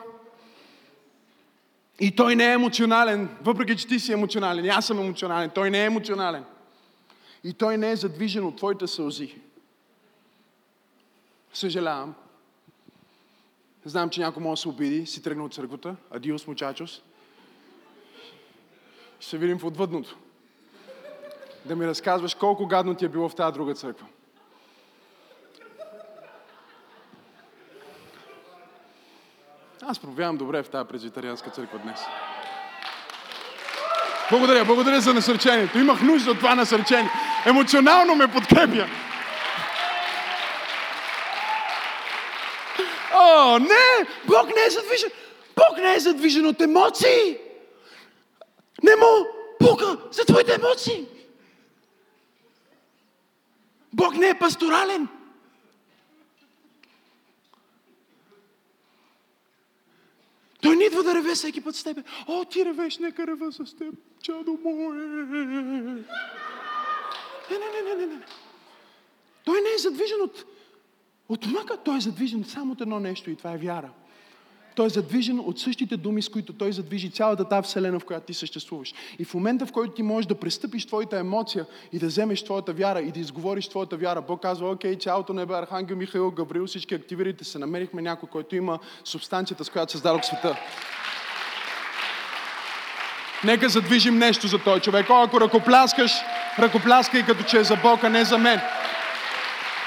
И 2.00 2.16
той 2.16 2.36
не 2.36 2.46
е 2.46 2.54
емоционален, 2.54 3.30
въпреки 3.42 3.78
че 3.78 3.88
ти 3.88 4.00
си 4.00 4.14
емоционален. 4.14 4.66
И 4.66 4.70
аз 4.70 4.88
съм 4.88 5.00
емоционален. 5.00 5.50
Той 5.50 5.70
не 5.70 5.82
е 5.82 5.86
емоционален. 5.86 6.44
И 7.44 7.54
той 7.54 7.78
не 7.78 7.92
е 7.92 7.96
задвижен 7.96 8.46
от 8.46 8.56
твоите 8.56 8.88
сълзи. 8.88 9.36
Съжалявам. 11.54 12.16
Знам, 13.86 14.10
че 14.10 14.22
някой 14.22 14.44
може 14.44 14.60
да 14.60 14.62
се 14.62 14.70
обиди, 14.70 15.06
си 15.06 15.24
тръгна 15.24 15.44
от 15.44 15.54
църквата. 15.54 15.96
Адиос, 16.12 16.48
мучачос. 16.48 17.02
Ще 19.20 19.30
се 19.30 19.38
видим 19.38 19.60
в 19.60 19.66
отвъдното. 19.66 20.18
Да 21.66 21.76
ми 21.76 21.88
разказваш 21.88 22.36
колко 22.36 22.68
гадно 22.68 22.96
ти 22.96 23.06
е 23.06 23.10
било 23.10 23.30
в 23.30 23.36
тази 23.36 23.54
друга 23.54 23.74
църква. 23.74 24.08
Аз 29.82 30.00
проявявам 30.00 30.38
добре 30.38 30.64
в 30.64 30.70
тази 30.70 30.88
презвитарианска 30.88 31.50
църква 31.50 31.80
днес. 31.80 32.00
Благодаря, 34.32 34.66
благодаря 34.66 35.02
за 35.02 35.14
насърчението. 35.14 35.80
Имах 35.80 36.02
нужда 36.02 36.32
от 36.32 36.38
това 36.38 36.56
насърчение. 36.56 37.12
Емоционално 37.46 38.16
ме 38.16 38.28
подкрепя. 38.28 38.88
О, 43.14 43.60
не! 43.60 44.08
Бог 44.28 44.56
не 44.56 44.66
е 44.68 44.70
задвижен. 44.70 45.10
Бог 45.56 45.78
не 45.78 45.96
е 45.96 46.00
задвижен 46.00 46.46
от 46.46 46.62
емоции. 46.62 47.38
Не 48.84 48.96
му 48.96 49.28
пука 49.60 49.98
за 50.12 50.26
твоите 50.26 50.54
емоции. 50.54 51.06
Бог 53.94 54.16
не 54.16 54.30
е 54.30 54.40
пасторален. 54.40 55.08
Той 60.62 60.76
не 60.76 60.79
идва 60.90 61.04
да 61.04 61.16
реве 61.16 61.36
всеки 61.36 61.62
път 61.62 61.76
с 61.76 61.84
тебе. 61.84 62.04
О, 62.28 62.46
ти 62.46 62.66
ревеш, 62.66 62.98
нека 62.98 63.28
рева 63.28 63.52
с 63.52 63.76
теб, 63.76 63.96
чадо 64.22 64.58
мое. 64.64 64.96
Не, 67.52 67.58
не, 67.58 67.82
не, 67.84 67.96
не, 67.96 68.06
не. 68.06 68.22
Той 69.46 69.62
не 69.62 69.70
е 69.76 69.78
задвижен 69.78 70.22
от, 70.22 70.46
от 71.30 71.46
мъка, 71.46 71.78
той 71.78 71.98
е 71.98 72.02
задвижен 72.02 72.44
само 72.44 72.74
от 72.74 72.82
едно 72.82 73.00
нещо 73.00 73.30
и 73.30 73.36
това 73.36 73.54
е 73.54 73.58
вяра. 73.58 73.90
Той 74.76 74.86
е 74.86 74.90
задвижен 74.90 75.40
от 75.40 75.60
същите 75.60 75.98
думи, 75.98 76.22
с 76.22 76.30
които 76.30 76.54
той 76.54 76.72
задвижи 76.72 77.10
цялата 77.10 77.50
тази 77.50 77.68
вселена, 77.68 78.00
в 78.00 78.06
която 78.06 78.26
ти 78.26 78.34
съществуваш. 78.34 78.94
И 79.20 79.26
в 79.26 79.34
момента, 79.34 79.66
в 79.66 79.72
който 79.72 79.94
ти 79.94 80.04
можеш 80.04 80.28
да 80.28 80.36
престъпиш 80.36 80.86
твоята 80.86 81.18
емоция 81.18 81.66
и 81.94 82.00
да 82.00 82.08
вземеш 82.08 82.44
твоята 82.44 82.74
вяра 82.74 83.02
и 83.02 83.12
да 83.12 83.20
изговориш 83.20 83.68
твоята 83.68 83.98
вяра, 83.98 84.22
Бог 84.22 84.42
казва, 84.42 84.72
окей, 84.72 84.96
цялото 84.96 85.34
небе, 85.34 85.54
Архангел 85.54 85.98
Михаил, 85.98 86.32
Гаврил, 86.32 86.68
всички 86.68 86.96
активирайте 86.96 87.44
се, 87.44 87.60
намерихме 87.60 88.02
някой, 88.02 88.30
който 88.30 88.56
има 88.56 88.80
субстанцията, 89.04 89.66
с 89.66 89.70
която 89.70 89.92
създадох 89.92 90.26
света. 90.26 90.58
Нека 93.44 93.70
задвижим 93.70 94.18
нещо 94.18 94.48
за 94.48 94.58
този 94.58 94.82
човек. 94.82 95.10
О, 95.10 95.24
ако 95.24 95.42
ръкопляскаш, 95.42 96.12
ръкопляскай 96.60 97.26
като 97.26 97.44
че 97.44 97.60
е 97.60 97.64
за 97.64 97.76
Бог, 97.76 98.04
а 98.04 98.10
не 98.10 98.24
за 98.24 98.38
мен. 98.38 98.62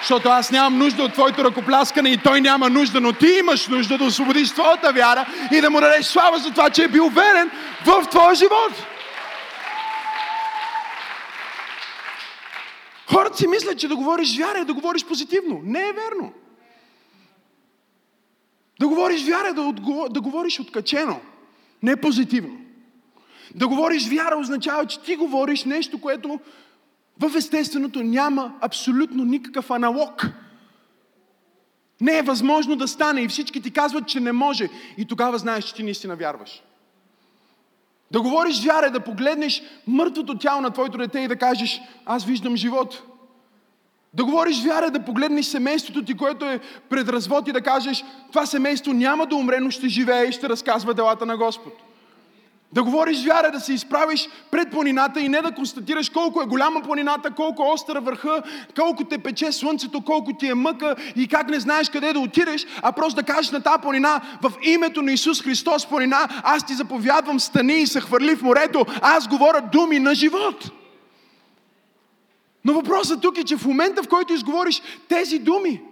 Защото 0.03 0.29
аз 0.29 0.51
нямам 0.51 0.79
нужда 0.79 1.03
от 1.03 1.13
твоето 1.13 1.45
ръкопляскане 1.45 2.09
и 2.09 2.19
той 2.19 2.41
няма 2.41 2.71
нужда, 2.71 3.01
но 3.01 3.13
ти 3.13 3.27
имаш 3.27 3.69
нужда 3.69 3.99
да 3.99 4.05
освободиш 4.05 4.51
твоята 4.51 4.93
вяра 4.93 5.27
и 5.53 5.61
да 5.61 5.71
му 5.71 5.81
дадеш 5.81 6.07
слава 6.07 6.39
за 6.39 6.51
това, 6.51 6.71
че 6.71 6.85
е 6.85 6.89
бил 6.89 7.09
верен 7.09 7.51
в 7.85 8.07
твоя 8.11 8.35
живот. 8.35 8.73
Хората 13.13 13.37
си 13.37 13.49
мислят, 13.49 13.79
че 13.79 13.89
да 13.89 13.97
говориш 13.97 14.39
вяра 14.39 14.59
е 14.59 14.65
да 14.65 14.75
говориш 14.75 15.05
позитивно. 15.05 15.61
Не 15.65 15.81
е 15.81 15.93
верно. 15.93 16.33
Да 18.81 18.89
говориш 18.89 19.25
вяра 19.25 19.49
е 19.49 19.53
да, 19.53 19.63
отго... 19.63 20.09
да 20.11 20.21
говориш 20.21 20.61
откачено, 20.61 21.21
не 21.83 21.97
позитивно. 21.97 22.59
Да 23.55 23.69
говориш 23.69 24.09
вяра 24.09 24.37
означава, 24.39 24.87
че 24.87 25.01
ти 25.01 25.17
говориш 25.17 25.65
нещо, 25.65 26.01
което 26.01 26.41
в 27.21 27.37
естественото 27.37 28.03
няма 28.03 28.55
абсолютно 28.61 29.25
никакъв 29.25 29.71
аналог. 29.71 30.27
Не 32.01 32.19
е 32.19 32.23
възможно 32.23 32.77
да 32.77 32.89
стане 32.89 33.21
и 33.21 33.29
всички 33.29 33.63
ти 33.63 33.71
казват, 33.71 34.09
че 34.09 34.21
не 34.21 34.33
може. 34.33 34.69
И 34.99 35.05
тогава 35.05 35.39
знаеш, 35.39 35.65
че 35.65 35.75
ти 35.75 35.83
наистина 35.83 36.17
вярваш. 36.17 36.63
Да 38.11 38.21
говориш 38.21 38.65
вяра 38.65 38.91
да 38.91 39.01
погледнеш 39.01 39.63
мъртвото 39.87 40.39
тяло 40.39 40.61
на 40.61 40.71
твоето 40.71 40.99
дете 40.99 41.21
и 41.21 41.29
да 41.29 41.37
кажеш, 41.37 41.81
аз 42.07 42.25
виждам 42.25 42.57
живот. 42.57 43.03
Да 44.15 44.25
говориш 44.25 44.65
вяра 44.65 44.91
да 44.91 45.05
погледнеш 45.05 45.47
семейството 45.47 46.05
ти, 46.05 46.17
което 46.17 46.45
е 46.45 46.61
пред 46.89 47.09
развод 47.09 47.49
и 47.49 47.53
да 47.53 47.61
кажеш, 47.61 48.05
това 48.29 48.47
семейство 48.47 48.93
няма 48.93 49.27
да 49.27 49.37
умре, 49.37 49.61
но 49.61 49.71
ще 49.71 49.89
живее 49.89 50.25
и 50.25 50.33
ще 50.33 50.49
разказва 50.49 50.95
делата 50.95 51.27
на 51.27 51.37
Господ. 51.37 51.73
Да 52.73 52.83
говориш 52.83 53.25
вяра, 53.25 53.51
да 53.51 53.61
се 53.61 53.73
изправиш 53.73 54.29
пред 54.51 54.71
планината 54.71 55.21
и 55.21 55.29
не 55.29 55.43
да 55.43 55.53
констатираш 55.53 56.09
колко 56.09 56.43
е 56.43 56.47
голяма 56.47 56.83
планината, 56.83 57.31
колко 57.31 57.63
е 57.63 57.73
остра 57.73 58.01
върха, 58.01 58.43
колко 58.77 59.05
те 59.05 59.19
пече 59.19 59.53
слънцето, 59.53 60.01
колко 60.01 60.33
ти 60.33 60.47
е 60.49 60.55
мъка 60.55 60.97
и 61.17 61.29
как 61.29 61.49
не 61.49 61.61
знаеш 61.61 61.89
къде 61.89 62.13
да 62.13 62.21
отидеш, 62.21 62.67
а 62.83 62.93
просто 62.93 63.21
да 63.21 63.33
кажеш 63.33 63.51
на 63.51 63.61
тази 63.61 63.83
планина, 63.83 64.21
в 64.43 64.53
името 64.63 65.03
на 65.03 65.13
Исус 65.13 65.43
Христос 65.43 65.87
планина, 65.87 66.29
аз 66.43 66.67
ти 66.67 66.75
заповядвам, 66.75 67.41
стани 67.41 67.75
и 67.75 67.87
се 67.87 68.01
хвърли 68.01 68.37
в 68.37 68.43
морето, 68.43 68.87
аз 69.03 69.29
говоря 69.29 69.69
думи 69.73 69.99
на 69.99 70.15
живот. 70.15 70.71
Но 72.65 72.73
въпросът 72.73 73.21
тук 73.21 73.39
е, 73.39 73.45
че 73.45 73.57
в 73.57 73.67
момента, 73.67 74.03
в 74.03 74.09
който 74.09 74.33
изговориш 74.33 74.83
тези 75.09 75.39
думи, 75.39 75.83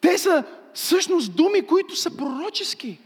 те 0.00 0.18
са 0.18 0.44
всъщност 0.74 1.36
думи, 1.36 1.66
които 1.66 1.96
са 1.96 2.16
пророчески. 2.16 2.98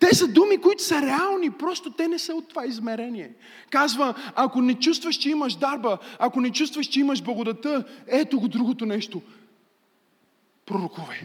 Те 0.00 0.14
са 0.14 0.28
думи, 0.28 0.58
които 0.58 0.82
са 0.82 1.02
реални, 1.02 1.50
просто 1.50 1.90
те 1.90 2.08
не 2.08 2.18
са 2.18 2.34
от 2.34 2.48
това 2.48 2.66
измерение. 2.66 3.34
Казва, 3.70 4.14
ако 4.34 4.60
не 4.60 4.74
чувстваш, 4.74 5.16
че 5.16 5.30
имаш 5.30 5.54
дарба, 5.54 5.98
ако 6.18 6.40
не 6.40 6.50
чувстваш, 6.50 6.86
че 6.86 7.00
имаш 7.00 7.22
благодата, 7.22 7.84
ето 8.06 8.40
го 8.40 8.48
другото 8.48 8.86
нещо. 8.86 9.22
Пророкувай. 10.66 11.18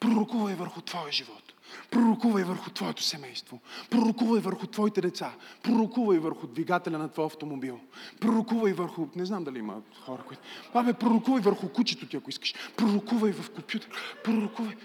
Пророкувай 0.00 0.54
върху 0.54 0.80
твоя 0.80 1.12
живот. 1.12 1.52
Пророкувай 1.90 2.44
върху 2.44 2.70
твоето 2.70 3.02
семейство. 3.02 3.60
Пророкувай 3.90 4.40
върху 4.40 4.66
твоите 4.66 5.00
деца. 5.00 5.32
Пророкувай 5.62 6.18
върху 6.18 6.46
двигателя 6.46 6.98
на 6.98 7.08
твой 7.08 7.26
автомобил. 7.26 7.80
Пророкувай 8.20 8.72
върху... 8.72 9.06
Не 9.16 9.24
знам 9.24 9.44
дали 9.44 9.58
има 9.58 9.82
хора, 10.04 10.22
които... 10.26 10.42
Абе, 10.74 10.92
пророкувай 10.92 11.42
върху 11.42 11.68
кучето 11.68 12.06
ти, 12.06 12.16
ако 12.16 12.30
искаш. 12.30 12.54
Пророкувай 12.76 13.32
в 13.32 13.50
компютър. 13.50 13.90
Пророкувай. 14.24 14.76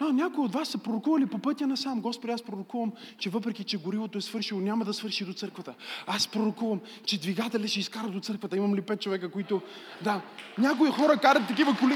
Но 0.00 0.12
някои 0.12 0.44
от 0.44 0.52
вас 0.52 0.68
са 0.68 0.78
пророкували 0.78 1.26
по 1.26 1.38
пътя 1.38 1.66
насам. 1.66 2.00
Господи, 2.00 2.32
аз 2.32 2.42
пророкувам, 2.42 2.92
че 3.18 3.30
въпреки, 3.30 3.64
че 3.64 3.78
горивото 3.78 4.18
е 4.18 4.20
свършило, 4.20 4.60
няма 4.60 4.84
да 4.84 4.94
свърши 4.94 5.24
до 5.24 5.32
църквата. 5.32 5.74
Аз 6.06 6.28
пророкувам, 6.28 6.80
че 7.04 7.20
двигателя 7.20 7.68
ще 7.68 7.80
изкара 7.80 8.08
до 8.08 8.20
църквата. 8.20 8.56
Имам 8.56 8.74
ли 8.74 8.82
пет 8.82 9.00
човека, 9.00 9.30
които... 9.30 9.60
Да, 10.02 10.20
някои 10.58 10.90
хора 10.90 11.16
карат 11.16 11.48
такива 11.48 11.76
коли, 11.76 11.94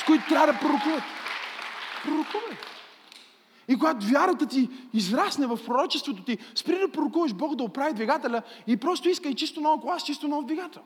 с 0.00 0.04
които 0.04 0.28
трябва 0.28 0.52
да 0.52 0.58
пророкуват. 0.58 1.02
Пророкувай. 2.04 2.56
И 3.68 3.78
когато 3.78 4.06
вярата 4.06 4.46
ти 4.46 4.68
израсне 4.94 5.46
в 5.46 5.58
пророчеството 5.66 6.22
ти, 6.22 6.38
спри 6.54 6.78
да 6.78 6.92
пророкуваш 6.92 7.34
Бог 7.34 7.56
да 7.56 7.64
оправи 7.64 7.94
двигателя 7.94 8.42
и 8.66 8.76
просто 8.76 9.08
искай 9.08 9.34
чисто 9.34 9.60
нов 9.60 9.80
глас, 9.80 10.04
чисто 10.04 10.28
нов 10.28 10.44
двигател. 10.44 10.82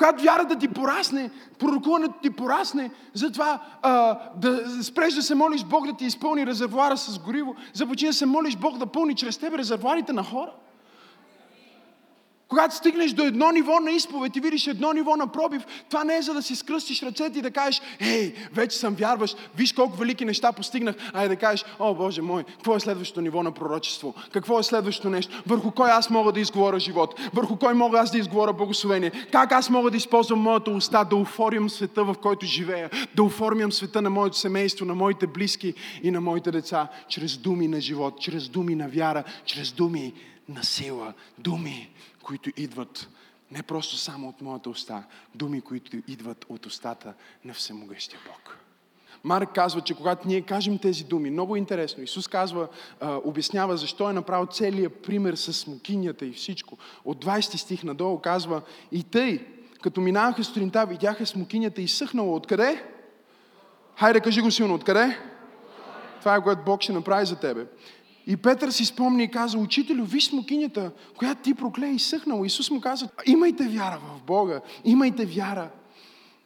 Когато 0.00 0.22
вярата 0.22 0.58
ти 0.58 0.68
порасне, 0.68 1.30
пророкуването 1.58 2.14
ти 2.22 2.30
порасне, 2.30 2.90
затова 3.14 3.62
а, 3.82 4.18
да 4.36 4.82
спреш 4.84 5.14
да 5.14 5.22
се 5.22 5.34
молиш 5.34 5.64
Бог 5.64 5.86
да 5.86 5.92
ти 5.92 6.04
изпълни 6.04 6.46
резервуара 6.46 6.96
с 6.96 7.18
гориво, 7.18 7.54
започни 7.72 8.08
да 8.08 8.14
се 8.14 8.26
молиш 8.26 8.56
Бог 8.56 8.78
да 8.78 8.86
пълни 8.86 9.14
чрез 9.14 9.38
тебе 9.38 9.58
резервуарите 9.58 10.12
на 10.12 10.24
хора. 10.24 10.52
Когато 12.50 12.76
стигнеш 12.76 13.12
до 13.12 13.24
едно 13.24 13.50
ниво 13.50 13.80
на 13.80 13.90
изповед 13.90 14.36
и 14.36 14.40
видиш 14.40 14.66
едно 14.66 14.92
ниво 14.92 15.16
на 15.16 15.26
пробив, 15.26 15.62
това 15.88 16.04
не 16.04 16.16
е 16.16 16.22
за 16.22 16.34
да 16.34 16.42
си 16.42 16.56
скръстиш 16.56 17.02
ръцете 17.02 17.38
и 17.38 17.42
да 17.42 17.50
кажеш, 17.50 17.82
ей, 18.00 18.34
вече 18.52 18.76
съм 18.76 18.94
вярваш, 18.94 19.34
виж 19.56 19.72
колко 19.72 19.96
велики 19.96 20.24
неща 20.24 20.52
постигнах, 20.52 20.96
а 21.12 21.24
и 21.24 21.28
да 21.28 21.36
кажеш, 21.36 21.64
о 21.78 21.94
Боже 21.94 22.22
мой, 22.22 22.44
какво 22.44 22.76
е 22.76 22.80
следващото 22.80 23.20
ниво 23.20 23.42
на 23.42 23.52
пророчество? 23.52 24.14
Какво 24.32 24.58
е 24.58 24.62
следващото 24.62 25.10
нещо? 25.10 25.42
Върху 25.46 25.70
кой 25.70 25.90
аз 25.90 26.10
мога 26.10 26.32
да 26.32 26.40
изговоря 26.40 26.78
живот? 26.78 27.20
Върху 27.34 27.56
кой 27.56 27.74
мога 27.74 27.98
аз 27.98 28.10
да 28.10 28.18
изговоря 28.18 28.52
благословение? 28.52 29.10
Как 29.32 29.52
аз 29.52 29.70
мога 29.70 29.90
да 29.90 29.96
използвам 29.96 30.40
моята 30.40 30.70
уста 30.70 31.04
да 31.04 31.16
оформям 31.16 31.70
света, 31.70 32.04
в 32.04 32.14
който 32.22 32.46
живея? 32.46 32.90
Да 33.14 33.22
оформям 33.22 33.72
света 33.72 34.02
на 34.02 34.10
моето 34.10 34.38
семейство, 34.38 34.86
на 34.86 34.94
моите 34.94 35.26
близки 35.26 35.74
и 36.02 36.10
на 36.10 36.20
моите 36.20 36.50
деца, 36.50 36.88
чрез 37.08 37.36
думи 37.36 37.68
на 37.68 37.80
живот, 37.80 38.20
чрез 38.20 38.48
думи 38.48 38.74
на 38.74 38.88
вяра, 38.88 39.24
чрез 39.44 39.72
думи 39.72 40.12
на 40.48 40.64
сила, 40.64 41.12
думи, 41.38 41.90
които 42.22 42.50
идват 42.56 43.08
не 43.50 43.62
просто 43.62 43.96
само 43.96 44.28
от 44.28 44.40
моята 44.40 44.70
уста, 44.70 45.04
думи, 45.34 45.60
които 45.60 45.96
идват 46.08 46.46
от 46.48 46.66
устата 46.66 47.14
на 47.44 47.54
Всемогъщия 47.54 48.18
Бог. 48.26 48.56
Марк 49.24 49.48
казва, 49.54 49.80
че 49.80 49.94
когато 49.94 50.28
ние 50.28 50.40
кажем 50.40 50.78
тези 50.78 51.04
думи, 51.04 51.30
много 51.30 51.56
интересно, 51.56 52.02
Исус 52.02 52.28
казва, 52.28 52.68
обяснява 53.02 53.76
защо 53.76 54.10
е 54.10 54.12
направил 54.12 54.46
целият 54.46 55.02
пример 55.02 55.34
с 55.34 55.52
смокинята 55.52 56.26
и 56.26 56.32
всичко. 56.32 56.78
От 57.04 57.24
20 57.24 57.40
стих 57.56 57.84
надолу 57.84 58.18
казва, 58.18 58.62
и 58.92 59.02
тъй, 59.02 59.46
като 59.82 60.00
минаваха 60.00 60.44
сутринта, 60.44 60.86
видяха 60.86 61.26
смокинята 61.26 61.82
изсъхнала. 61.82 62.34
Откъде? 62.34 62.84
Хайде, 63.96 64.20
кажи 64.20 64.40
го 64.40 64.50
силно. 64.50 64.74
Откъде? 64.74 65.18
Това 66.18 66.36
е 66.36 66.42
което 66.42 66.62
Бог 66.64 66.82
ще 66.82 66.92
направи 66.92 67.26
за 67.26 67.36
тебе. 67.36 67.66
И 68.30 68.36
Петър 68.36 68.70
си 68.70 68.84
спомни 68.84 69.24
и 69.24 69.28
каза, 69.28 69.58
учителю, 69.58 70.04
виж 70.04 70.28
смокинята, 70.28 70.90
която 71.18 71.42
ти 71.42 71.54
проклея 71.54 71.92
и 71.92 71.98
съхнала. 71.98 72.46
Исус 72.46 72.70
му 72.70 72.80
каза, 72.80 73.08
имайте 73.26 73.68
вяра 73.68 73.98
в 73.98 74.22
Бога, 74.26 74.60
имайте 74.84 75.26
вяра. 75.26 75.70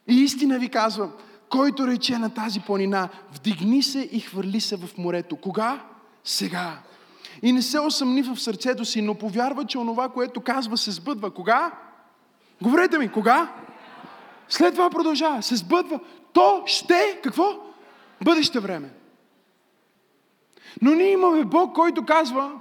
И 0.08 0.14
истина 0.14 0.58
ви 0.58 0.68
казвам, 0.68 1.12
който 1.48 1.86
рече 1.86 2.18
на 2.18 2.30
тази 2.30 2.60
планина, 2.60 3.08
вдигни 3.34 3.82
се 3.82 4.08
и 4.12 4.20
хвърли 4.20 4.60
се 4.60 4.76
в 4.76 4.98
морето. 4.98 5.36
Кога? 5.36 5.84
Сега. 6.24 6.78
И 7.42 7.52
не 7.52 7.62
се 7.62 7.80
осъмни 7.80 8.22
в 8.22 8.36
сърцето 8.36 8.84
си, 8.84 9.02
но 9.02 9.14
повярва, 9.14 9.64
че 9.64 9.78
онова, 9.78 10.08
което 10.08 10.40
казва, 10.40 10.76
се 10.76 10.90
сбъдва. 10.90 11.30
Кога? 11.30 11.72
Говорете 12.62 12.98
ми, 12.98 13.08
кога? 13.08 13.52
След 14.48 14.74
това 14.74 14.90
продължава. 14.90 15.42
Се 15.42 15.56
сбъдва. 15.56 16.00
То 16.32 16.62
ще, 16.66 17.20
какво? 17.22 17.44
Бъдеще 18.24 18.60
време. 18.60 18.90
Но 20.82 20.94
ние 20.94 21.10
имаме 21.10 21.44
Бог, 21.44 21.74
който 21.74 22.04
казва, 22.04 22.52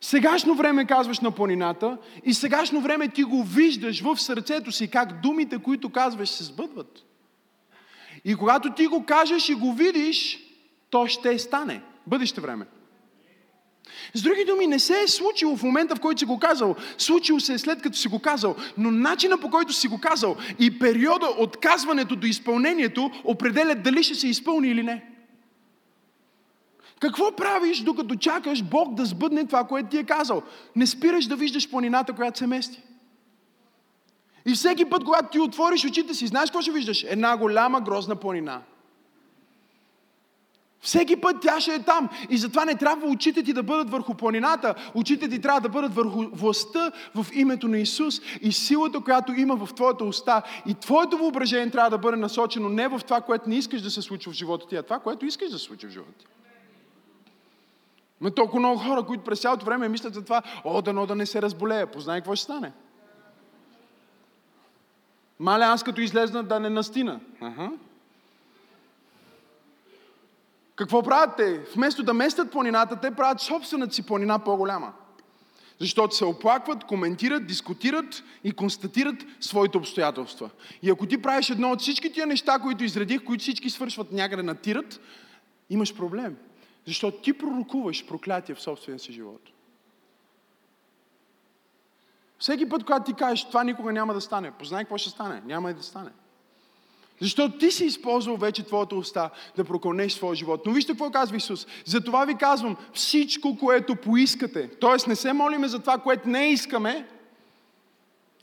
сегашно 0.00 0.54
време 0.54 0.84
казваш 0.84 1.20
на 1.20 1.30
планината 1.30 1.98
и 2.24 2.34
сегашно 2.34 2.80
време 2.80 3.08
ти 3.08 3.22
го 3.22 3.42
виждаш 3.42 4.02
в 4.02 4.16
сърцето 4.16 4.72
си, 4.72 4.90
как 4.90 5.20
думите, 5.20 5.58
които 5.58 5.90
казваш, 5.90 6.28
се 6.28 6.44
сбъдват. 6.44 7.04
И 8.24 8.34
когато 8.34 8.72
ти 8.72 8.86
го 8.86 9.04
кажеш 9.04 9.48
и 9.48 9.54
го 9.54 9.72
видиш, 9.72 10.38
то 10.90 11.06
ще 11.06 11.38
стане. 11.38 11.82
Бъдеще 12.06 12.40
време. 12.40 12.66
С 14.14 14.22
други 14.22 14.44
думи, 14.44 14.66
не 14.66 14.78
се 14.78 15.00
е 15.00 15.08
случило 15.08 15.56
в 15.56 15.62
момента, 15.62 15.96
в 15.96 16.00
който 16.00 16.18
си 16.18 16.24
го 16.24 16.38
казал. 16.38 16.76
Случило 16.98 17.40
се 17.40 17.54
е 17.54 17.58
след 17.58 17.82
като 17.82 17.98
си 17.98 18.08
го 18.08 18.18
казал. 18.18 18.56
Но 18.78 18.90
начина 18.90 19.38
по 19.38 19.50
който 19.50 19.72
си 19.72 19.88
го 19.88 20.00
казал 20.00 20.36
и 20.58 20.78
периода 20.78 21.26
от 21.26 21.56
казването 21.56 22.16
до 22.16 22.26
изпълнението 22.26 23.10
определят 23.24 23.82
дали 23.82 24.02
ще 24.02 24.14
се 24.14 24.28
изпълни 24.28 24.68
или 24.68 24.82
не. 24.82 25.11
Какво 27.02 27.36
правиш, 27.36 27.80
докато 27.80 28.16
чакаш 28.16 28.62
Бог 28.62 28.94
да 28.94 29.04
сбъдне 29.04 29.46
това, 29.46 29.64
което 29.64 29.88
ти 29.88 29.98
е 29.98 30.04
казал? 30.04 30.42
Не 30.76 30.86
спираш 30.86 31.26
да 31.26 31.36
виждаш 31.36 31.70
планината, 31.70 32.12
която 32.12 32.38
се 32.38 32.46
мести. 32.46 32.82
И 34.46 34.54
всеки 34.54 34.84
път, 34.84 35.04
когато 35.04 35.28
ти 35.28 35.40
отвориш 35.40 35.84
очите 35.84 36.14
си, 36.14 36.26
знаеш 36.26 36.50
какво 36.50 36.60
ще 36.60 36.70
виждаш? 36.70 37.04
Една 37.08 37.36
голяма 37.36 37.80
грозна 37.80 38.16
планина. 38.16 38.60
Всеки 40.80 41.16
път 41.16 41.36
тя 41.40 41.60
ще 41.60 41.74
е 41.74 41.82
там. 41.82 42.08
И 42.30 42.36
затова 42.36 42.64
не 42.64 42.74
трябва 42.74 43.06
очите 43.06 43.42
ти 43.42 43.52
да 43.52 43.62
бъдат 43.62 43.90
върху 43.90 44.14
планината. 44.14 44.74
Очите 44.94 45.28
ти 45.28 45.40
трябва 45.40 45.60
да 45.60 45.68
бъдат 45.68 45.94
върху 45.94 46.22
властта 46.32 46.92
в 47.14 47.26
името 47.32 47.68
на 47.68 47.78
Исус 47.78 48.20
и 48.40 48.52
силата, 48.52 49.00
която 49.00 49.32
има 49.32 49.66
в 49.66 49.74
твоята 49.74 50.04
уста. 50.04 50.42
И 50.66 50.74
твоето 50.74 51.18
въображение 51.18 51.70
трябва 51.70 51.90
да 51.90 51.98
бъде 51.98 52.16
насочено 52.16 52.68
не 52.68 52.88
в 52.88 53.00
това, 53.04 53.20
което 53.20 53.48
не 53.48 53.56
искаш 53.56 53.82
да 53.82 53.90
се 53.90 54.02
случва 54.02 54.32
в 54.32 54.34
живота 54.34 54.68
ти, 54.68 54.76
а 54.76 54.82
това, 54.82 54.98
което 54.98 55.26
искаш 55.26 55.50
да 55.50 55.58
се 55.58 55.64
случи 55.64 55.86
в 55.86 55.90
живота 55.90 56.18
ти. 56.18 56.26
Има 58.22 58.30
толкова 58.30 58.58
много 58.58 58.78
хора, 58.78 59.02
които 59.02 59.24
през 59.24 59.40
цялото 59.40 59.66
време 59.66 59.88
мислят 59.88 60.14
за 60.14 60.24
това, 60.24 60.42
о, 60.64 60.82
дано 60.82 61.06
да 61.06 61.14
не 61.14 61.26
се 61.26 61.42
разболея. 61.42 61.86
Познай 61.86 62.20
какво 62.20 62.34
ще 62.34 62.44
стане. 62.44 62.72
Маля, 65.38 65.64
аз 65.64 65.82
като 65.82 66.00
излезна 66.00 66.42
да 66.42 66.60
не 66.60 66.70
настина. 66.70 67.20
Ага. 67.40 67.70
Какво 70.76 71.02
правят 71.02 71.36
те? 71.36 71.60
Вместо 71.74 72.02
да 72.02 72.14
местят 72.14 72.52
планината, 72.52 73.00
те 73.00 73.10
правят 73.10 73.40
собствената 73.40 73.94
си 73.94 74.06
планина 74.06 74.38
по-голяма. 74.38 74.92
Защото 75.78 76.14
се 76.14 76.24
оплакват, 76.24 76.84
коментират, 76.84 77.46
дискутират 77.46 78.22
и 78.44 78.52
констатират 78.52 79.16
своите 79.40 79.78
обстоятелства. 79.78 80.50
И 80.82 80.90
ако 80.90 81.06
ти 81.06 81.22
правиш 81.22 81.50
едно 81.50 81.70
от 81.70 81.80
всички 81.80 82.12
тия 82.12 82.26
неща, 82.26 82.58
които 82.58 82.84
изредих, 82.84 83.24
които 83.24 83.42
всички 83.42 83.70
свършват 83.70 84.12
някъде 84.12 84.42
на 84.42 84.54
тират, 84.54 85.00
имаш 85.70 85.94
проблем. 85.94 86.36
Защото 86.86 87.18
ти 87.18 87.38
пророкуваш 87.38 88.06
проклятие 88.06 88.54
в 88.54 88.62
собствения 88.62 88.98
си 88.98 89.12
живот. 89.12 89.40
Всеки 92.38 92.68
път, 92.68 92.84
когато 92.84 93.04
ти 93.04 93.14
кажеш, 93.14 93.44
това 93.44 93.64
никога 93.64 93.92
няма 93.92 94.14
да 94.14 94.20
стане, 94.20 94.50
познай 94.50 94.84
какво 94.84 94.98
ще 94.98 95.10
стане. 95.10 95.42
Няма 95.46 95.70
и 95.70 95.74
да 95.74 95.82
стане. 95.82 96.10
Защото 97.20 97.58
ти 97.58 97.70
си 97.70 97.84
използвал 97.84 98.36
вече 98.36 98.62
твоята 98.62 98.96
уста 98.96 99.30
да 99.56 99.64
прокълнеш 99.64 100.12
своя 100.12 100.34
живот. 100.34 100.60
Но 100.66 100.72
вижте 100.72 100.92
какво 100.92 101.10
казва 101.10 101.36
Исус. 101.36 101.66
Затова 101.84 102.24
ви 102.24 102.34
казвам, 102.34 102.76
всичко, 102.92 103.58
което 103.58 103.96
поискате, 103.96 104.68
т.е. 104.68 105.08
не 105.08 105.16
се 105.16 105.32
молиме 105.32 105.68
за 105.68 105.78
това, 105.78 105.98
което 105.98 106.28
не 106.28 106.46
искаме, 106.46 107.08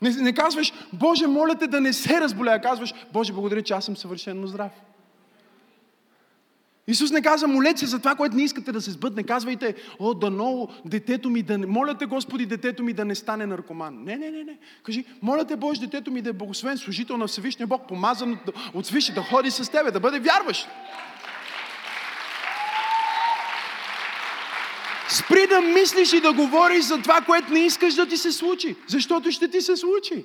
не, 0.02 0.10
не 0.10 0.32
казваш, 0.32 0.72
Боже, 0.92 1.26
моля 1.26 1.54
те 1.54 1.66
да 1.66 1.80
не 1.80 1.92
се 1.92 2.20
разболя, 2.20 2.60
казваш, 2.60 2.94
Боже, 3.12 3.32
благодаря, 3.32 3.62
че 3.62 3.74
аз 3.74 3.84
съм 3.84 3.96
съвършенно 3.96 4.46
здрав. 4.46 4.72
Исус 6.88 7.10
не 7.10 7.22
каза, 7.22 7.46
молете 7.46 7.80
се 7.80 7.86
за 7.86 7.98
това, 7.98 8.14
което 8.14 8.36
не 8.36 8.42
искате 8.42 8.72
да 8.72 8.80
се 8.80 8.90
сбъдне. 8.90 9.22
Казвайте, 9.22 9.74
о, 9.98 10.14
дано 10.14 10.68
детето 10.84 11.30
ми 11.30 11.42
да 11.42 11.58
не... 11.58 11.66
Моля 11.66 11.94
те, 11.94 12.06
Господи, 12.06 12.46
детето 12.46 12.82
ми 12.82 12.92
да 12.92 13.04
не 13.04 13.14
стане 13.14 13.46
наркоман. 13.46 14.04
Не, 14.04 14.16
не, 14.16 14.30
не, 14.30 14.44
не. 14.44 14.58
Кажи, 14.82 15.04
моля 15.22 15.44
те, 15.44 15.56
Боже, 15.56 15.80
детето 15.80 16.10
ми 16.10 16.22
да 16.22 16.30
е 16.30 16.32
благословен, 16.32 16.78
служител 16.78 17.16
на 17.16 17.26
Всевишния 17.26 17.66
Бог, 17.66 17.88
помазан 17.88 18.32
от, 18.32 18.56
от 18.74 18.86
свише, 18.86 19.14
да 19.14 19.22
ходи 19.22 19.50
с 19.50 19.70
тебе, 19.70 19.90
да 19.90 20.00
бъде 20.00 20.18
вярващ. 20.18 20.68
Спри 25.08 25.46
да 25.46 25.60
мислиш 25.60 26.12
и 26.12 26.20
да 26.20 26.32
говориш 26.32 26.84
за 26.84 27.02
това, 27.02 27.20
което 27.20 27.52
не 27.52 27.60
искаш 27.60 27.94
да 27.94 28.06
ти 28.06 28.16
се 28.16 28.32
случи. 28.32 28.76
Защото 28.88 29.32
ще 29.32 29.48
ти 29.48 29.60
се 29.60 29.76
случи. 29.76 30.24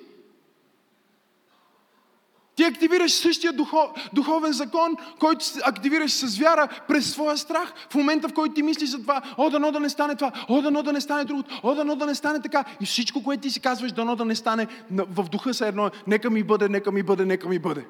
Ти 2.55 2.63
активираш 2.63 3.11
същия 3.11 3.53
духов, 3.53 3.89
духовен 4.13 4.53
закон, 4.53 4.95
който 5.19 5.45
активираш 5.63 6.11
с 6.11 6.37
вяра 6.37 6.67
през 6.87 7.11
своя 7.11 7.37
страх. 7.37 7.73
В 7.89 7.95
момента, 7.95 8.29
в 8.29 8.33
който 8.33 8.53
ти 8.53 8.63
мислиш 8.63 8.89
за 8.89 8.97
това, 9.01 9.21
о, 9.37 9.49
дано 9.49 9.71
да 9.71 9.79
не 9.79 9.89
стане 9.89 10.15
това, 10.15 10.31
о, 10.49 10.61
дано 10.61 10.83
да 10.83 10.93
не 10.93 11.01
стане 11.01 11.25
другото, 11.25 11.59
о, 11.63 11.75
дано 11.75 11.95
да 11.95 12.05
не 12.05 12.15
стане 12.15 12.41
така. 12.41 12.65
И 12.81 12.85
всичко, 12.85 13.23
което 13.23 13.41
ти 13.41 13.49
си 13.49 13.59
казваш, 13.59 13.91
дано 13.91 14.15
да 14.15 14.25
не 14.25 14.35
стане, 14.35 14.67
в 14.91 15.29
духа 15.29 15.53
се 15.53 15.67
едно, 15.67 15.89
нека 16.07 16.29
ми 16.29 16.43
бъде, 16.43 16.69
нека 16.69 16.91
ми 16.91 17.03
бъде, 17.03 17.25
нека 17.25 17.49
ми 17.49 17.59
бъде. 17.59 17.85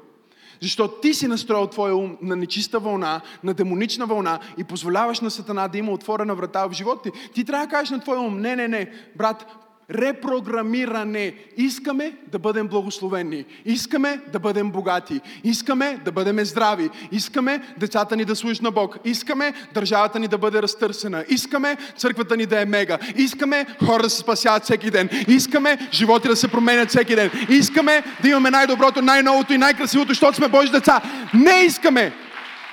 Защото 0.62 1.00
ти 1.02 1.14
си 1.14 1.28
настроил 1.28 1.68
твоя 1.68 1.96
ум 1.96 2.18
на 2.22 2.36
нечиста 2.36 2.80
вълна, 2.80 3.22
на 3.44 3.54
демонична 3.54 4.06
вълна 4.06 4.40
и 4.58 4.64
позволяваш 4.64 5.20
на 5.20 5.32
Сатана 5.32 5.68
да 5.68 5.78
има 5.78 5.92
отворена 5.92 6.36
врата 6.36 6.68
в 6.68 6.72
живота 6.72 7.12
ти. 7.12 7.30
Ти 7.34 7.46
трябва 7.46 7.66
да 7.66 7.72
кажеш 7.72 7.90
на 7.90 8.00
твоя 8.00 8.20
ум, 8.20 8.42
не, 8.42 8.56
не, 8.56 8.68
не, 8.68 8.92
брат, 9.16 9.65
репрограмиране. 9.92 11.34
Искаме 11.58 12.14
да 12.32 12.40
бъдем 12.40 12.68
благословени. 12.68 13.46
Искаме 13.66 14.20
да 14.32 14.40
бъдем 14.40 14.72
богати. 14.72 15.22
Искаме 15.44 16.00
да 16.06 16.12
бъдем 16.12 16.46
здрави. 16.46 16.90
Искаме 17.12 17.62
децата 17.78 18.16
ни 18.16 18.26
да 18.26 18.36
служат 18.36 18.64
на 18.64 18.72
Бог. 18.72 18.98
Искаме 19.06 19.54
държавата 19.74 20.20
ни 20.20 20.28
да 20.28 20.38
бъде 20.38 20.62
разтърсена. 20.62 21.26
Искаме 21.30 21.78
църквата 21.98 22.38
ни 22.38 22.46
да 22.46 22.62
е 22.62 22.66
мега. 22.66 22.98
Искаме 23.16 23.66
хора 23.86 24.04
да 24.04 24.10
се 24.10 24.20
спасяват 24.20 24.64
всеки 24.64 24.92
ден. 24.92 25.10
Искаме 25.28 25.78
животи 25.94 26.28
да 26.28 26.36
се 26.36 26.48
променят 26.48 26.90
всеки 26.90 27.16
ден. 27.16 27.32
Искаме 27.50 28.04
да 28.22 28.30
имаме 28.30 28.52
най-доброто, 28.52 29.02
най-новото 29.02 29.54
и 29.54 29.58
най-красивото, 29.58 30.10
защото 30.10 30.38
сме 30.38 30.48
Божи 30.48 30.72
деца. 30.72 31.02
Не 31.34 31.60
искаме 31.66 32.14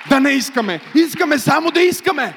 да 0.09 0.19
не 0.19 0.31
искаме. 0.31 0.79
Искаме 0.95 1.37
само 1.37 1.71
да 1.71 1.81
искаме. 1.81 2.33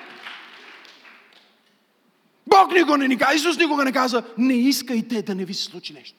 Бог 2.47 2.73
никога 2.73 2.99
не 2.99 3.09
ни 3.09 3.19
каза, 3.19 3.35
Исус 3.35 3.59
никога 3.59 3.85
не 3.85 3.93
каза, 3.93 4.23
не 4.39 4.55
искайте 4.55 5.23
да 5.23 5.35
не 5.35 5.45
ви 5.45 5.55
се 5.55 5.65
случи 5.65 5.93
нещо. 5.93 6.19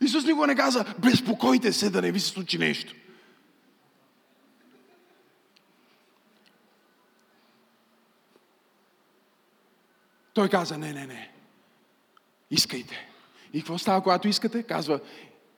Исус 0.00 0.24
никога 0.24 0.46
не 0.46 0.54
каза, 0.54 0.84
безпокойте 0.98 1.72
се 1.72 1.90
да 1.90 2.02
не 2.02 2.12
ви 2.12 2.20
се 2.20 2.28
случи 2.28 2.58
нещо. 2.58 2.94
Той 10.34 10.48
каза, 10.48 10.78
не, 10.78 10.92
не, 10.92 11.06
не. 11.06 11.30
Искайте. 12.50 13.08
И 13.52 13.60
какво 13.60 13.78
става, 13.78 14.02
когато 14.02 14.28
искате? 14.28 14.62
Казва, 14.62 15.00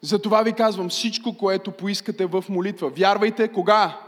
за 0.00 0.22
това 0.22 0.42
ви 0.42 0.52
казвам 0.52 0.88
всичко, 0.88 1.36
което 1.36 1.72
поискате 1.72 2.26
в 2.26 2.44
молитва. 2.48 2.90
Вярвайте 2.90 3.48
кога? 3.48 4.00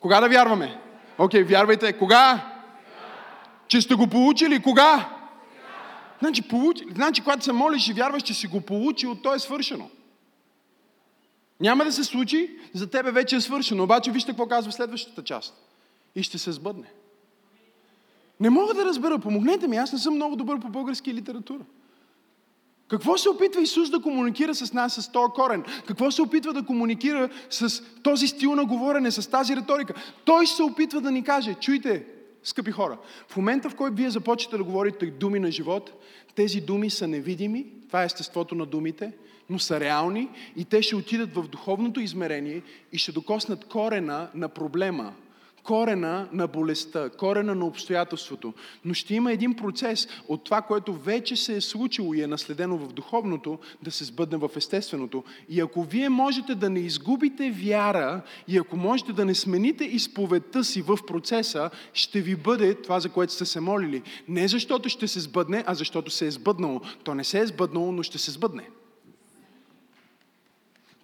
Кога 0.00 0.20
да 0.20 0.28
вярваме? 0.28 0.80
Окей, 1.18 1.42
okay, 1.42 1.48
вярвайте. 1.48 1.92
Кога? 1.92 2.50
Че 3.68 3.80
сте 3.80 3.94
го 3.94 4.06
получили. 4.06 4.62
Кога? 4.62 5.08
Значи, 6.18 6.42
получи, 6.42 6.84
значи, 6.94 7.22
когато 7.22 7.44
се 7.44 7.52
молиш 7.52 7.88
и 7.88 7.92
вярваш, 7.92 8.22
че 8.22 8.34
си 8.34 8.46
го 8.46 8.60
получил, 8.60 9.14
то 9.14 9.34
е 9.34 9.38
свършено. 9.38 9.90
Няма 11.60 11.84
да 11.84 11.92
се 11.92 12.04
случи, 12.04 12.58
за 12.74 12.90
тебе 12.90 13.10
вече 13.10 13.36
е 13.36 13.40
свършено. 13.40 13.82
Обаче 13.82 14.10
вижте 14.10 14.30
какво 14.30 14.46
казва 14.46 14.72
следващата 14.72 15.24
част. 15.24 15.54
И 16.14 16.22
ще 16.22 16.38
се 16.38 16.52
сбъдне. 16.52 16.86
Не 18.40 18.50
мога 18.50 18.74
да 18.74 18.84
разбера, 18.84 19.18
помогнете 19.18 19.68
ми, 19.68 19.76
аз 19.76 19.92
не 19.92 19.98
съм 19.98 20.14
много 20.14 20.36
добър 20.36 20.60
по 20.60 20.68
български 20.68 21.14
литература. 21.14 21.64
Какво 22.88 23.18
се 23.18 23.28
опитва 23.28 23.62
Исус 23.62 23.90
да 23.90 24.00
комуникира 24.00 24.54
с 24.54 24.72
нас 24.72 24.94
с 24.94 25.12
този 25.12 25.32
корен? 25.34 25.64
Какво 25.86 26.10
се 26.10 26.22
опитва 26.22 26.52
да 26.52 26.62
комуникира 26.62 27.28
с 27.50 27.82
този 28.02 28.28
стил 28.28 28.54
на 28.54 28.64
говорене, 28.64 29.10
с 29.10 29.30
тази 29.30 29.56
риторика? 29.56 29.94
Той 30.24 30.46
се 30.46 30.62
опитва 30.62 31.00
да 31.00 31.10
ни 31.10 31.24
каже, 31.24 31.54
чуйте, 31.54 32.06
скъпи 32.42 32.70
хора, 32.70 32.98
в 33.28 33.36
момента 33.36 33.70
в 33.70 33.74
който 33.74 33.96
вие 33.96 34.10
започвате 34.10 34.56
да 34.56 34.64
говорите 34.64 35.06
думи 35.06 35.40
на 35.40 35.52
живот, 35.52 36.04
тези 36.34 36.60
думи 36.60 36.90
са 36.90 37.08
невидими, 37.08 37.66
това 37.86 38.02
е 38.02 38.06
естеството 38.06 38.54
на 38.54 38.66
думите, 38.66 39.12
но 39.50 39.58
са 39.58 39.80
реални 39.80 40.28
и 40.56 40.64
те 40.64 40.82
ще 40.82 40.96
отидат 40.96 41.34
в 41.34 41.48
духовното 41.48 42.00
измерение 42.00 42.62
и 42.92 42.98
ще 42.98 43.12
докоснат 43.12 43.64
корена 43.64 44.28
на 44.34 44.48
проблема, 44.48 45.12
корена 45.64 46.28
на 46.32 46.46
болестта, 46.46 47.10
корена 47.10 47.54
на 47.54 47.66
обстоятелството. 47.66 48.54
Но 48.84 48.94
ще 48.94 49.14
има 49.14 49.32
един 49.32 49.54
процес 49.54 50.08
от 50.28 50.44
това, 50.44 50.62
което 50.62 50.92
вече 50.92 51.36
се 51.36 51.56
е 51.56 51.60
случило 51.60 52.14
и 52.14 52.22
е 52.22 52.26
наследено 52.26 52.76
в 52.76 52.92
духовното, 52.92 53.58
да 53.82 53.90
се 53.90 54.04
сбъдне 54.04 54.38
в 54.38 54.50
естественото. 54.56 55.24
И 55.48 55.60
ако 55.60 55.82
вие 55.82 56.08
можете 56.08 56.54
да 56.54 56.70
не 56.70 56.80
изгубите 56.80 57.50
вяра 57.50 58.22
и 58.48 58.58
ако 58.58 58.76
можете 58.76 59.12
да 59.12 59.24
не 59.24 59.34
смените 59.34 59.84
изповедта 59.84 60.64
си 60.64 60.82
в 60.82 60.98
процеса, 61.06 61.70
ще 61.92 62.20
ви 62.20 62.36
бъде 62.36 62.74
това, 62.74 63.00
за 63.00 63.08
което 63.08 63.32
сте 63.32 63.44
се 63.44 63.60
молили. 63.60 64.02
Не 64.28 64.48
защото 64.48 64.88
ще 64.88 65.08
се 65.08 65.20
сбъдне, 65.20 65.64
а 65.66 65.74
защото 65.74 66.10
се 66.10 66.26
е 66.26 66.30
сбъднало. 66.30 66.80
То 67.04 67.14
не 67.14 67.24
се 67.24 67.40
е 67.40 67.46
сбъднало, 67.46 67.92
но 67.92 68.02
ще 68.02 68.18
се 68.18 68.30
сбъдне. 68.30 68.68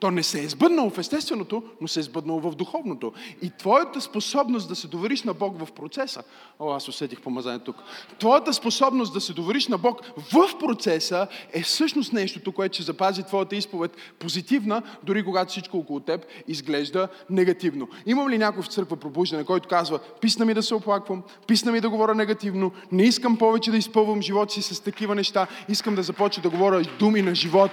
То 0.01 0.11
не 0.11 0.23
се 0.23 0.43
е 0.43 0.49
сбъднало 0.49 0.91
в 0.91 0.99
естественото, 0.99 1.63
но 1.81 1.89
се 1.89 2.01
е 2.01 2.03
сбъднало 2.03 2.41
в 2.41 2.55
духовното. 2.55 3.13
И 3.43 3.51
твоята 3.59 4.01
способност 4.01 4.69
да 4.69 4.77
се 4.77 4.89
довериш 4.89 5.23
на 5.23 5.35
Бог 5.35 5.59
в 5.59 5.73
процеса, 5.73 6.23
о, 6.59 6.73
аз 6.73 6.89
усетих 6.89 7.21
помазание 7.21 7.59
тук, 7.59 7.77
твоята 8.19 8.53
способност 8.55 9.13
да 9.13 9.21
се 9.21 9.33
довериш 9.33 9.69
на 9.69 9.79
Бог 9.79 10.01
в 10.17 10.59
процеса 10.59 11.27
е 11.53 11.63
всъщност 11.63 12.13
нещото, 12.13 12.53
което 12.53 12.75
ще 12.75 12.83
запази 12.83 13.23
твоята 13.23 13.57
изповед 13.57 13.97
позитивна, 14.19 14.83
дори 15.03 15.25
когато 15.25 15.51
всичко 15.51 15.79
около 15.79 16.01
теб 16.01 16.27
изглежда 16.49 17.09
негативно. 17.31 17.89
Имам 18.07 18.29
ли 18.29 18.39
някой 18.39 18.63
в 18.63 18.69
църква 18.69 18.97
пробуждане, 18.97 19.45
който 19.45 19.69
казва, 19.69 19.99
писна 20.21 20.45
ми 20.45 20.55
да 20.55 20.63
се 20.63 20.75
оплаквам, 20.75 21.23
писна 21.47 21.73
ми 21.73 21.81
да 21.81 21.91
говоря 21.91 22.15
негативно, 22.15 22.73
не 22.93 23.03
искам 23.03 23.37
повече 23.37 23.71
да 23.71 23.77
изпълвам 23.77 24.23
живота 24.23 24.53
си 24.53 24.63
с 24.63 24.81
такива 24.81 25.15
неща, 25.15 25.47
искам 25.69 25.95
да 25.95 26.03
започна 26.03 26.43
да 26.43 26.51
говоря 26.51 26.83
думи 26.99 27.23
на 27.23 27.35
живот, 27.35 27.71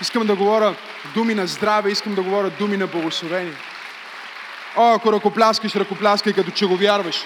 искам 0.00 0.26
да 0.26 0.36
говоря 0.36 0.76
думи 1.14 1.34
на 1.34 1.46
здраве, 1.54 1.90
искам 1.90 2.14
да 2.14 2.22
говоря 2.22 2.50
думи 2.50 2.76
на 2.76 2.86
благословение. 2.86 3.54
О, 4.76 4.94
ако 4.94 5.12
ръкопляскаш, 5.12 5.76
ръкопляскай, 5.76 6.32
като 6.32 6.50
че 6.50 6.66
го 6.66 6.76
вярваш. 6.76 7.24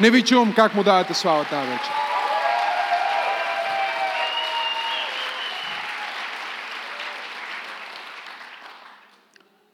Не 0.00 0.10
ви 0.10 0.24
чувам 0.24 0.54
как 0.54 0.74
му 0.74 0.82
давате 0.82 1.14
слава 1.14 1.44
тази 1.44 1.68
вечер. 1.70 1.90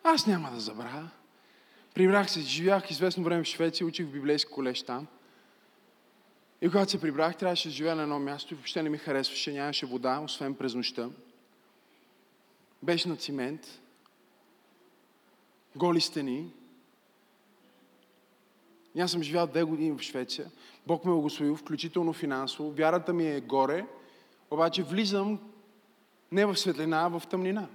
Аз 0.05 0.26
няма 0.26 0.51
да 0.51 0.61
забравя. 0.61 1.09
Прибрах 1.95 2.30
се, 2.30 2.41
живях 2.41 2.91
известно 2.91 3.24
време 3.24 3.43
в 3.43 3.47
Швеция, 3.47 3.87
учих 3.87 4.07
в 4.07 4.12
библейски 4.12 4.51
колеж 4.51 4.83
там. 4.83 5.07
И 6.62 6.68
когато 6.68 6.91
се 6.91 7.01
прибрах, 7.01 7.37
трябваше 7.37 7.68
да 7.68 7.74
живея 7.74 7.97
на 7.97 8.03
едно 8.03 8.18
място 8.18 8.55
и 8.55 8.57
въобще 8.57 8.83
не 8.83 8.91
ми 8.91 8.99
харесваше, 8.99 9.53
нямаше 9.53 9.87
вода, 9.87 10.20
освен 10.24 10.55
през 10.55 10.74
нощта 10.74 11.09
беше 12.83 13.09
на 13.09 13.16
цимент, 13.16 13.80
голи 15.76 16.01
стени. 16.01 16.53
И 18.95 19.01
аз 19.01 19.11
съм 19.11 19.22
живял 19.22 19.47
две 19.47 19.62
години 19.62 19.93
в 19.99 20.03
Швеция. 20.03 20.51
Бог 20.87 21.05
ме 21.05 21.11
е 21.11 21.14
благословил, 21.14 21.57
включително 21.57 22.12
финансово. 22.12 22.70
Вярата 22.70 23.12
ми 23.12 23.26
е 23.26 23.41
горе, 23.41 23.87
обаче 24.51 24.83
влизам 24.83 25.39
не 26.33 26.47
в 26.47 26.57
светлина, 26.57 27.05
а 27.05 27.18
в 27.18 27.26
тъмнина. 27.26 27.68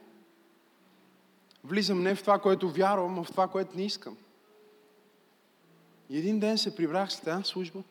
Влизам 1.63 2.03
не 2.03 2.15
в 2.15 2.21
това, 2.21 2.39
което 2.39 2.69
вярвам, 2.69 3.19
а 3.19 3.23
в 3.23 3.31
това, 3.31 3.47
което 3.47 3.77
не 3.77 3.85
искам. 3.85 4.17
И 6.09 6.17
един 6.17 6.39
ден 6.39 6.57
се 6.57 6.75
прибрах 6.75 7.11
с 7.11 7.19
тази 7.19 7.43
служба 7.43 7.83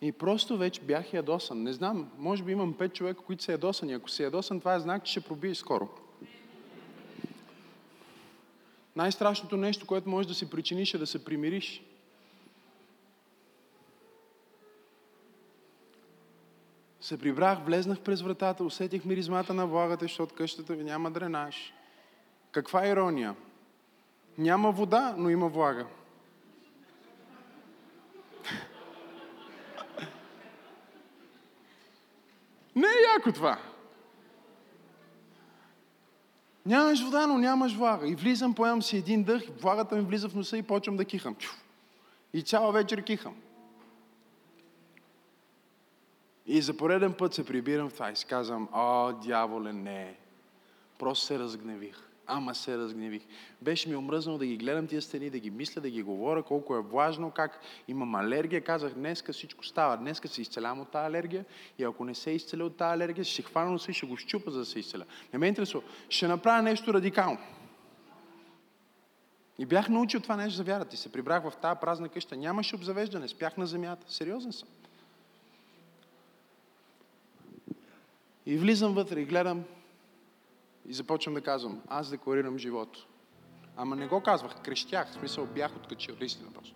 и 0.00 0.12
просто 0.12 0.58
вече 0.58 0.80
бях 0.80 1.12
ядосан. 1.12 1.62
Не 1.62 1.72
знам, 1.72 2.10
може 2.18 2.42
би 2.42 2.52
имам 2.52 2.74
пет 2.74 2.94
човека, 2.94 3.22
които 3.22 3.42
са 3.42 3.52
ядосани. 3.52 3.92
Ако 3.92 4.10
си 4.10 4.22
ядосан, 4.22 4.58
това 4.58 4.74
е 4.74 4.80
знак, 4.80 5.04
че 5.04 5.10
ще 5.10 5.20
пробиеш 5.20 5.56
скоро. 5.56 5.88
Най-страшното 8.96 9.56
нещо, 9.56 9.86
което 9.86 10.08
можеш 10.08 10.28
да 10.28 10.34
си 10.34 10.50
причиниш 10.50 10.94
е 10.94 10.98
да 10.98 11.06
се 11.06 11.24
примириш. 11.24 11.82
Се 17.00 17.18
прибрах, 17.18 17.58
влезнах 17.64 18.00
през 18.00 18.22
вратата, 18.22 18.64
усетих 18.64 19.04
миризмата 19.04 19.54
на 19.54 19.66
влагата, 19.66 20.04
защото 20.04 20.34
къщата 20.34 20.74
ви 20.74 20.84
няма 20.84 21.10
дренаж. 21.10 21.72
Каква 22.52 22.86
ирония? 22.86 23.36
Няма 24.38 24.72
вода, 24.72 25.14
но 25.18 25.30
има 25.30 25.48
влага. 25.48 25.86
Не 32.76 32.86
е 32.86 33.02
яко 33.16 33.32
това. 33.32 33.58
Нямаш 36.66 37.02
вода, 37.02 37.26
но 37.26 37.38
нямаш 37.38 37.74
влага. 37.74 38.08
И 38.08 38.14
влизам, 38.14 38.54
поемам 38.54 38.82
си 38.82 38.96
един 38.96 39.24
дъх, 39.24 39.42
влагата 39.60 39.96
ми 39.96 40.02
влиза 40.02 40.28
в 40.28 40.34
носа 40.34 40.56
и 40.56 40.62
почвам 40.62 40.96
да 40.96 41.04
кихам. 41.04 41.36
И 42.32 42.42
цяла 42.42 42.72
вечер 42.72 43.02
кихам. 43.02 43.34
И 46.46 46.62
за 46.62 46.76
пореден 46.76 47.12
път 47.12 47.34
се 47.34 47.46
прибирам 47.46 47.88
в 47.88 47.92
това 47.92 48.10
и 48.10 48.16
си 48.16 48.26
казвам, 48.26 48.68
о, 48.72 49.12
дяволе, 49.12 49.72
не. 49.72 50.16
Просто 50.98 51.26
се 51.26 51.38
разгневих. 51.38 52.08
Ама 52.26 52.54
се 52.54 52.78
разгневих. 52.78 53.22
Беше 53.62 53.88
ми 53.88 53.96
омръзнало 53.96 54.38
да 54.38 54.46
ги 54.46 54.56
гледам 54.56 54.86
тия 54.86 55.02
стени, 55.02 55.30
да 55.30 55.38
ги 55.38 55.50
мисля, 55.50 55.80
да 55.80 55.90
ги 55.90 56.02
говоря, 56.02 56.42
колко 56.42 56.76
е 56.76 56.80
влажно, 56.80 57.30
как 57.30 57.60
имам 57.88 58.14
алергия. 58.14 58.60
Казах, 58.60 58.94
днеска 58.94 59.32
всичко 59.32 59.64
става. 59.64 59.96
Днеска 59.96 60.28
се 60.28 60.42
изцелявам 60.42 60.80
от 60.80 60.90
тази 60.90 61.06
алергия 61.06 61.44
и 61.78 61.84
ако 61.84 62.04
не 62.04 62.14
се 62.14 62.30
изцеля 62.30 62.64
от 62.64 62.76
тази 62.76 62.94
алергия, 62.94 63.24
ще 63.24 63.42
хвана 63.42 63.70
носа 63.70 63.90
и 63.90 63.94
ще 63.94 64.06
го 64.06 64.16
щупа, 64.16 64.50
за 64.50 64.58
да 64.58 64.64
се 64.64 64.78
изцеля. 64.78 65.04
Не 65.32 65.38
ме 65.38 65.46
интересува. 65.46 65.84
Ще 66.08 66.28
направя 66.28 66.62
нещо 66.62 66.94
радикално. 66.94 67.38
И 69.58 69.66
бях 69.66 69.88
научил 69.88 70.20
това 70.20 70.36
нещо 70.36 70.56
за 70.56 70.64
вярата. 70.64 70.94
И 70.94 70.98
се 70.98 71.12
прибрах 71.12 71.42
в 71.42 71.56
тази 71.56 71.80
празна 71.80 72.08
къща. 72.08 72.36
Нямаше 72.36 72.76
обзавеждане. 72.76 73.28
Спях 73.28 73.56
на 73.56 73.66
земята. 73.66 74.12
Сериозен 74.12 74.52
съм. 74.52 74.68
И 78.46 78.56
влизам 78.56 78.94
вътре 78.94 79.20
и 79.20 79.24
гледам 79.24 79.64
и 80.88 80.92
започвам 80.92 81.34
да 81.34 81.40
казвам, 81.40 81.82
аз 81.88 82.10
декларирам 82.10 82.58
живот. 82.58 82.98
Ама 83.76 83.96
не 83.96 84.06
го 84.06 84.20
казвах, 84.20 84.62
крещях, 84.62 85.10
в 85.10 85.14
смисъл 85.14 85.46
бях 85.46 85.76
откачил, 85.76 86.16
наистина 86.20 86.50
просто. 86.54 86.74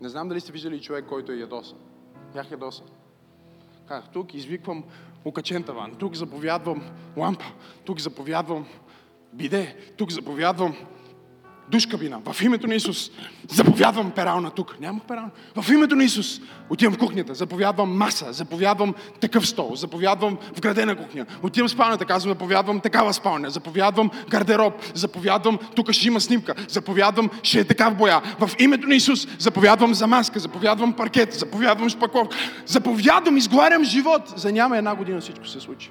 Не 0.00 0.08
знам 0.08 0.28
дали 0.28 0.40
сте 0.40 0.52
виждали 0.52 0.80
човек, 0.80 1.04
който 1.08 1.32
е 1.32 1.36
ядосан. 1.36 1.78
Бях 2.34 2.50
ядосан. 2.50 2.86
Казах, 3.88 4.10
тук 4.12 4.34
извиквам 4.34 4.84
окачен 5.24 5.62
таван, 5.62 5.94
тук 5.94 6.14
заповядвам 6.14 6.82
лампа, 7.16 7.44
тук 7.84 8.00
заповядвам 8.00 8.66
биде, 9.32 9.92
тук 9.96 10.10
заповядвам 10.10 10.76
душ 11.70 11.86
кабина. 11.86 12.18
В 12.32 12.42
името 12.42 12.66
на 12.66 12.74
Исус 12.74 13.10
заповядвам 13.50 14.10
перална 14.10 14.50
тук. 14.50 14.80
Нямах 14.80 15.02
перална. 15.02 15.30
В 15.62 15.70
името 15.72 15.96
на 15.96 16.04
Исус 16.04 16.40
отивам 16.70 16.94
в 16.94 16.98
кухнята, 16.98 17.34
заповядвам 17.34 17.96
маса, 17.96 18.32
заповядвам 18.32 18.94
такъв 19.20 19.46
стол, 19.46 19.74
заповядвам 19.74 20.38
вградена 20.56 20.96
кухня. 20.96 21.26
Отивам 21.42 21.68
в 21.68 21.70
спалнята, 21.70 22.04
казвам, 22.04 22.32
заповядвам 22.32 22.80
такава 22.80 23.14
спалня, 23.14 23.50
заповядвам 23.50 24.10
гардероб, 24.30 24.74
заповядвам, 24.94 25.58
тук 25.76 25.92
ще 25.92 26.08
има 26.08 26.20
снимка, 26.20 26.54
заповядвам, 26.68 27.30
ще 27.42 27.60
е 27.60 27.64
такав 27.64 27.94
боя. 27.96 28.22
В 28.38 28.50
името 28.58 28.88
на 28.88 28.94
Исус 28.94 29.28
заповядвам 29.38 29.94
за 29.94 30.06
маска, 30.06 30.38
заповядвам 30.38 30.92
паркет, 30.92 31.34
заповядвам 31.34 31.88
шпаковка, 31.88 32.36
заповядвам, 32.66 33.36
изговарям 33.36 33.84
живот. 33.84 34.22
За 34.36 34.52
няма 34.52 34.78
една 34.78 34.94
година 34.94 35.20
всичко 35.20 35.46
се 35.46 35.60
случи. 35.60 35.90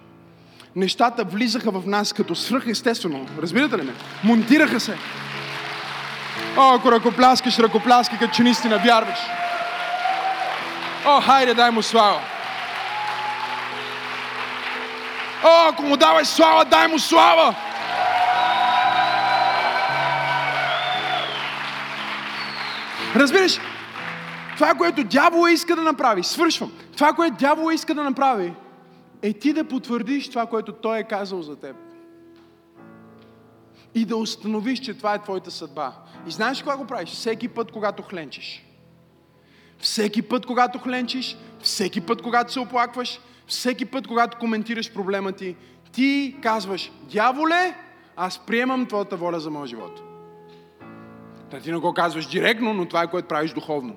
Нещата 0.75 1.23
влизаха 1.23 1.71
в 1.71 1.85
нас 1.85 2.13
като 2.13 2.35
свръхестествено. 2.35 3.25
Разбирате 3.41 3.77
ли 3.77 3.81
ме? 3.81 3.93
Монтираха 4.23 4.79
се. 4.79 4.97
О, 6.59 6.73
ако 6.73 6.91
ръкопляскаш, 6.91 7.59
ръкопляски, 7.59 8.17
като 8.17 8.33
че 8.33 8.43
наистина 8.43 8.77
вярваш. 8.77 9.19
О, 11.05 11.21
хайде, 11.21 11.53
дай 11.53 11.71
му 11.71 11.81
слава. 11.81 12.21
О, 15.43 15.69
ако 15.69 15.83
му 15.83 15.97
даваш 15.97 16.27
слава, 16.27 16.65
дай 16.65 16.87
му 16.87 16.99
слава. 16.99 17.55
Разбираш, 23.15 23.59
това, 24.55 24.73
което 24.73 25.03
дявола 25.03 25.51
иска 25.51 25.75
да 25.75 25.81
направи, 25.81 26.23
свършвам, 26.23 26.71
това, 26.97 27.13
което 27.13 27.37
дявола 27.37 27.73
иска 27.73 27.95
да 27.95 28.03
направи, 28.03 28.53
е 29.21 29.33
ти 29.33 29.53
да 29.53 29.67
потвърдиш 29.67 30.29
това, 30.29 30.45
което 30.45 30.71
той 30.71 30.99
е 30.99 31.03
казал 31.03 31.41
за 31.41 31.55
теб 31.55 31.75
и 33.95 34.05
да 34.05 34.17
установиш, 34.17 34.79
че 34.79 34.97
това 34.97 35.13
е 35.13 35.21
твоята 35.21 35.51
съдба. 35.51 35.93
И 36.27 36.31
знаеш 36.31 36.61
кога 36.61 36.77
го 36.77 36.87
правиш? 36.87 37.09
Всеки 37.09 37.47
път, 37.47 37.71
когато 37.71 38.03
хленчиш. 38.03 38.65
Всеки 39.79 40.21
път, 40.21 40.45
когато 40.45 40.79
хленчиш, 40.79 41.37
всеки 41.61 42.01
път, 42.01 42.21
когато 42.21 42.53
се 42.53 42.59
оплакваш, 42.59 43.19
всеки 43.47 43.85
път, 43.85 44.07
когато 44.07 44.37
коментираш 44.37 44.93
проблема 44.93 45.31
ти, 45.31 45.55
ти 45.91 46.35
казваш, 46.41 46.91
дяволе, 47.11 47.75
аз 48.15 48.45
приемам 48.45 48.85
твоята 48.85 49.15
воля 49.15 49.39
за 49.39 49.49
моя 49.49 49.67
живот. 49.67 50.01
Та 51.51 51.59
ти 51.59 51.71
не 51.71 51.77
го 51.77 51.93
казваш 51.93 52.25
директно, 52.25 52.73
но 52.73 52.85
това 52.85 53.03
е 53.03 53.07
което 53.07 53.27
правиш 53.27 53.53
духовно. 53.53 53.95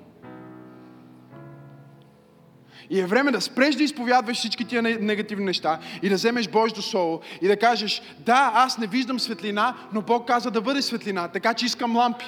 И 2.91 2.99
е 2.99 3.05
време 3.05 3.31
да 3.31 3.41
спреш 3.41 3.75
да 3.75 3.83
изповядваш 3.83 4.37
всички 4.37 4.65
тия 4.65 4.81
негативни 4.81 5.45
неща 5.45 5.79
и 6.01 6.09
да 6.09 6.15
вземеш 6.15 6.47
Божието 6.47 6.81
Слово 6.81 7.21
и 7.41 7.47
да 7.47 7.57
кажеш, 7.57 8.01
да, 8.19 8.51
аз 8.55 8.77
не 8.77 8.87
виждам 8.87 9.19
светлина, 9.19 9.73
но 9.93 10.01
Бог 10.01 10.27
каза 10.27 10.51
да 10.51 10.61
бъде 10.61 10.81
светлина, 10.81 11.27
така 11.27 11.53
че 11.53 11.65
искам 11.65 11.95
лампи. 11.95 12.25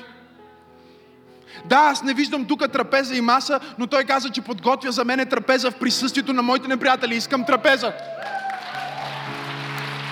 Да, 1.65 1.77
аз 1.77 2.03
не 2.03 2.13
виждам 2.13 2.45
тук 2.45 2.71
трапеза 2.71 3.15
и 3.15 3.21
маса, 3.21 3.59
но 3.79 3.87
той 3.87 4.03
каза, 4.03 4.29
че 4.29 4.41
подготвя 4.41 4.91
за 4.91 5.05
мен 5.05 5.27
трапеза 5.29 5.71
в 5.71 5.75
присъствието 5.75 6.33
на 6.33 6.41
моите 6.41 6.67
неприятели. 6.67 7.15
Искам 7.15 7.45
трапеза. 7.45 7.93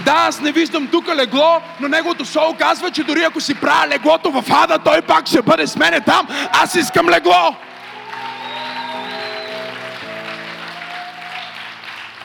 Да, 0.06 0.14
аз 0.16 0.42
не 0.42 0.52
виждам 0.52 0.88
тук 0.88 1.08
легло, 1.16 1.62
но 1.80 1.88
неговото 1.88 2.26
слово 2.26 2.56
казва, 2.60 2.92
че 2.92 3.04
дори 3.04 3.24
ако 3.24 3.42
си 3.42 3.56
правя 3.56 3.88
леглото 3.88 4.32
в 4.32 4.44
ада, 4.50 4.80
той 4.80 5.02
пак 5.02 5.28
ще 5.28 5.42
бъде 5.42 5.68
с 5.68 5.76
мене 5.76 6.02
там. 6.02 6.28
Аз 6.52 6.76
искам 6.76 7.10
легло. 7.10 7.56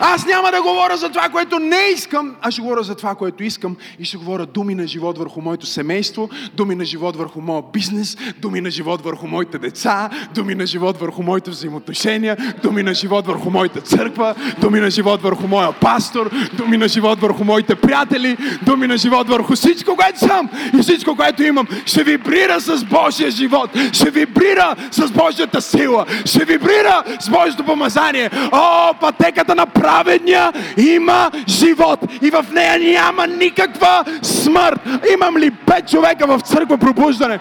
Аз 0.00 0.26
няма 0.26 0.50
да 0.50 0.62
говоря 0.62 0.96
за 0.96 1.08
това, 1.08 1.28
което 1.28 1.58
не 1.58 1.80
искам, 1.94 2.34
а 2.42 2.50
ще 2.50 2.62
говоря 2.62 2.82
за 2.82 2.94
това, 2.94 3.14
което 3.14 3.44
искам 3.44 3.76
и 3.98 4.04
ще 4.04 4.16
говоря 4.16 4.46
думи 4.46 4.74
на 4.74 4.86
живот 4.86 5.18
върху 5.18 5.40
моето 5.40 5.66
семейство, 5.66 6.30
думи 6.54 6.74
на 6.74 6.84
живот 6.84 7.16
върху 7.16 7.40
моя 7.40 7.62
бизнес, 7.72 8.16
думи 8.38 8.60
на 8.60 8.70
живот 8.70 9.02
върху 9.04 9.26
моите 9.26 9.58
деца, 9.58 10.10
думи 10.34 10.54
на 10.54 10.66
живот 10.66 11.00
върху 11.00 11.22
моите 11.22 11.50
взаимоотношения, 11.50 12.36
думи 12.62 12.82
на 12.82 12.94
живот 12.94 13.26
върху 13.26 13.50
моята 13.50 13.80
църква, 13.80 14.34
думи 14.60 14.80
на 14.80 14.90
живот 14.90 15.22
върху 15.22 15.48
моя 15.48 15.72
пастор, 15.72 16.30
думи 16.52 16.76
на 16.76 16.88
живот 16.88 17.20
върху 17.20 17.44
моите 17.44 17.74
приятели, 17.74 18.36
думи 18.62 18.86
на 18.86 18.96
живот 18.96 19.28
върху 19.28 19.54
всичко, 19.54 19.96
което 19.96 20.18
съм 20.18 20.50
и 20.78 20.82
всичко, 20.82 21.16
което 21.16 21.42
имам. 21.42 21.66
Ще 21.86 22.04
вибрира 22.04 22.60
с 22.60 22.84
Божия 22.84 23.30
живот, 23.30 23.70
ще 23.92 24.10
вибрира 24.10 24.76
с 24.90 25.10
Божията 25.10 25.62
сила, 25.62 26.06
ще 26.24 26.44
вибрира 26.44 27.02
с 27.20 27.30
Божието 27.30 27.64
помазание. 27.64 28.30
О, 28.52 28.94
пътеката 29.00 29.54
на 29.54 29.66
праведния 29.86 30.52
има 30.76 31.30
живот 31.48 32.00
и 32.22 32.30
в 32.30 32.46
нея 32.52 32.78
няма 32.78 33.26
никаква 33.26 34.04
смърт. 34.22 34.80
Имам 35.12 35.36
ли 35.36 35.50
пет 35.50 35.88
човека 35.88 36.26
в 36.26 36.40
църква 36.40 36.78
пробуждане? 36.78 37.40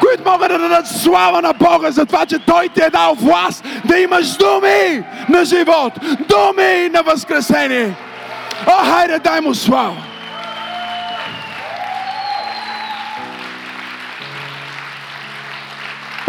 които 0.00 0.30
могат 0.30 0.48
да 0.48 0.58
дадат 0.58 0.86
слава 0.88 1.42
на 1.42 1.52
Бога 1.52 1.90
за 1.90 2.06
това, 2.06 2.26
че 2.26 2.38
Той 2.38 2.68
ти 2.68 2.80
е 2.82 2.90
дал 2.90 3.14
власт 3.14 3.64
да 3.84 3.98
имаш 3.98 4.36
думи 4.36 5.04
на 5.28 5.44
живот, 5.44 5.92
думи 6.28 6.88
на 6.92 7.02
възкресение. 7.02 7.94
О, 8.66 8.84
хайде, 8.84 9.18
дай 9.18 9.40
му 9.40 9.54
слава! 9.54 9.96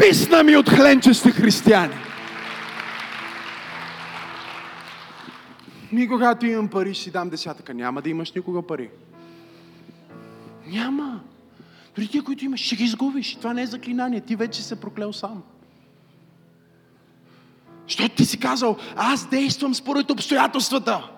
Писна 0.02 0.44
ми 0.44 0.58
от 0.58 0.70
хленчести 0.70 1.32
християни. 1.32 2.07
Ми, 5.92 6.08
когато 6.08 6.46
имам 6.46 6.68
пари, 6.68 6.94
ще 6.94 7.04
си 7.04 7.12
дам 7.12 7.30
десятъка. 7.30 7.74
Няма 7.74 8.02
да 8.02 8.10
имаш 8.10 8.32
никога 8.32 8.62
пари. 8.62 8.90
Няма. 10.68 11.22
Дори 11.96 12.08
тия, 12.08 12.24
които 12.24 12.46
имаш, 12.46 12.60
ще 12.60 12.76
ги 12.76 12.84
изгубиш. 12.84 13.36
Това 13.36 13.54
не 13.54 13.62
е 13.62 13.68
заклинание. 13.68 14.22
Ти 14.22 14.36
вече 14.36 14.64
се 14.64 14.80
проклел 14.80 15.14
сам. 15.14 15.44
Защото 17.88 18.16
ти 18.16 18.26
си 18.26 18.40
казал, 18.40 18.78
аз 18.96 19.30
действам 19.30 19.76
според 19.76 20.12
обстоятелствата. 20.12 21.10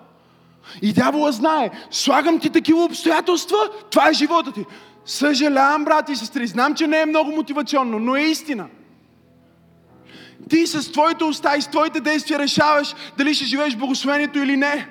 И 0.82 0.92
дявола 0.92 1.32
знае, 1.32 1.70
слагам 1.90 2.40
ти 2.40 2.50
такива 2.50 2.84
обстоятелства, 2.84 3.56
това 3.90 4.08
е 4.08 4.12
живота 4.12 4.52
ти. 4.52 4.64
Съжалявам, 5.04 5.84
брати 5.84 6.12
и 6.12 6.16
сестри, 6.16 6.46
знам, 6.46 6.74
че 6.74 6.86
не 6.86 7.00
е 7.00 7.06
много 7.06 7.30
мотивационно, 7.30 7.98
но 7.98 8.16
е 8.16 8.22
истина. 8.22 8.66
Ти 10.48 10.66
с 10.66 10.92
твоите 10.92 11.24
уста 11.24 11.56
и 11.56 11.62
с 11.62 11.68
твоите 11.68 12.00
действия 12.00 12.38
решаваш 12.38 12.94
дали 13.18 13.34
ще 13.34 13.44
живееш 13.44 13.76
благословението 13.76 14.38
или 14.38 14.56
не. 14.56 14.88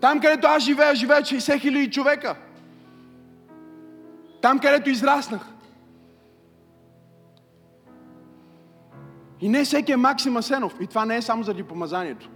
Там, 0.00 0.20
където 0.20 0.46
аз 0.46 0.62
живея, 0.62 0.94
живеят 0.94 1.24
60 1.24 1.60
хиляди 1.60 1.90
човека. 1.90 2.36
Там, 4.42 4.58
където 4.58 4.90
израснах. 4.90 5.42
И 9.40 9.48
не 9.48 9.64
всеки 9.64 9.92
е 9.92 9.96
Максим 9.96 10.36
Асенов. 10.36 10.74
И 10.80 10.86
това 10.86 11.04
не 11.04 11.16
е 11.16 11.22
само 11.22 11.42
заради 11.42 11.62
помазанието. 11.62 12.30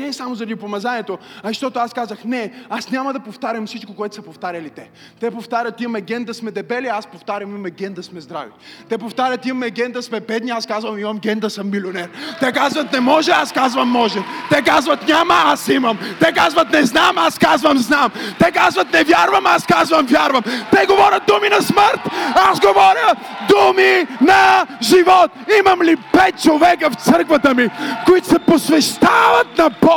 Не, 0.00 0.06
е 0.06 0.12
само 0.12 0.34
заради 0.34 0.56
помазанието, 0.56 1.18
а 1.42 1.48
защото 1.48 1.78
аз 1.78 1.92
казах, 1.92 2.24
не, 2.24 2.52
аз 2.70 2.90
няма 2.90 3.12
да 3.12 3.20
повтарям 3.20 3.66
всичко, 3.66 3.94
което 3.94 4.14
са 4.14 4.22
повтаряли 4.22 4.70
те. 4.70 4.90
Те 5.20 5.30
повтарят, 5.30 5.80
имаме 5.80 6.00
ген 6.00 6.24
да 6.24 6.34
сме 6.34 6.50
дебели, 6.50 6.86
аз 6.86 7.06
повтарям, 7.06 7.50
имаме 7.50 7.70
ген 7.70 7.92
да 7.92 8.02
сме 8.02 8.20
здрави. 8.20 8.50
Те 8.88 8.98
повтарят, 8.98 9.46
имаме 9.46 9.70
ген 9.70 9.92
да 9.92 10.02
сме 10.02 10.20
бедни, 10.20 10.50
аз 10.50 10.66
казвам, 10.66 10.98
имам 10.98 11.18
ген 11.18 11.38
да 11.38 11.50
съм 11.50 11.70
милионер. 11.70 12.08
Те 12.40 12.52
казват, 12.52 12.92
не 12.92 13.00
може, 13.00 13.30
аз 13.30 13.52
казвам, 13.52 13.88
може. 13.88 14.18
Те 14.50 14.62
казват, 14.62 15.08
няма, 15.08 15.34
аз 15.34 15.68
имам. 15.68 15.98
Те 16.20 16.32
казват, 16.32 16.72
не 16.72 16.84
знам, 16.84 17.18
аз 17.18 17.38
казвам, 17.38 17.78
знам. 17.78 18.10
Те 18.38 18.50
казват, 18.50 18.92
не 18.92 19.04
вярвам, 19.04 19.46
аз 19.46 19.66
казвам, 19.66 20.06
вярвам. 20.06 20.42
Те 20.70 20.86
говорят 20.86 21.22
думи 21.26 21.48
на 21.48 21.62
смърт, 21.62 22.00
аз 22.34 22.60
говоря 22.60 23.14
думи 23.48 24.06
на 24.20 24.66
живот. 24.82 25.30
Имам 25.60 25.82
ли 25.82 25.96
пет 25.96 26.42
човека 26.42 26.90
в 26.90 26.94
църквата 26.94 27.54
ми, 27.54 27.68
които 28.06 28.26
се 28.26 28.38
посвещават 28.38 29.58
на 29.58 29.70
Бог 29.80 29.89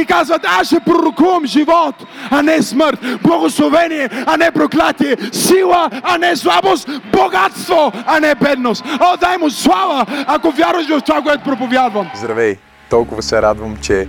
и 0.00 0.06
казват, 0.06 0.46
аз 0.58 0.66
ще 0.66 0.80
пророкувам 0.80 1.46
живот, 1.46 1.94
а 2.30 2.42
не 2.42 2.62
смърт, 2.62 2.98
благословение, 3.22 4.08
а 4.26 4.36
не 4.36 4.50
проклятие, 4.50 5.16
сила, 5.32 5.90
а 6.02 6.18
не 6.18 6.36
слабост, 6.36 6.88
богатство, 7.12 7.92
а 8.06 8.20
не 8.20 8.34
бедност. 8.34 8.84
О, 9.00 9.16
дай 9.20 9.38
му 9.38 9.50
слава, 9.50 10.06
ако 10.26 10.50
вярваш 10.50 10.88
в 10.88 11.00
това, 11.00 11.22
което 11.22 11.44
проповядвам. 11.44 12.10
Здравей! 12.14 12.56
Толкова 12.90 13.22
се 13.22 13.42
радвам, 13.42 13.76
че 13.82 14.08